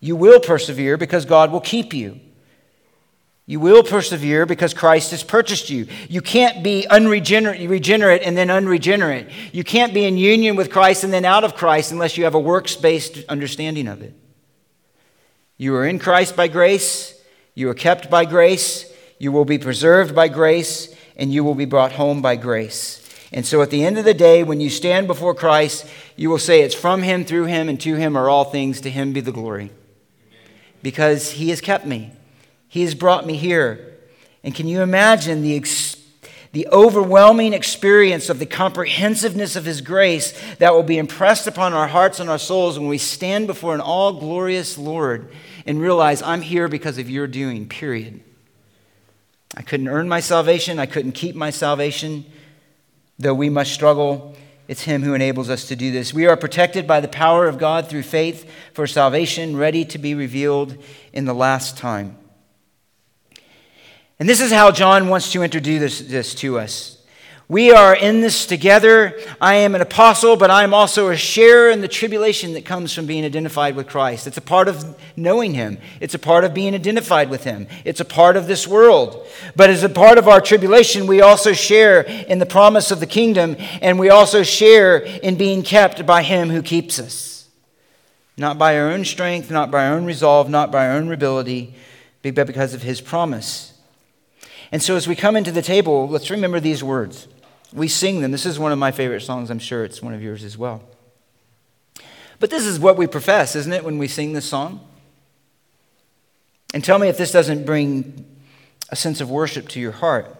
You 0.00 0.16
will 0.16 0.40
persevere 0.40 0.96
because 0.96 1.24
God 1.24 1.52
will 1.52 1.60
keep 1.60 1.92
you. 1.92 2.18
You 3.44 3.60
will 3.60 3.82
persevere 3.82 4.46
because 4.46 4.72
Christ 4.72 5.10
has 5.10 5.22
purchased 5.22 5.68
you. 5.68 5.86
You 6.08 6.22
can't 6.22 6.62
be 6.62 6.86
unregenerate 6.86 7.68
regenerate 7.68 8.22
and 8.22 8.36
then 8.36 8.50
unregenerate. 8.50 9.28
You 9.52 9.64
can't 9.64 9.92
be 9.92 10.04
in 10.04 10.16
union 10.16 10.56
with 10.56 10.70
Christ 10.70 11.04
and 11.04 11.12
then 11.12 11.24
out 11.24 11.44
of 11.44 11.56
Christ 11.56 11.92
unless 11.92 12.16
you 12.16 12.24
have 12.24 12.34
a 12.34 12.40
works 12.40 12.76
based 12.76 13.18
understanding 13.28 13.88
of 13.88 14.00
it. 14.00 14.14
You 15.58 15.74
are 15.74 15.86
in 15.86 15.98
Christ 15.98 16.36
by 16.36 16.48
grace, 16.48 17.14
you 17.54 17.68
are 17.68 17.74
kept 17.74 18.08
by 18.08 18.24
grace, 18.24 18.91
You 19.22 19.30
will 19.30 19.44
be 19.44 19.56
preserved 19.56 20.16
by 20.16 20.26
grace, 20.26 20.92
and 21.14 21.32
you 21.32 21.44
will 21.44 21.54
be 21.54 21.64
brought 21.64 21.92
home 21.92 22.22
by 22.22 22.34
grace. 22.34 23.08
And 23.32 23.46
so 23.46 23.62
at 23.62 23.70
the 23.70 23.84
end 23.84 23.96
of 23.96 24.04
the 24.04 24.14
day, 24.14 24.42
when 24.42 24.60
you 24.60 24.68
stand 24.68 25.06
before 25.06 25.32
Christ, 25.32 25.86
you 26.16 26.28
will 26.28 26.40
say, 26.40 26.62
It's 26.62 26.74
from 26.74 27.02
him, 27.02 27.24
through 27.24 27.44
him, 27.44 27.68
and 27.68 27.80
to 27.82 27.94
him 27.94 28.16
are 28.16 28.28
all 28.28 28.42
things. 28.42 28.80
To 28.80 28.90
him 28.90 29.12
be 29.12 29.20
the 29.20 29.30
glory. 29.30 29.70
Because 30.82 31.30
he 31.30 31.50
has 31.50 31.60
kept 31.60 31.86
me, 31.86 32.10
he 32.66 32.82
has 32.82 32.96
brought 32.96 33.24
me 33.24 33.36
here. 33.36 33.96
And 34.42 34.56
can 34.56 34.66
you 34.66 34.82
imagine 34.82 35.42
the, 35.42 35.64
the 36.50 36.66
overwhelming 36.72 37.52
experience 37.52 38.28
of 38.28 38.40
the 38.40 38.46
comprehensiveness 38.46 39.54
of 39.54 39.64
his 39.64 39.82
grace 39.82 40.36
that 40.56 40.74
will 40.74 40.82
be 40.82 40.98
impressed 40.98 41.46
upon 41.46 41.74
our 41.74 41.86
hearts 41.86 42.18
and 42.18 42.28
our 42.28 42.38
souls 42.38 42.76
when 42.76 42.88
we 42.88 42.98
stand 42.98 43.46
before 43.46 43.72
an 43.72 43.80
all 43.80 44.14
glorious 44.14 44.76
Lord 44.76 45.30
and 45.64 45.80
realize, 45.80 46.22
I'm 46.22 46.42
here 46.42 46.66
because 46.66 46.98
of 46.98 47.08
your 47.08 47.28
doing, 47.28 47.68
period. 47.68 48.20
I 49.54 49.62
couldn't 49.62 49.88
earn 49.88 50.08
my 50.08 50.20
salvation, 50.20 50.78
I 50.78 50.86
couldn't 50.86 51.12
keep 51.12 51.34
my 51.36 51.50
salvation. 51.50 52.24
Though 53.18 53.34
we 53.34 53.50
must 53.50 53.72
struggle, 53.72 54.34
it's 54.68 54.82
Him 54.82 55.02
who 55.02 55.14
enables 55.14 55.50
us 55.50 55.68
to 55.68 55.76
do 55.76 55.92
this. 55.92 56.14
We 56.14 56.26
are 56.26 56.36
protected 56.36 56.86
by 56.86 57.00
the 57.00 57.08
power 57.08 57.46
of 57.46 57.58
God 57.58 57.88
through 57.88 58.04
faith 58.04 58.50
for 58.72 58.86
salvation, 58.86 59.56
ready 59.56 59.84
to 59.86 59.98
be 59.98 60.14
revealed 60.14 60.82
in 61.12 61.26
the 61.26 61.34
last 61.34 61.76
time. 61.76 62.16
And 64.18 64.28
this 64.28 64.40
is 64.40 64.52
how 64.52 64.70
John 64.70 65.08
wants 65.08 65.32
to 65.32 65.42
introduce 65.42 65.98
this, 65.98 66.08
this 66.08 66.34
to 66.36 66.58
us. 66.58 67.01
We 67.52 67.70
are 67.70 67.94
in 67.94 68.22
this 68.22 68.46
together. 68.46 69.14
I 69.38 69.56
am 69.56 69.74
an 69.74 69.82
apostle, 69.82 70.36
but 70.36 70.50
I 70.50 70.64
am 70.64 70.72
also 70.72 71.10
a 71.10 71.16
sharer 71.18 71.68
in 71.68 71.82
the 71.82 71.86
tribulation 71.86 72.54
that 72.54 72.64
comes 72.64 72.94
from 72.94 73.04
being 73.04 73.26
identified 73.26 73.76
with 73.76 73.88
Christ. 73.88 74.26
It's 74.26 74.38
a 74.38 74.40
part 74.40 74.68
of 74.68 74.98
knowing 75.18 75.52
Him, 75.52 75.76
it's 76.00 76.14
a 76.14 76.18
part 76.18 76.44
of 76.44 76.54
being 76.54 76.74
identified 76.74 77.28
with 77.28 77.44
Him, 77.44 77.66
it's 77.84 78.00
a 78.00 78.06
part 78.06 78.38
of 78.38 78.46
this 78.46 78.66
world. 78.66 79.26
But 79.54 79.68
as 79.68 79.82
a 79.82 79.90
part 79.90 80.16
of 80.16 80.28
our 80.28 80.40
tribulation, 80.40 81.06
we 81.06 81.20
also 81.20 81.52
share 81.52 82.00
in 82.00 82.38
the 82.38 82.46
promise 82.46 82.90
of 82.90 83.00
the 83.00 83.06
kingdom, 83.06 83.56
and 83.82 83.98
we 83.98 84.08
also 84.08 84.42
share 84.42 84.96
in 84.96 85.36
being 85.36 85.62
kept 85.62 86.06
by 86.06 86.22
Him 86.22 86.48
who 86.48 86.62
keeps 86.62 86.98
us. 86.98 87.50
Not 88.38 88.56
by 88.56 88.78
our 88.78 88.88
own 88.88 89.04
strength, 89.04 89.50
not 89.50 89.70
by 89.70 89.88
our 89.88 89.94
own 89.94 90.06
resolve, 90.06 90.48
not 90.48 90.72
by 90.72 90.86
our 90.88 90.94
own 90.94 91.12
ability, 91.12 91.74
but 92.22 92.46
because 92.46 92.72
of 92.72 92.80
His 92.80 93.02
promise. 93.02 93.78
And 94.72 94.82
so 94.82 94.96
as 94.96 95.06
we 95.06 95.14
come 95.14 95.36
into 95.36 95.52
the 95.52 95.60
table, 95.60 96.08
let's 96.08 96.30
remember 96.30 96.58
these 96.58 96.82
words. 96.82 97.28
We 97.72 97.88
sing 97.88 98.20
them. 98.20 98.32
This 98.32 98.46
is 98.46 98.58
one 98.58 98.72
of 98.72 98.78
my 98.78 98.92
favorite 98.92 99.22
songs. 99.22 99.50
I'm 99.50 99.58
sure 99.58 99.84
it's 99.84 100.02
one 100.02 100.14
of 100.14 100.22
yours 100.22 100.44
as 100.44 100.58
well. 100.58 100.82
But 102.38 102.50
this 102.50 102.64
is 102.64 102.78
what 102.78 102.96
we 102.96 103.06
profess, 103.06 103.54
isn't 103.54 103.72
it, 103.72 103.84
when 103.84 103.98
we 103.98 104.08
sing 104.08 104.32
this 104.32 104.44
song? 104.44 104.80
And 106.74 106.82
tell 106.82 106.98
me 106.98 107.08
if 107.08 107.16
this 107.16 107.32
doesn't 107.32 107.64
bring 107.64 108.26
a 108.90 108.96
sense 108.96 109.20
of 109.20 109.30
worship 109.30 109.68
to 109.68 109.80
your 109.80 109.92
heart. 109.92 110.36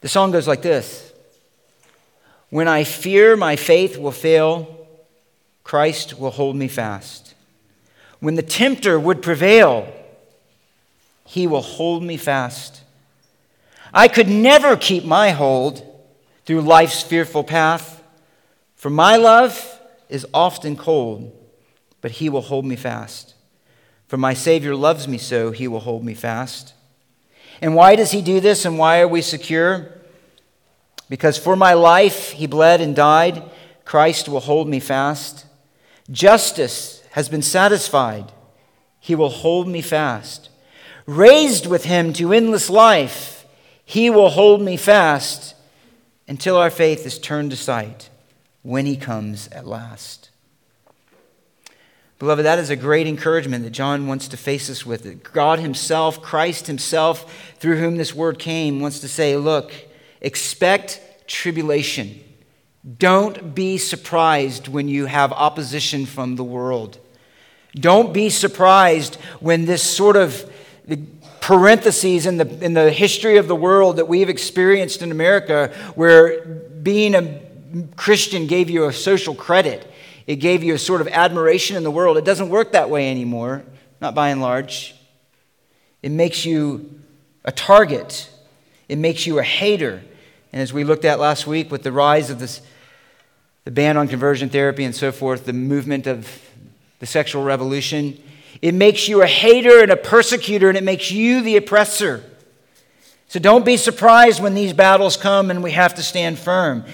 The 0.00 0.08
song 0.08 0.30
goes 0.30 0.48
like 0.48 0.62
this 0.62 1.12
When 2.50 2.68
I 2.68 2.84
fear 2.84 3.36
my 3.36 3.56
faith 3.56 3.98
will 3.98 4.12
fail, 4.12 4.86
Christ 5.64 6.18
will 6.18 6.30
hold 6.30 6.56
me 6.56 6.68
fast. 6.68 7.34
When 8.18 8.34
the 8.34 8.42
tempter 8.42 9.00
would 9.00 9.22
prevail, 9.22 9.90
he 11.24 11.46
will 11.46 11.62
hold 11.62 12.02
me 12.02 12.16
fast. 12.16 12.82
I 13.92 14.08
could 14.08 14.28
never 14.28 14.76
keep 14.76 15.04
my 15.04 15.30
hold 15.30 15.86
through 16.44 16.62
life's 16.62 17.02
fearful 17.02 17.44
path, 17.44 18.02
for 18.74 18.90
my 18.90 19.16
love 19.16 19.80
is 20.08 20.26
often 20.32 20.76
cold, 20.76 21.32
but 22.00 22.12
he 22.12 22.28
will 22.28 22.40
hold 22.40 22.64
me 22.64 22.76
fast. 22.76 23.34
For 24.08 24.16
my 24.16 24.34
Savior 24.34 24.74
loves 24.74 25.06
me 25.06 25.18
so, 25.18 25.52
he 25.52 25.68
will 25.68 25.80
hold 25.80 26.04
me 26.04 26.14
fast. 26.14 26.74
And 27.60 27.74
why 27.74 27.94
does 27.94 28.10
he 28.10 28.22
do 28.22 28.40
this, 28.40 28.64
and 28.64 28.78
why 28.78 29.00
are 29.00 29.08
we 29.08 29.22
secure? 29.22 29.92
Because 31.08 31.36
for 31.36 31.56
my 31.56 31.74
life 31.74 32.30
he 32.30 32.46
bled 32.46 32.80
and 32.80 32.96
died, 32.96 33.42
Christ 33.84 34.28
will 34.28 34.40
hold 34.40 34.68
me 34.68 34.80
fast. 34.80 35.46
Justice 36.10 37.02
has 37.12 37.28
been 37.28 37.42
satisfied, 37.42 38.32
he 38.98 39.14
will 39.14 39.30
hold 39.30 39.68
me 39.68 39.82
fast. 39.82 40.48
Raised 41.06 41.66
with 41.66 41.84
him 41.84 42.12
to 42.14 42.32
endless 42.32 42.70
life, 42.70 43.39
he 43.90 44.08
will 44.08 44.28
hold 44.28 44.62
me 44.62 44.76
fast 44.76 45.56
until 46.28 46.56
our 46.56 46.70
faith 46.70 47.04
is 47.04 47.18
turned 47.18 47.50
to 47.50 47.56
sight 47.56 48.08
when 48.62 48.86
He 48.86 48.96
comes 48.96 49.48
at 49.48 49.66
last. 49.66 50.30
Beloved, 52.20 52.44
that 52.44 52.60
is 52.60 52.70
a 52.70 52.76
great 52.76 53.08
encouragement 53.08 53.64
that 53.64 53.70
John 53.70 54.06
wants 54.06 54.28
to 54.28 54.36
face 54.36 54.70
us 54.70 54.86
with. 54.86 55.24
God 55.32 55.58
Himself, 55.58 56.22
Christ 56.22 56.68
Himself, 56.68 57.52
through 57.58 57.78
whom 57.78 57.96
this 57.96 58.14
word 58.14 58.38
came, 58.38 58.78
wants 58.78 59.00
to 59.00 59.08
say, 59.08 59.36
Look, 59.36 59.72
expect 60.20 61.26
tribulation. 61.26 62.20
Don't 62.96 63.56
be 63.56 63.76
surprised 63.76 64.68
when 64.68 64.86
you 64.86 65.06
have 65.06 65.32
opposition 65.32 66.06
from 66.06 66.36
the 66.36 66.44
world. 66.44 67.00
Don't 67.74 68.14
be 68.14 68.30
surprised 68.30 69.16
when 69.40 69.64
this 69.64 69.82
sort 69.82 70.14
of 70.14 70.48
parentheses 71.50 72.26
in 72.26 72.36
the, 72.36 72.64
in 72.64 72.74
the 72.74 72.92
history 72.92 73.36
of 73.36 73.48
the 73.48 73.56
world 73.56 73.96
that 73.96 74.06
we've 74.06 74.28
experienced 74.28 75.02
in 75.02 75.10
America 75.10 75.74
where 75.96 76.44
being 76.44 77.12
a 77.16 77.40
Christian 77.96 78.46
gave 78.46 78.70
you 78.70 78.84
a 78.84 78.92
social 78.92 79.34
credit. 79.34 79.92
It 80.28 80.36
gave 80.36 80.62
you 80.62 80.74
a 80.74 80.78
sort 80.78 81.00
of 81.00 81.08
admiration 81.08 81.76
in 81.76 81.82
the 81.82 81.90
world. 81.90 82.16
It 82.16 82.24
doesn't 82.24 82.50
work 82.50 82.70
that 82.70 82.88
way 82.88 83.10
anymore, 83.10 83.64
not 84.00 84.14
by 84.14 84.28
and 84.28 84.40
large. 84.40 84.94
It 86.04 86.12
makes 86.12 86.44
you 86.44 87.00
a 87.44 87.50
target, 87.50 88.30
it 88.88 88.98
makes 88.98 89.26
you 89.26 89.40
a 89.40 89.42
hater. 89.42 90.04
And 90.52 90.62
as 90.62 90.72
we 90.72 90.84
looked 90.84 91.04
at 91.04 91.18
last 91.18 91.48
week 91.48 91.72
with 91.72 91.82
the 91.82 91.90
rise 91.90 92.30
of 92.30 92.38
this, 92.38 92.60
the 93.64 93.72
ban 93.72 93.96
on 93.96 94.06
conversion 94.06 94.50
therapy 94.50 94.84
and 94.84 94.94
so 94.94 95.10
forth, 95.10 95.46
the 95.46 95.52
movement 95.52 96.06
of 96.06 96.30
the 97.00 97.06
sexual 97.06 97.42
revolution, 97.42 98.22
it 98.62 98.74
makes 98.74 99.08
you 99.08 99.22
a 99.22 99.26
hater 99.26 99.82
and 99.82 99.90
a 99.90 99.96
persecutor, 99.96 100.68
and 100.68 100.76
it 100.76 100.84
makes 100.84 101.10
you 101.10 101.42
the 101.42 101.56
oppressor. 101.56 102.24
So 103.28 103.38
don't 103.38 103.64
be 103.64 103.76
surprised 103.76 104.42
when 104.42 104.54
these 104.54 104.72
battles 104.72 105.16
come 105.16 105.50
and 105.52 105.62
we 105.62 105.70
have 105.70 105.94
to 105.94 106.02
stand 106.02 106.38
firm. 106.38 106.84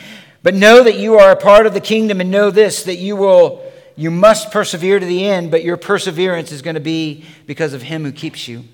But 0.42 0.54
know 0.54 0.84
that 0.84 0.98
you 0.98 1.14
are 1.14 1.30
a 1.30 1.36
part 1.36 1.66
of 1.66 1.72
the 1.72 1.80
kingdom 1.80 2.20
and 2.20 2.30
know 2.30 2.50
this 2.50 2.82
that 2.84 2.96
you 2.96 3.16
will 3.16 3.62
you 3.96 4.10
must 4.10 4.50
persevere 4.50 5.00
to 5.00 5.06
the 5.06 5.24
end, 5.24 5.50
but 5.50 5.64
your 5.64 5.78
perseverance 5.78 6.52
is 6.52 6.60
going 6.60 6.74
to 6.74 6.80
be 6.80 7.24
because 7.46 7.72
of 7.72 7.80
him 7.80 8.04
who 8.04 8.12
keeps 8.12 8.46
you. 8.46 8.64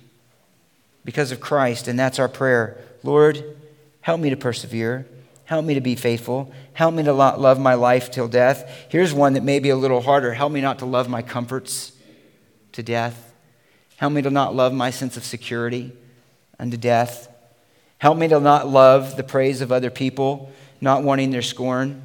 Because 1.04 1.30
of 1.30 1.40
Christ, 1.40 1.86
and 1.86 1.96
that's 1.96 2.18
our 2.18 2.28
prayer. 2.28 2.78
Lord, 3.04 3.56
help 4.00 4.20
me 4.20 4.30
to 4.30 4.36
persevere. 4.36 5.06
Help 5.44 5.64
me 5.64 5.74
to 5.74 5.80
be 5.80 5.94
faithful. 5.94 6.52
Help 6.72 6.94
me 6.94 7.04
to 7.04 7.12
love 7.12 7.60
my 7.60 7.74
life 7.74 8.10
till 8.10 8.26
death. 8.26 8.86
Here's 8.88 9.14
one 9.14 9.34
that 9.34 9.44
may 9.44 9.60
be 9.60 9.68
a 9.68 9.76
little 9.76 10.00
harder. 10.00 10.34
Help 10.34 10.50
me 10.50 10.60
not 10.60 10.80
to 10.80 10.86
love 10.86 11.08
my 11.08 11.22
comforts 11.22 11.92
to 12.72 12.82
death. 12.82 13.32
Help 13.96 14.12
me 14.12 14.22
to 14.22 14.30
not 14.30 14.54
love 14.54 14.72
my 14.72 14.90
sense 14.90 15.16
of 15.16 15.24
security 15.24 15.92
unto 16.58 16.76
death. 16.76 17.28
Help 17.98 18.18
me 18.18 18.28
to 18.28 18.40
not 18.40 18.68
love 18.68 19.16
the 19.16 19.22
praise 19.22 19.60
of 19.60 19.70
other 19.70 19.90
people, 19.90 20.50
not 20.80 21.04
wanting 21.04 21.30
their 21.30 21.42
scorn. 21.42 22.02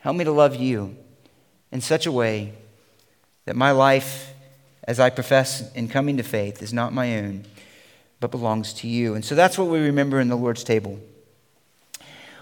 Help 0.00 0.16
me 0.16 0.24
to 0.24 0.32
love 0.32 0.56
you 0.56 0.96
in 1.70 1.80
such 1.80 2.06
a 2.06 2.12
way 2.12 2.52
that 3.44 3.54
my 3.56 3.70
life, 3.70 4.32
as 4.84 4.98
I 4.98 5.10
profess 5.10 5.72
in 5.74 5.88
coming 5.88 6.16
to 6.16 6.22
faith, 6.22 6.62
is 6.62 6.72
not 6.72 6.92
my 6.92 7.18
own, 7.18 7.44
but 8.18 8.30
belongs 8.30 8.72
to 8.74 8.88
you. 8.88 9.14
And 9.14 9.24
so 9.24 9.34
that's 9.34 9.56
what 9.56 9.68
we 9.68 9.78
remember 9.78 10.20
in 10.20 10.28
the 10.28 10.36
Lord's 10.36 10.64
table. 10.64 10.98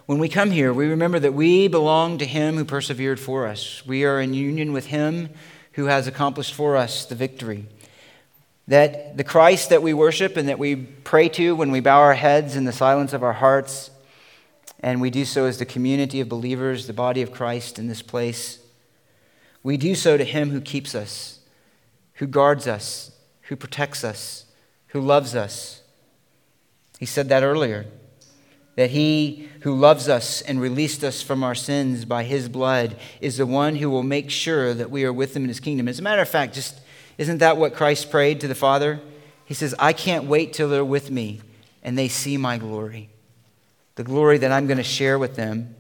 When 0.06 0.18
we 0.18 0.28
come 0.28 0.50
here, 0.50 0.72
we 0.72 0.86
remember 0.86 1.18
that 1.18 1.32
we 1.32 1.68
belong 1.68 2.18
to 2.18 2.26
Him 2.26 2.56
who 2.56 2.64
persevered 2.64 3.18
for 3.18 3.46
us. 3.46 3.84
We 3.86 4.04
are 4.04 4.20
in 4.20 4.34
union 4.34 4.72
with 4.72 4.86
Him 4.86 5.30
who 5.74 5.86
has 5.86 6.06
accomplished 6.06 6.54
for 6.54 6.76
us 6.76 7.04
the 7.04 7.14
victory. 7.14 7.66
That 8.66 9.16
the 9.16 9.24
Christ 9.24 9.68
that 9.68 9.82
we 9.82 9.92
worship 9.92 10.36
and 10.36 10.48
that 10.48 10.58
we 10.58 10.76
pray 10.76 11.28
to 11.30 11.54
when 11.54 11.70
we 11.70 11.80
bow 11.80 12.00
our 12.00 12.14
heads 12.14 12.56
in 12.56 12.64
the 12.64 12.72
silence 12.72 13.12
of 13.12 13.22
our 13.22 13.34
hearts, 13.34 13.90
and 14.80 15.00
we 15.00 15.10
do 15.10 15.24
so 15.24 15.44
as 15.44 15.58
the 15.58 15.66
community 15.66 16.20
of 16.20 16.28
believers, 16.28 16.86
the 16.86 16.92
body 16.92 17.22
of 17.22 17.32
Christ 17.32 17.78
in 17.78 17.88
this 17.88 18.02
place, 18.02 18.58
we 19.62 19.76
do 19.76 19.94
so 19.94 20.16
to 20.16 20.24
Him 20.24 20.50
who 20.50 20.60
keeps 20.60 20.94
us, 20.94 21.40
who 22.14 22.26
guards 22.26 22.66
us, 22.66 23.12
who 23.42 23.56
protects 23.56 24.04
us, 24.04 24.44
who 24.88 25.00
loves 25.00 25.34
us. 25.34 25.82
He 26.98 27.06
said 27.06 27.28
that 27.28 27.42
earlier 27.42 27.86
that 28.76 28.90
he 28.90 29.48
who 29.60 29.74
loves 29.74 30.08
us 30.08 30.42
and 30.42 30.60
released 30.60 31.04
us 31.04 31.22
from 31.22 31.44
our 31.44 31.54
sins 31.54 32.04
by 32.04 32.24
his 32.24 32.48
blood 32.48 32.96
is 33.20 33.36
the 33.36 33.46
one 33.46 33.76
who 33.76 33.88
will 33.88 34.02
make 34.02 34.30
sure 34.30 34.74
that 34.74 34.90
we 34.90 35.04
are 35.04 35.12
with 35.12 35.36
him 35.36 35.44
in 35.44 35.48
his 35.48 35.60
kingdom. 35.60 35.88
As 35.88 35.98
a 35.98 36.02
matter 36.02 36.22
of 36.22 36.28
fact, 36.28 36.54
just 36.54 36.80
isn't 37.16 37.38
that 37.38 37.56
what 37.56 37.74
Christ 37.74 38.10
prayed 38.10 38.40
to 38.40 38.48
the 38.48 38.54
Father? 38.54 39.00
He 39.44 39.54
says, 39.54 39.74
I 39.78 39.92
can't 39.92 40.24
wait 40.24 40.52
till 40.52 40.68
they're 40.68 40.84
with 40.84 41.10
me 41.10 41.40
and 41.82 41.96
they 41.96 42.08
see 42.08 42.36
my 42.36 42.58
glory, 42.58 43.10
the 43.94 44.04
glory 44.04 44.38
that 44.38 44.50
I'm 44.50 44.66
going 44.66 44.78
to 44.78 44.82
share 44.82 45.18
with 45.18 45.36
them. 45.36 45.74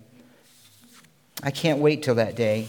I 1.42 1.50
can't 1.50 1.80
wait 1.80 2.02
till 2.02 2.14
that 2.14 2.36
day. 2.36 2.68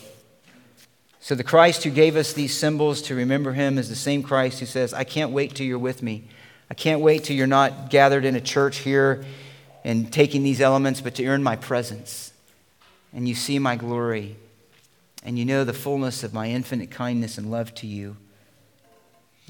So, 1.20 1.34
the 1.34 1.44
Christ 1.44 1.84
who 1.84 1.90
gave 1.90 2.16
us 2.16 2.34
these 2.34 2.56
symbols 2.56 3.02
to 3.04 3.16
remember 3.16 3.54
him 3.54 3.80
is 3.80 3.90
the 3.90 3.96
same 3.96 4.22
Christ 4.22 4.60
who 4.60 4.68
says, 4.68 4.94
I 4.94 5.04
can't 5.04 5.32
wait 5.32 5.56
till 5.56 5.66
you're 5.66 5.80
with 5.80 6.04
me. 6.04 6.28
I 6.70 6.76
can't 6.76 7.02
wait 7.02 7.24
till 7.24 7.36
you're 7.36 7.48
not 7.48 7.90
gathered 7.90 8.26
in 8.26 8.36
a 8.36 8.42
church 8.42 8.78
here 8.78 9.26
and 9.86 10.12
taking 10.12 10.42
these 10.42 10.60
elements, 10.60 11.00
but 11.00 11.14
to 11.14 11.26
earn 11.28 11.44
my 11.44 11.56
presence 11.56 12.34
and 13.14 13.30
you 13.30 13.36
see 13.36 13.60
my 13.60 13.76
glory 13.76 14.36
and 15.24 15.38
you 15.38 15.46
know 15.46 15.64
the 15.64 15.74
fullness 15.74 16.24
of 16.24 16.34
my 16.34 16.50
infinite 16.50 16.90
kindness 16.90 17.38
and 17.38 17.52
love 17.52 17.74
to 17.76 17.88
you. 17.88 18.18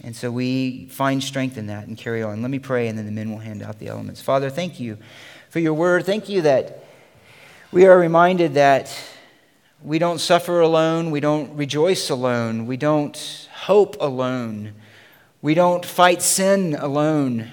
And 0.04 0.14
so 0.14 0.30
we 0.30 0.88
find 0.88 1.24
strength 1.24 1.58
in 1.58 1.68
that 1.68 1.88
and 1.88 1.98
carry 1.98 2.22
on. 2.22 2.42
Let 2.42 2.52
me 2.52 2.60
pray, 2.60 2.90
and 2.90 2.98
then 2.98 3.06
the 3.06 3.14
men 3.14 3.32
will 3.32 3.40
hand 3.40 3.64
out 3.64 3.80
the 3.80 3.88
elements. 3.88 4.22
Father, 4.22 4.50
thank 4.50 4.78
you 4.78 4.98
for 5.50 5.60
your 5.60 5.74
word. 5.74 6.06
Thank 6.06 6.28
you 6.28 6.42
that 6.42 6.84
we 7.72 7.86
are 7.86 7.98
reminded 7.98 8.56
that 8.56 8.94
we 9.82 9.98
don't 9.98 10.20
suffer 10.20 10.60
alone, 10.60 11.12
we 11.12 11.22
don't 11.22 11.56
rejoice 11.56 12.10
alone, 12.10 12.66
we 12.66 12.76
don't 12.76 13.48
hope 13.54 13.96
alone, 14.02 14.74
we 15.42 15.54
don't 15.54 15.86
fight 15.86 16.22
sin 16.22 16.76
alone. 16.76 17.52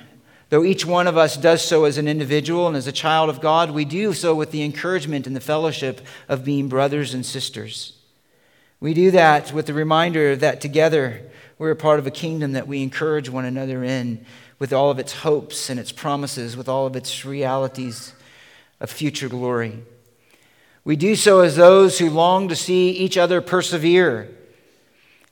Though 0.52 0.64
each 0.64 0.84
one 0.84 1.06
of 1.06 1.16
us 1.16 1.38
does 1.38 1.64
so 1.64 1.84
as 1.84 1.96
an 1.96 2.06
individual 2.06 2.66
and 2.66 2.76
as 2.76 2.86
a 2.86 2.92
child 2.92 3.30
of 3.30 3.40
God, 3.40 3.70
we 3.70 3.86
do 3.86 4.12
so 4.12 4.34
with 4.34 4.50
the 4.50 4.62
encouragement 4.62 5.26
and 5.26 5.34
the 5.34 5.40
fellowship 5.40 6.02
of 6.28 6.44
being 6.44 6.68
brothers 6.68 7.14
and 7.14 7.24
sisters. 7.24 7.94
We 8.78 8.92
do 8.92 9.10
that 9.12 9.54
with 9.54 9.64
the 9.64 9.72
reminder 9.72 10.36
that 10.36 10.60
together 10.60 11.22
we're 11.56 11.70
a 11.70 11.74
part 11.74 12.00
of 12.00 12.06
a 12.06 12.10
kingdom 12.10 12.52
that 12.52 12.68
we 12.68 12.82
encourage 12.82 13.30
one 13.30 13.46
another 13.46 13.82
in 13.82 14.26
with 14.58 14.74
all 14.74 14.90
of 14.90 14.98
its 14.98 15.14
hopes 15.14 15.70
and 15.70 15.80
its 15.80 15.90
promises, 15.90 16.54
with 16.54 16.68
all 16.68 16.84
of 16.84 16.96
its 16.96 17.24
realities 17.24 18.12
of 18.78 18.90
future 18.90 19.30
glory. 19.30 19.82
We 20.84 20.96
do 20.96 21.16
so 21.16 21.40
as 21.40 21.56
those 21.56 21.98
who 21.98 22.10
long 22.10 22.48
to 22.48 22.56
see 22.56 22.90
each 22.90 23.16
other 23.16 23.40
persevere, 23.40 24.28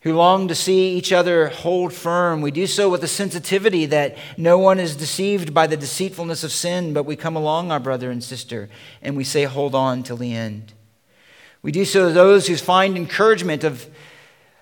who 0.02 0.14
long 0.14 0.48
to 0.48 0.54
see 0.54 0.96
each 0.96 1.12
other 1.12 1.48
hold 1.48 1.92
firm. 1.92 2.40
We 2.40 2.50
do 2.50 2.66
so 2.66 2.88
with 2.88 3.04
a 3.04 3.08
sensitivity 3.08 3.84
that 3.86 4.16
no 4.38 4.56
one 4.56 4.80
is 4.80 4.96
deceived 4.96 5.52
by 5.52 5.66
the 5.66 5.76
deceitfulness 5.76 6.42
of 6.42 6.52
sin, 6.52 6.94
but 6.94 7.04
we 7.04 7.16
come 7.16 7.36
along 7.36 7.70
our 7.70 7.80
brother 7.80 8.10
and 8.10 8.24
sister 8.24 8.70
and 9.02 9.16
we 9.16 9.24
say, 9.24 9.44
hold 9.44 9.74
on 9.74 10.02
till 10.02 10.16
the 10.16 10.34
end. 10.34 10.72
We 11.62 11.70
do 11.70 11.84
so 11.84 12.10
those 12.10 12.46
who 12.46 12.56
find 12.56 12.96
encouragement 12.96 13.62
of, 13.62 13.86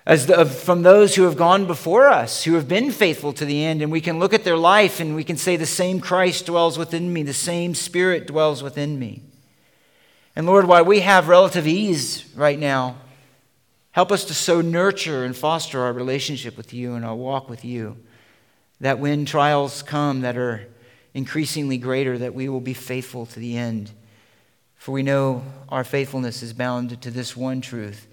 as 0.05 0.25
the, 0.25 0.37
of, 0.37 0.53
from 0.53 0.81
those 0.81 1.15
who 1.15 1.23
have 1.23 1.37
gone 1.37 1.65
before 1.65 2.09
us, 2.09 2.43
who 2.43 2.55
have 2.55 2.67
been 2.67 2.91
faithful 2.91 3.31
to 3.33 3.45
the 3.45 3.63
end, 3.63 3.81
and 3.81 3.89
we 3.89 4.01
can 4.01 4.19
look 4.19 4.33
at 4.33 4.43
their 4.43 4.57
life 4.57 4.99
and 4.99 5.15
we 5.15 5.23
can 5.23 5.37
say, 5.37 5.55
the 5.55 5.65
same 5.65 6.01
Christ 6.01 6.47
dwells 6.47 6.77
within 6.77 7.13
me, 7.13 7.23
the 7.23 7.33
same 7.33 7.73
Spirit 7.75 8.27
dwells 8.27 8.61
within 8.61 8.99
me. 8.99 9.23
And 10.35 10.45
Lord, 10.45 10.65
while 10.65 10.83
we 10.83 10.99
have 10.99 11.29
relative 11.29 11.65
ease 11.65 12.25
right 12.35 12.59
now, 12.59 12.97
help 13.99 14.13
us 14.13 14.23
to 14.23 14.33
so 14.33 14.61
nurture 14.61 15.25
and 15.25 15.35
foster 15.35 15.81
our 15.81 15.91
relationship 15.91 16.55
with 16.55 16.73
you 16.73 16.93
and 16.93 17.03
our 17.03 17.15
walk 17.17 17.49
with 17.49 17.65
you 17.65 17.97
that 18.79 18.97
when 18.97 19.25
trials 19.25 19.83
come 19.83 20.21
that 20.21 20.37
are 20.37 20.65
increasingly 21.13 21.77
greater, 21.77 22.17
that 22.17 22.33
we 22.33 22.47
will 22.47 22.61
be 22.61 22.73
faithful 22.73 23.25
to 23.25 23.41
the 23.41 23.57
end. 23.57 23.91
For 24.77 24.93
we 24.93 25.03
know 25.03 25.43
our 25.67 25.83
faithfulness 25.83 26.41
is 26.41 26.53
bound 26.53 27.01
to 27.01 27.11
this 27.11 27.35
one 27.35 27.59
truth 27.59 28.07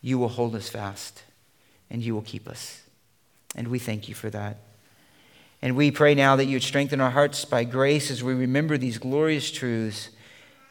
you 0.00 0.18
will 0.18 0.30
hold 0.30 0.54
us 0.54 0.70
fast 0.70 1.22
and 1.90 2.02
you 2.02 2.14
will 2.14 2.22
keep 2.22 2.48
us. 2.48 2.80
And 3.54 3.68
we 3.68 3.78
thank 3.78 4.08
you 4.08 4.14
for 4.14 4.30
that. 4.30 4.56
And 5.60 5.76
we 5.76 5.90
pray 5.90 6.14
now 6.14 6.36
that 6.36 6.46
you 6.46 6.54
would 6.54 6.62
strengthen 6.62 7.02
our 7.02 7.10
hearts 7.10 7.44
by 7.44 7.64
grace 7.64 8.10
as 8.10 8.24
we 8.24 8.32
remember 8.32 8.78
these 8.78 8.96
glorious 8.96 9.50
truths 9.50 10.08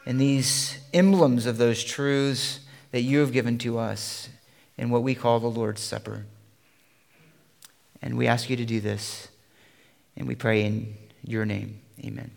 and 0.04 0.20
these 0.20 0.80
emblems 0.92 1.46
of 1.46 1.58
those 1.58 1.84
truths 1.84 2.58
that 2.90 3.02
you 3.02 3.20
have 3.20 3.30
given 3.30 3.56
to 3.58 3.78
us 3.78 4.30
in 4.78 4.90
what 4.90 5.02
we 5.02 5.14
call 5.14 5.40
the 5.40 5.48
Lord's 5.48 5.82
Supper. 5.82 6.24
And 8.00 8.16
we 8.16 8.28
ask 8.28 8.48
you 8.48 8.56
to 8.56 8.64
do 8.64 8.80
this, 8.80 9.28
and 10.16 10.28
we 10.28 10.36
pray 10.36 10.64
in 10.64 10.96
your 11.24 11.44
name. 11.44 11.80
Amen. 12.02 12.30